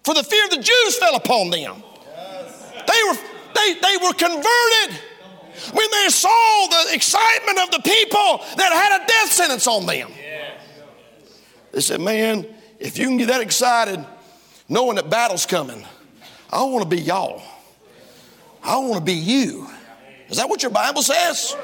for 0.04 0.14
the 0.14 0.24
fear 0.24 0.46
of 0.46 0.52
the 0.52 0.62
Jews 0.62 0.98
fell 0.98 1.16
upon 1.16 1.50
them. 1.50 1.84
They 2.88 3.02
were, 3.10 3.18
they, 3.56 3.74
they 3.74 3.98
were 4.02 4.14
converted 4.14 5.09
when 5.72 5.88
they 5.92 6.10
saw 6.10 6.68
the 6.70 6.94
excitement 6.94 7.60
of 7.60 7.72
the 7.72 7.80
people 7.80 8.38
that 8.58 8.72
had 8.72 9.02
a 9.02 9.06
death 9.06 9.32
sentence 9.32 9.68
on 9.68 9.86
them. 9.86 10.12
They 11.72 11.82
said, 11.82 12.02
Man, 12.02 12.46
if 12.80 12.98
you 12.98 13.08
can 13.08 13.18
get 13.18 13.28
that 13.28 13.42
excited, 13.42 14.04
knowing 14.68 14.96
that 14.96 15.10
battle's 15.10 15.46
coming. 15.46 15.86
I 16.52 16.64
want 16.64 16.84
to 16.84 16.90
be 16.90 17.02
y'all. 17.02 17.42
I 18.64 18.78
want 18.78 18.96
to 18.96 19.02
be 19.02 19.14
you. 19.14 19.68
Is 20.30 20.38
that 20.38 20.50
what 20.50 20.62
your 20.62 20.72
Bible 20.72 21.02
says? 21.02 21.56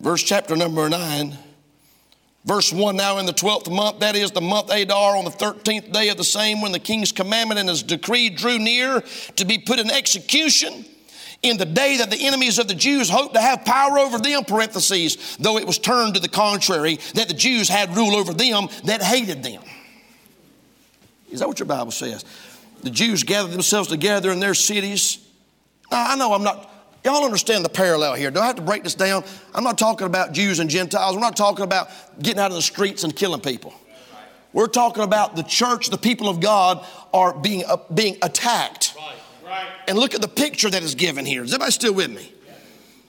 Verse 0.00 0.22
chapter 0.22 0.56
number 0.56 0.88
9. 0.88 1.36
Verse 2.44 2.72
1 2.72 2.96
Now 2.96 3.18
in 3.18 3.26
the 3.26 3.32
12th 3.32 3.70
month, 3.70 4.00
that 4.00 4.16
is 4.16 4.30
the 4.30 4.40
month 4.40 4.70
Adar, 4.70 5.16
on 5.16 5.24
the 5.24 5.30
13th 5.30 5.92
day 5.92 6.08
of 6.08 6.16
the 6.16 6.24
same, 6.24 6.62
when 6.62 6.72
the 6.72 6.78
king's 6.78 7.12
commandment 7.12 7.60
and 7.60 7.68
his 7.68 7.82
decree 7.82 8.30
drew 8.30 8.58
near 8.58 9.02
to 9.36 9.44
be 9.44 9.58
put 9.58 9.78
in 9.78 9.90
execution, 9.90 10.84
in 11.42 11.56
the 11.56 11.64
day 11.64 11.98
that 11.98 12.10
the 12.10 12.26
enemies 12.26 12.58
of 12.58 12.66
the 12.66 12.74
Jews 12.74 13.08
hoped 13.08 13.34
to 13.34 13.40
have 13.40 13.64
power 13.64 13.98
over 13.98 14.18
them, 14.18 14.44
parentheses, 14.44 15.36
though 15.38 15.56
it 15.56 15.66
was 15.66 15.78
turned 15.78 16.14
to 16.14 16.20
the 16.20 16.28
contrary, 16.28 16.98
that 17.14 17.28
the 17.28 17.34
Jews 17.34 17.68
had 17.68 17.96
rule 17.96 18.16
over 18.16 18.32
them 18.32 18.68
that 18.84 19.02
hated 19.02 19.42
them. 19.42 19.62
Is 21.30 21.40
that 21.40 21.48
what 21.48 21.58
your 21.58 21.66
Bible 21.66 21.92
says? 21.92 22.24
The 22.82 22.90
Jews 22.90 23.22
gathered 23.22 23.52
themselves 23.52 23.88
together 23.88 24.30
in 24.30 24.40
their 24.40 24.54
cities. 24.54 25.18
Now, 25.90 26.10
I 26.10 26.16
know 26.16 26.32
I'm 26.32 26.42
not, 26.42 26.70
y'all 27.04 27.24
understand 27.24 27.64
the 27.64 27.68
parallel 27.68 28.14
here. 28.14 28.30
Do 28.30 28.40
I 28.40 28.46
have 28.46 28.56
to 28.56 28.62
break 28.62 28.82
this 28.82 28.94
down? 28.94 29.24
I'm 29.54 29.64
not 29.64 29.78
talking 29.78 30.06
about 30.06 30.32
Jews 30.32 30.58
and 30.58 30.70
Gentiles. 30.70 31.14
We're 31.14 31.20
not 31.20 31.36
talking 31.36 31.64
about 31.64 31.90
getting 32.20 32.40
out 32.40 32.50
of 32.50 32.56
the 32.56 32.62
streets 32.62 33.04
and 33.04 33.14
killing 33.14 33.40
people. 33.40 33.74
We're 34.52 34.66
talking 34.66 35.04
about 35.04 35.36
the 35.36 35.42
church, 35.42 35.90
the 35.90 35.98
people 35.98 36.28
of 36.28 36.40
God 36.40 36.84
are 37.12 37.34
being, 37.38 37.64
uh, 37.66 37.76
being 37.92 38.16
attacked. 38.22 38.87
And 39.86 39.98
look 39.98 40.14
at 40.14 40.20
the 40.20 40.28
picture 40.28 40.70
that 40.70 40.82
is 40.82 40.94
given 40.94 41.24
here. 41.24 41.42
Is 41.42 41.52
everybody 41.52 41.72
still 41.72 41.94
with 41.94 42.10
me? 42.10 42.32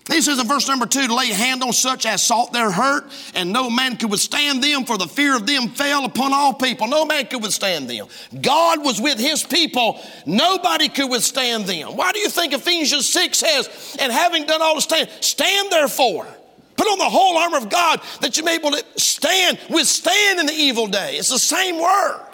He 0.10 0.22
says 0.22 0.40
in 0.40 0.48
verse 0.48 0.68
number 0.68 0.88
two, 0.88 1.08
lay 1.08 1.28
hand 1.28 1.62
on 1.62 1.72
such 1.72 2.08
as 2.08 2.24
sought 2.24 2.52
their 2.52 2.72
hurt, 2.72 3.12
and 3.36 3.54
no 3.54 3.70
man 3.70 3.96
could 3.96 4.10
withstand 4.10 4.64
them, 4.64 4.86
for 4.86 4.98
the 4.98 5.06
fear 5.06 5.36
of 5.36 5.46
them 5.46 5.70
fell 5.70 6.04
upon 6.04 6.34
all 6.34 6.54
people. 6.54 6.88
No 6.88 7.06
man 7.06 7.28
could 7.28 7.44
withstand 7.44 7.88
them. 7.88 8.08
God 8.42 8.84
was 8.84 9.00
with 9.00 9.20
his 9.20 9.44
people. 9.44 10.02
Nobody 10.26 10.90
could 10.90 11.12
withstand 11.12 11.68
them. 11.68 11.96
Why 11.96 12.12
do 12.12 12.20
you 12.20 12.30
think 12.30 12.54
Ephesians 12.54 13.08
6 13.08 13.38
says, 13.38 13.98
and 14.00 14.12
having 14.12 14.48
done 14.48 14.64
all 14.64 14.76
to 14.76 14.82
stand, 14.82 15.10
stand 15.22 15.72
therefore. 15.72 16.28
Put 16.76 16.88
on 16.88 16.98
the 16.98 17.06
whole 17.06 17.38
armor 17.38 17.58
of 17.58 17.70
God 17.70 18.02
that 18.22 18.38
you 18.38 18.44
may 18.44 18.58
be 18.58 18.66
able 18.66 18.78
to 18.78 18.86
stand, 19.00 19.60
withstand 19.70 20.40
in 20.40 20.48
the 20.48 20.54
evil 20.54 20.88
day. 20.88 21.18
It's 21.18 21.30
the 21.30 21.38
same 21.38 21.80
word. 21.80 22.26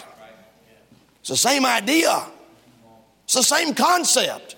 It's 1.20 1.28
the 1.28 1.36
same 1.36 1.66
idea. 1.66 2.24
It's 3.26 3.34
the 3.34 3.42
same 3.42 3.74
concept. 3.74 4.54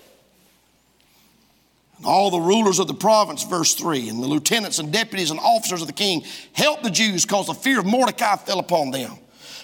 And 1.97 2.05
all 2.05 2.29
the 2.29 2.39
rulers 2.39 2.77
of 2.77 2.87
the 2.87 2.93
province, 2.93 3.43
verse 3.43 3.73
3, 3.73 4.09
and 4.09 4.21
the 4.21 4.27
lieutenants 4.27 4.77
and 4.77 4.93
deputies 4.93 5.31
and 5.31 5.39
officers 5.39 5.81
of 5.81 5.87
the 5.87 5.93
king 5.93 6.23
helped 6.53 6.83
the 6.83 6.91
Jews 6.91 7.25
because 7.25 7.47
the 7.47 7.55
fear 7.55 7.79
of 7.79 7.87
Mordecai 7.87 8.35
fell 8.35 8.59
upon 8.59 8.91
them. 8.91 9.17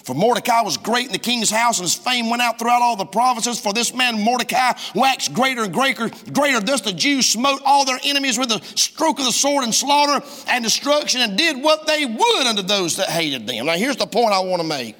For 0.03 0.15
Mordecai 0.15 0.61
was 0.61 0.77
great 0.77 1.05
in 1.05 1.11
the 1.11 1.19
king's 1.19 1.51
house, 1.51 1.77
and 1.77 1.85
his 1.85 1.93
fame 1.93 2.31
went 2.31 2.41
out 2.41 2.57
throughout 2.57 2.81
all 2.81 2.95
the 2.95 3.05
provinces. 3.05 3.59
For 3.59 3.73
this 3.73 3.93
man 3.93 4.19
Mordecai 4.19 4.73
waxed 4.95 5.33
greater 5.33 5.63
and 5.63 5.73
greater. 5.73 6.09
Greater. 6.31 6.59
Thus 6.59 6.81
the 6.81 6.91
Jews 6.91 7.27
smote 7.27 7.61
all 7.63 7.85
their 7.85 7.99
enemies 8.03 8.39
with 8.39 8.49
the 8.49 8.59
stroke 8.75 9.19
of 9.19 9.25
the 9.25 9.31
sword 9.31 9.63
and 9.63 9.73
slaughter 9.73 10.25
and 10.47 10.63
destruction, 10.63 11.21
and 11.21 11.37
did 11.37 11.61
what 11.61 11.85
they 11.85 12.05
would 12.05 12.47
unto 12.47 12.63
those 12.63 12.97
that 12.97 13.09
hated 13.09 13.45
them. 13.45 13.67
Now 13.67 13.73
here's 13.73 13.97
the 13.97 14.07
point 14.07 14.33
I 14.33 14.39
want 14.39 14.63
to 14.63 14.67
make. 14.67 14.95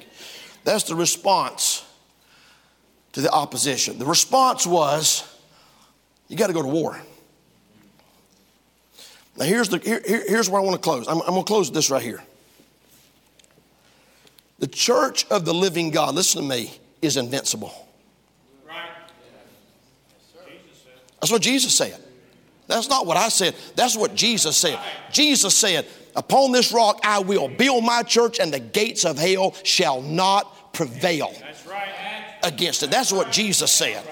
That's 0.62 0.84
the 0.84 0.94
response 0.94 1.85
to 3.16 3.22
the 3.22 3.32
opposition. 3.32 3.98
The 3.98 4.04
response 4.04 4.66
was, 4.66 5.24
you 6.28 6.36
got 6.36 6.48
to 6.48 6.52
go 6.52 6.60
to 6.60 6.68
war. 6.68 7.00
Now 9.38 9.46
here's 9.46 9.70
the 9.70 9.78
here, 9.78 10.02
here's 10.04 10.50
where 10.50 10.60
I 10.60 10.64
want 10.64 10.74
to 10.74 10.82
close. 10.82 11.08
I'm, 11.08 11.22
I'm 11.22 11.28
going 11.28 11.42
to 11.42 11.46
close 11.46 11.72
this 11.72 11.88
right 11.88 12.02
here. 12.02 12.22
The 14.58 14.66
church 14.66 15.24
of 15.30 15.46
the 15.46 15.54
living 15.54 15.92
God, 15.92 16.14
listen 16.14 16.42
to 16.42 16.46
me, 16.46 16.78
is 17.00 17.16
invincible. 17.16 17.88
Right. 18.68 18.84
That's 21.18 21.32
what 21.32 21.40
Jesus 21.40 21.74
said. 21.74 21.98
That's 22.66 22.90
not 22.90 23.06
what 23.06 23.16
I 23.16 23.30
said. 23.30 23.56
That's 23.76 23.96
what 23.96 24.14
Jesus 24.14 24.58
said. 24.58 24.78
Jesus 25.10 25.56
said, 25.56 25.86
Upon 26.14 26.52
this 26.52 26.70
rock 26.70 27.00
I 27.02 27.20
will 27.20 27.48
build 27.48 27.82
my 27.82 28.02
church, 28.02 28.40
and 28.40 28.52
the 28.52 28.60
gates 28.60 29.06
of 29.06 29.16
hell 29.16 29.54
shall 29.62 30.02
not 30.02 30.74
prevail 30.74 31.32
against 32.46 32.82
it. 32.82 32.90
That's 32.90 33.12
what 33.12 33.30
Jesus 33.32 33.70
said. 33.70 34.04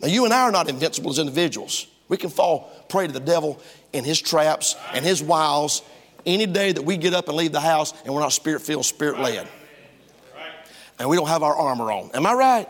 Now, 0.00 0.08
you 0.08 0.24
and 0.24 0.32
I 0.32 0.42
are 0.42 0.52
not 0.52 0.68
invincible 0.68 1.10
as 1.10 1.18
individuals. 1.18 1.86
We 2.08 2.16
can 2.16 2.30
fall 2.30 2.70
prey 2.88 3.06
to 3.06 3.12
the 3.12 3.20
devil 3.20 3.60
and 3.92 4.06
his 4.06 4.20
traps 4.20 4.76
and 4.94 5.04
his 5.04 5.22
wiles 5.22 5.82
any 6.24 6.46
day 6.46 6.72
that 6.72 6.82
we 6.82 6.96
get 6.96 7.14
up 7.14 7.28
and 7.28 7.36
leave 7.36 7.52
the 7.52 7.60
house 7.60 7.92
and 8.04 8.14
we're 8.14 8.20
not 8.20 8.32
spirit 8.32 8.62
filled, 8.62 8.84
spirit 8.84 9.18
led. 9.18 9.48
And 10.98 11.08
we 11.08 11.16
don't 11.16 11.28
have 11.28 11.42
our 11.42 11.54
armor 11.54 11.90
on. 11.92 12.10
Am 12.14 12.26
I 12.26 12.32
right? 12.32 12.68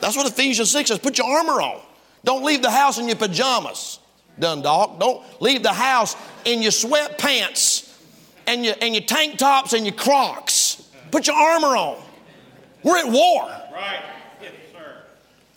That's 0.00 0.16
what 0.16 0.26
Ephesians 0.26 0.70
6 0.70 0.88
says 0.88 0.98
put 0.98 1.18
your 1.18 1.26
armor 1.26 1.60
on. 1.60 1.80
Don't 2.24 2.44
leave 2.44 2.60
the 2.60 2.70
house 2.70 2.98
in 2.98 3.06
your 3.06 3.16
pajamas, 3.16 3.98
Dundalk. 4.38 4.98
Don't 4.98 5.22
leave 5.40 5.62
the 5.62 5.72
house 5.72 6.16
in 6.44 6.60
your 6.60 6.72
sweatpants 6.72 7.94
and 8.46 8.64
your, 8.64 8.74
and 8.80 8.94
your 8.94 9.04
tank 9.04 9.38
tops 9.38 9.72
and 9.72 9.86
your 9.86 9.94
crocs. 9.94 10.82
Put 11.10 11.26
your 11.26 11.36
armor 11.36 11.76
on. 11.76 12.02
We're 12.86 12.98
at 12.98 13.10
war. 13.10 13.42
Right. 13.74 14.00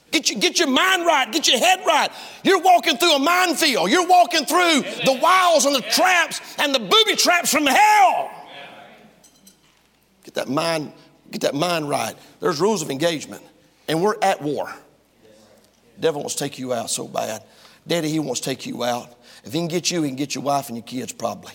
Get, 0.09 0.32
you, 0.32 0.39
get 0.39 0.57
your 0.57 0.67
mind 0.67 1.05
right. 1.05 1.32
Get 1.32 1.47
your 1.47 1.59
head 1.59 1.82
right. 1.86 2.09
You're 2.43 2.59
walking 2.59 2.97
through 2.97 3.13
a 3.13 3.19
minefield. 3.19 3.91
You're 3.91 4.07
walking 4.07 4.45
through 4.45 4.82
the 5.05 5.19
wiles 5.21 5.65
and 5.65 5.75
the 5.75 5.82
traps 5.82 6.41
and 6.57 6.73
the 6.73 6.80
booby 6.80 7.15
traps 7.15 7.51
from 7.51 7.67
hell. 7.67 8.32
Get 10.23 10.34
that 10.34 10.49
mind, 10.49 10.91
get 11.30 11.41
that 11.41 11.53
mind 11.53 11.88
right. 11.88 12.15
There's 12.39 12.59
rules 12.59 12.82
of 12.82 12.89
engagement, 12.89 13.43
and 13.88 14.01
we're 14.01 14.17
at 14.23 14.41
war. 14.41 14.73
Devil 15.99 16.21
wants 16.21 16.34
to 16.34 16.43
take 16.43 16.57
you 16.57 16.73
out 16.73 16.89
so 16.89 17.07
bad. 17.07 17.43
Daddy, 17.86 18.09
he 18.09 18.17
wants 18.17 18.41
to 18.41 18.45
take 18.45 18.65
you 18.65 18.84
out. 18.84 19.15
If 19.43 19.53
he 19.53 19.59
can 19.59 19.67
get 19.67 19.91
you, 19.91 20.01
he 20.01 20.09
can 20.09 20.15
get 20.15 20.34
your 20.34 20.43
wife 20.43 20.69
and 20.69 20.77
your 20.77 20.86
kids 20.86 21.13
probably. 21.13 21.53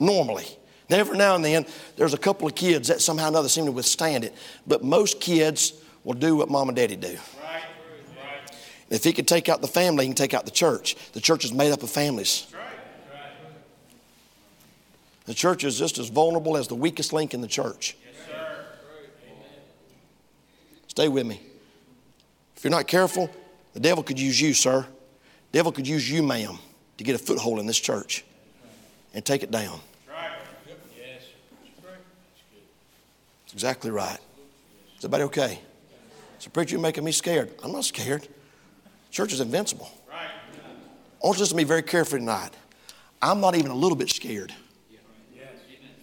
Normally. 0.00 0.46
Now, 0.90 0.98
every 0.98 1.16
now 1.16 1.34
and 1.34 1.44
then, 1.44 1.66
there's 1.96 2.14
a 2.14 2.18
couple 2.18 2.46
of 2.46 2.54
kids 2.54 2.88
that 2.88 3.00
somehow 3.00 3.26
or 3.26 3.28
another 3.28 3.48
seem 3.48 3.64
to 3.66 3.72
withstand 3.72 4.24
it. 4.24 4.34
But 4.66 4.84
most 4.84 5.20
kids 5.20 5.72
will 6.04 6.14
do 6.14 6.36
what 6.36 6.50
mom 6.50 6.68
and 6.68 6.76
daddy 6.76 6.96
do. 6.96 7.08
Right. 7.42 7.62
If 8.90 9.02
he 9.02 9.12
could 9.12 9.26
take 9.26 9.48
out 9.48 9.60
the 9.60 9.68
family, 9.68 10.04
he 10.04 10.10
can 10.10 10.16
take 10.16 10.34
out 10.34 10.44
the 10.44 10.50
church. 10.50 10.96
The 11.12 11.20
church 11.20 11.44
is 11.44 11.52
made 11.52 11.72
up 11.72 11.82
of 11.82 11.90
families. 11.90 12.46
The 15.24 15.34
church 15.34 15.64
is 15.64 15.78
just 15.78 15.96
as 15.98 16.10
vulnerable 16.10 16.56
as 16.56 16.68
the 16.68 16.74
weakest 16.74 17.12
link 17.12 17.32
in 17.32 17.40
the 17.40 17.48
church. 17.48 17.96
Yes, 18.04 18.38
Stay 20.88 21.08
with 21.08 21.26
me. 21.26 21.40
If 22.56 22.62
you're 22.62 22.70
not 22.70 22.86
careful, 22.86 23.30
the 23.72 23.80
devil 23.80 24.04
could 24.04 24.20
use 24.20 24.38
you, 24.38 24.52
sir. 24.52 24.86
The 25.50 25.58
devil 25.58 25.72
could 25.72 25.88
use 25.88 26.10
you, 26.10 26.22
ma'am, 26.22 26.58
to 26.98 27.04
get 27.04 27.14
a 27.14 27.18
foothold 27.18 27.58
in 27.58 27.66
this 27.66 27.80
church 27.80 28.22
and 29.14 29.24
take 29.24 29.42
it 29.42 29.50
down. 29.50 29.80
Exactly 33.54 33.90
right. 33.90 34.18
Is 34.98 35.04
everybody 35.04 35.24
okay? 35.24 35.58
So, 36.38 36.50
preacher, 36.50 36.72
you're 36.72 36.82
making 36.82 37.04
me 37.04 37.12
scared. 37.12 37.50
I'm 37.62 37.72
not 37.72 37.84
scared. 37.84 38.28
Church 39.10 39.32
is 39.32 39.40
invincible. 39.40 39.88
Right. 40.08 40.26
I 41.22 41.26
want 41.26 41.38
you 41.38 41.44
to 41.44 41.50
to 41.50 41.56
me 41.56 41.64
very 41.64 41.82
carefully 41.82 42.20
tonight. 42.20 42.50
I'm 43.22 43.40
not 43.40 43.54
even 43.54 43.70
a 43.70 43.74
little 43.74 43.96
bit 43.96 44.10
scared. 44.10 44.52
Yes. 44.90 45.46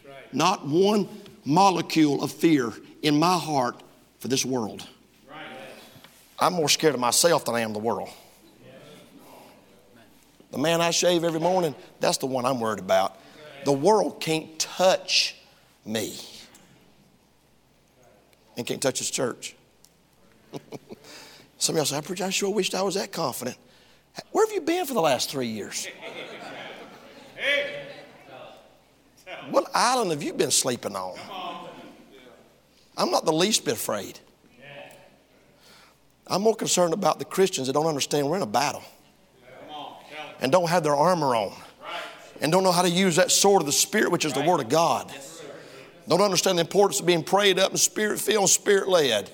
Right. 0.03 0.33
Not 0.33 0.65
one 0.65 1.07
molecule 1.45 2.23
of 2.23 2.31
fear 2.31 2.73
in 3.03 3.19
my 3.19 3.37
heart 3.37 3.83
for 4.19 4.29
this 4.29 4.45
world. 4.45 4.87
Right. 5.29 5.45
I'm 6.39 6.53
more 6.53 6.69
scared 6.69 6.95
of 6.95 6.99
myself 6.99 7.45
than 7.45 7.53
I 7.53 7.59
am 7.59 7.73
the 7.73 7.79
world. 7.79 8.09
The 10.51 10.57
man 10.57 10.81
I 10.81 10.91
shave 10.91 11.23
every 11.23 11.39
morning, 11.39 11.75
that's 11.99 12.17
the 12.17 12.25
one 12.25 12.45
I'm 12.45 12.59
worried 12.59 12.79
about. 12.79 13.17
The 13.63 13.71
world 13.71 14.19
can't 14.19 14.57
touch 14.59 15.35
me 15.85 16.17
and 18.61 18.67
can't 18.67 18.81
touch 18.81 18.99
his 18.99 19.09
church. 19.09 19.55
Some 21.57 21.73
of 21.73 21.77
y'all 21.77 21.85
say, 21.85 21.97
I, 21.97 22.01
preach, 22.01 22.21
I 22.21 22.29
sure 22.29 22.51
wished 22.51 22.75
I 22.75 22.83
was 22.83 22.93
that 22.93 23.11
confident. 23.11 23.57
Where 24.31 24.45
have 24.45 24.53
you 24.53 24.61
been 24.61 24.85
for 24.85 24.93
the 24.93 25.01
last 25.01 25.31
three 25.31 25.47
years? 25.47 25.87
What 29.49 29.71
island 29.73 30.11
have 30.11 30.21
you 30.21 30.33
been 30.33 30.51
sleeping 30.51 30.95
on? 30.95 31.17
I'm 32.95 33.09
not 33.09 33.25
the 33.25 33.33
least 33.33 33.65
bit 33.65 33.73
afraid. 33.73 34.19
I'm 36.27 36.43
more 36.43 36.55
concerned 36.55 36.93
about 36.93 37.17
the 37.17 37.25
Christians 37.25 37.65
that 37.65 37.73
don't 37.73 37.87
understand 37.87 38.29
we're 38.29 38.35
in 38.35 38.43
a 38.43 38.45
battle 38.45 38.83
and 40.39 40.51
don't 40.51 40.69
have 40.69 40.83
their 40.83 40.95
armor 40.95 41.35
on 41.35 41.53
and 42.39 42.51
don't 42.51 42.63
know 42.63 42.71
how 42.71 42.83
to 42.83 42.89
use 42.89 43.15
that 43.15 43.31
sword 43.31 43.63
of 43.63 43.65
the 43.65 43.71
Spirit, 43.71 44.11
which 44.11 44.25
is 44.25 44.33
the 44.33 44.43
Word 44.43 44.59
of 44.59 44.69
God. 44.69 45.11
Don't 46.07 46.21
understand 46.21 46.57
the 46.57 46.61
importance 46.61 46.99
of 46.99 47.05
being 47.05 47.23
prayed 47.23 47.59
up 47.59 47.71
and 47.71 47.79
spirit 47.79 48.19
filled, 48.19 48.49
spirit 48.49 48.87
led. 48.87 49.29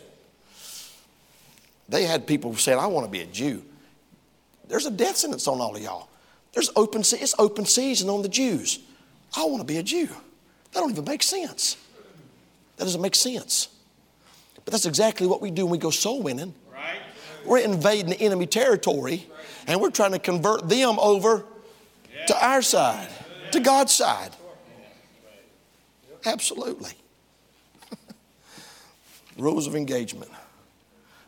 They 1.89 2.03
had 2.03 2.27
people 2.27 2.55
saying, 2.55 2.79
I 2.79 2.87
want 2.87 3.05
to 3.05 3.11
be 3.11 3.21
a 3.21 3.25
Jew. 3.25 3.63
There's 4.67 4.85
a 4.85 4.91
death 4.91 5.17
sentence 5.17 5.47
on 5.47 5.61
all 5.61 5.75
of 5.75 5.81
y'all. 5.81 6.09
There's 6.53 6.69
open, 6.75 7.01
it's 7.01 7.35
open 7.39 7.65
season 7.65 8.09
on 8.09 8.21
the 8.21 8.29
Jews. 8.29 8.79
I 9.35 9.45
want 9.45 9.59
to 9.59 9.65
be 9.65 9.77
a 9.77 9.83
Jew. 9.83 10.07
That 10.07 10.81
don't 10.81 10.91
even 10.91 11.05
make 11.05 11.23
sense. 11.23 11.77
That 12.75 12.83
doesn't 12.83 13.01
make 13.01 13.15
sense. 13.15 13.69
But 14.65 14.73
that's 14.73 14.85
exactly 14.85 15.27
what 15.27 15.41
we 15.41 15.49
do 15.49 15.65
when 15.65 15.71
we 15.71 15.77
go 15.77 15.89
soul 15.89 16.21
winning. 16.21 16.53
Right. 16.71 16.99
We're 17.45 17.59
invading 17.59 18.09
the 18.09 18.19
enemy 18.19 18.47
territory 18.47 19.27
and 19.65 19.79
we're 19.79 19.91
trying 19.91 20.11
to 20.11 20.19
convert 20.19 20.67
them 20.67 20.99
over 20.99 21.45
yeah. 22.13 22.25
to 22.25 22.45
our 22.45 22.61
side, 22.61 23.09
to 23.51 23.59
God's 23.59 23.93
side. 23.93 24.31
Absolutely. 26.25 26.91
Rules 29.37 29.67
of 29.67 29.75
engagement. 29.75 30.31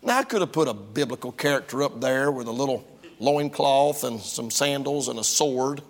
Now, 0.01 0.19
I 0.19 0.23
could 0.23 0.41
have 0.41 0.51
put 0.51 0.67
a 0.67 0.73
biblical 0.73 1.31
character 1.31 1.83
up 1.83 1.99
there 1.99 2.31
with 2.31 2.47
a 2.47 2.51
little 2.51 2.85
loincloth 3.19 4.03
and 4.03 4.19
some 4.19 4.49
sandals 4.49 5.09
and 5.09 5.19
a 5.19 5.23
sword, 5.23 5.81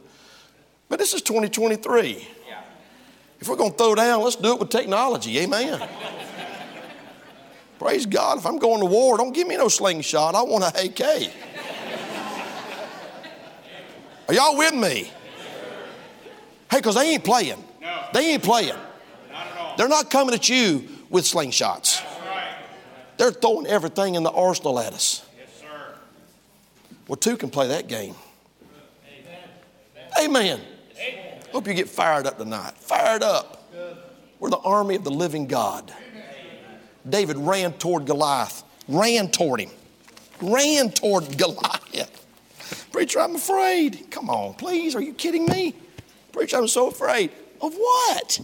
but 0.87 0.97
this 0.97 1.13
is 1.13 1.21
2023. 1.21 2.27
If 3.39 3.47
we're 3.47 3.55
going 3.55 3.71
to 3.71 3.77
throw 3.77 3.95
down, 3.95 4.21
let's 4.21 4.35
do 4.35 4.53
it 4.53 4.59
with 4.59 4.69
technology. 4.69 5.39
Amen. 5.39 5.79
Praise 7.79 8.05
God. 8.05 8.39
If 8.39 8.45
I'm 8.45 8.59
going 8.59 8.81
to 8.81 8.85
war, 8.85 9.17
don't 9.17 9.33
give 9.33 9.47
me 9.47 9.55
no 9.55 9.69
slingshot. 9.69 10.35
I 10.35 10.41
want 10.41 10.65
a 10.65 10.85
AK. 10.85 11.31
Are 14.27 14.33
y'all 14.33 14.57
with 14.57 14.73
me? 14.73 15.11
Hey, 16.69 16.77
because 16.77 16.95
they 16.95 17.13
ain't 17.13 17.23
playing. 17.23 17.63
They 18.13 18.33
ain't 18.33 18.43
playing. 18.43 18.75
They're 19.80 19.88
not 19.88 20.11
coming 20.11 20.36
at 20.36 20.49
you 20.49 20.89
with 21.09 21.23
slingshots. 21.23 22.05
They're 23.15 23.32
throwing 23.32 23.65
everything 23.65 24.15
in 24.15 24.23
the 24.23 24.30
arsenal 24.30 24.77
at 24.77 24.91
us. 24.91 25.25
Yes. 25.38 25.63
Well, 27.07 27.15
two 27.15 27.38
can 27.38 27.49
play 27.49 27.69
that 27.69 27.88
game. 27.88 28.13
Amen. 30.21 30.59
Amen. 30.97 31.41
Hope 31.53 31.65
you 31.65 31.73
get 31.73 31.88
fired 31.88 32.27
up 32.27 32.38
tonight. 32.38 32.73
Fired 32.77 33.23
up. 33.23 33.71
We're 34.41 34.49
the 34.49 34.57
army 34.57 34.95
of 34.95 35.05
the 35.05 35.11
living 35.11 35.47
God. 35.47 35.93
David 37.07 37.38
ran 37.38 37.71
toward 37.71 38.05
Goliath, 38.05 38.63
ran 38.89 39.32
toward 39.32 39.61
him, 39.61 39.69
ran 40.41 40.91
toward 40.91 41.38
Goliath. 41.38 42.25
Preacher, 42.91 43.21
I'm 43.21 43.38
afraid. 43.38 44.07
Come 44.11 44.30
on, 44.30 44.55
please. 44.55 44.93
Are 44.93 45.01
you 45.01 45.13
kidding 45.13 45.45
me? 45.45 45.73
Preacher, 46.34 46.57
I'm 46.57 46.67
so 46.67 46.89
afraid. 46.89 47.32
Of 47.61 47.75
what? 47.75 48.41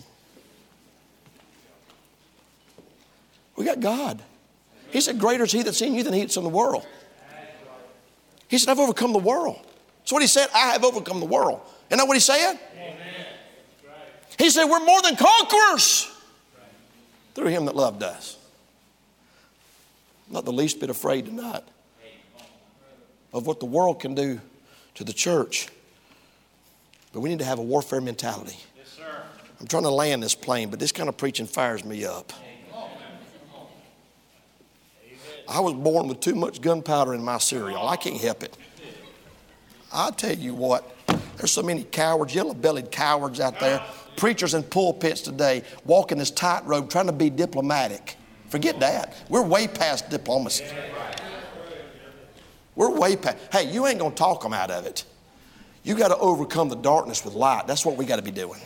We 3.55 3.65
got 3.65 3.79
God. 3.79 4.21
He 4.91 5.01
said, 5.01 5.19
Greater 5.19 5.43
is 5.43 5.51
He 5.51 5.63
that's 5.63 5.81
in 5.81 5.93
you 5.93 6.03
than 6.03 6.13
He 6.13 6.21
that's 6.21 6.37
in 6.37 6.43
the 6.43 6.49
world. 6.49 6.85
He 8.47 8.57
said, 8.57 8.69
I've 8.71 8.79
overcome 8.79 9.13
the 9.13 9.19
world. 9.19 9.59
That's 9.99 10.11
what 10.11 10.21
He 10.21 10.27
said. 10.27 10.47
I 10.53 10.73
have 10.73 10.83
overcome 10.83 11.19
the 11.19 11.25
world. 11.25 11.61
Isn't 11.89 11.97
that 11.97 12.07
what 12.07 12.15
He 12.15 12.21
said? 12.21 12.59
He 14.37 14.49
said, 14.49 14.65
We're 14.65 14.85
more 14.85 15.01
than 15.01 15.15
conquerors 15.15 16.11
through 17.33 17.47
Him 17.47 17.65
that 17.65 17.75
loved 17.75 18.03
us. 18.03 18.37
not 20.29 20.45
the 20.45 20.53
least 20.53 20.79
bit 20.79 20.89
afraid 20.89 21.25
tonight 21.25 21.63
of 23.33 23.47
what 23.47 23.59
the 23.59 23.65
world 23.65 23.99
can 23.99 24.15
do 24.15 24.39
to 24.95 25.03
the 25.03 25.13
church. 25.13 25.67
But 27.11 27.19
we 27.21 27.29
need 27.29 27.39
to 27.39 27.45
have 27.45 27.59
a 27.59 27.63
warfare 27.63 28.01
mentality. 28.01 28.57
Yes, 28.77 28.99
I'm 29.59 29.67
trying 29.67 29.83
to 29.83 29.89
land 29.89 30.21
this 30.23 30.35
plane, 30.35 30.69
but 30.69 30.79
this 30.79 30.91
kind 30.91 31.09
of 31.09 31.17
preaching 31.17 31.45
fires 31.45 31.83
me 31.83 32.05
up. 32.05 32.31
I 35.47 35.59
was 35.59 35.73
born 35.73 36.07
with 36.07 36.19
too 36.19 36.35
much 36.35 36.61
gunpowder 36.61 37.13
in 37.13 37.23
my 37.23 37.37
cereal. 37.37 37.87
I 37.87 37.95
can't 37.95 38.17
help 38.17 38.43
it. 38.43 38.57
I 39.93 40.11
tell 40.11 40.35
you 40.35 40.53
what, 40.53 40.95
there's 41.37 41.51
so 41.51 41.61
many 41.61 41.83
cowards, 41.83 42.33
yellow 42.33 42.53
bellied 42.53 42.91
cowards 42.91 43.39
out 43.39 43.59
there, 43.59 43.81
preachers 44.17 44.53
in 44.53 44.63
pulpits 44.63 45.21
today 45.21 45.63
walking 45.85 46.17
this 46.17 46.31
tightrope 46.31 46.89
trying 46.89 47.07
to 47.07 47.13
be 47.13 47.29
diplomatic. 47.29 48.17
Forget 48.49 48.79
that. 48.79 49.15
We're 49.29 49.43
way 49.43 49.67
past 49.67 50.09
diplomacy. 50.09 50.65
We're 52.75 52.91
way 52.91 53.15
past. 53.15 53.37
Hey, 53.51 53.71
you 53.71 53.87
ain't 53.87 53.99
going 53.99 54.11
to 54.11 54.17
talk 54.17 54.41
them 54.43 54.53
out 54.53 54.71
of 54.71 54.85
it. 54.85 55.05
You 55.83 55.95
got 55.95 56.09
to 56.09 56.17
overcome 56.17 56.69
the 56.69 56.75
darkness 56.75 57.23
with 57.23 57.35
light. 57.35 57.67
That's 57.67 57.85
what 57.85 57.95
we 57.95 58.05
got 58.05 58.17
to 58.17 58.21
be 58.21 58.31
doing. 58.31 58.59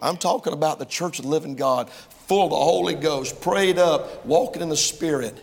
I'm 0.00 0.16
talking 0.16 0.52
about 0.52 0.78
the 0.78 0.84
church 0.84 1.18
of 1.18 1.24
the 1.24 1.30
living 1.30 1.54
God, 1.56 1.90
full 2.26 2.44
of 2.44 2.50
the 2.50 2.56
Holy 2.56 2.94
Ghost, 2.94 3.40
prayed 3.40 3.78
up, 3.78 4.24
walking 4.24 4.62
in 4.62 4.68
the 4.68 4.76
Spirit, 4.76 5.34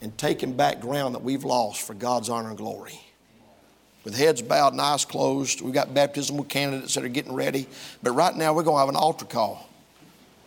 and 0.00 0.16
taking 0.16 0.54
back 0.54 0.80
ground 0.80 1.14
that 1.14 1.22
we've 1.22 1.44
lost 1.44 1.82
for 1.82 1.94
God's 1.94 2.28
honor 2.28 2.48
and 2.48 2.58
glory. 2.58 3.00
With 4.04 4.16
heads 4.16 4.40
bowed 4.40 4.72
and 4.72 4.80
eyes 4.80 5.04
closed, 5.04 5.60
we've 5.60 5.74
got 5.74 5.92
baptismal 5.92 6.44
candidates 6.44 6.94
that 6.94 7.04
are 7.04 7.08
getting 7.08 7.34
ready. 7.34 7.66
But 8.02 8.12
right 8.12 8.34
now, 8.34 8.54
we're 8.54 8.62
going 8.62 8.76
to 8.76 8.80
have 8.80 8.88
an 8.88 8.96
altar 8.96 9.26
call. 9.26 9.69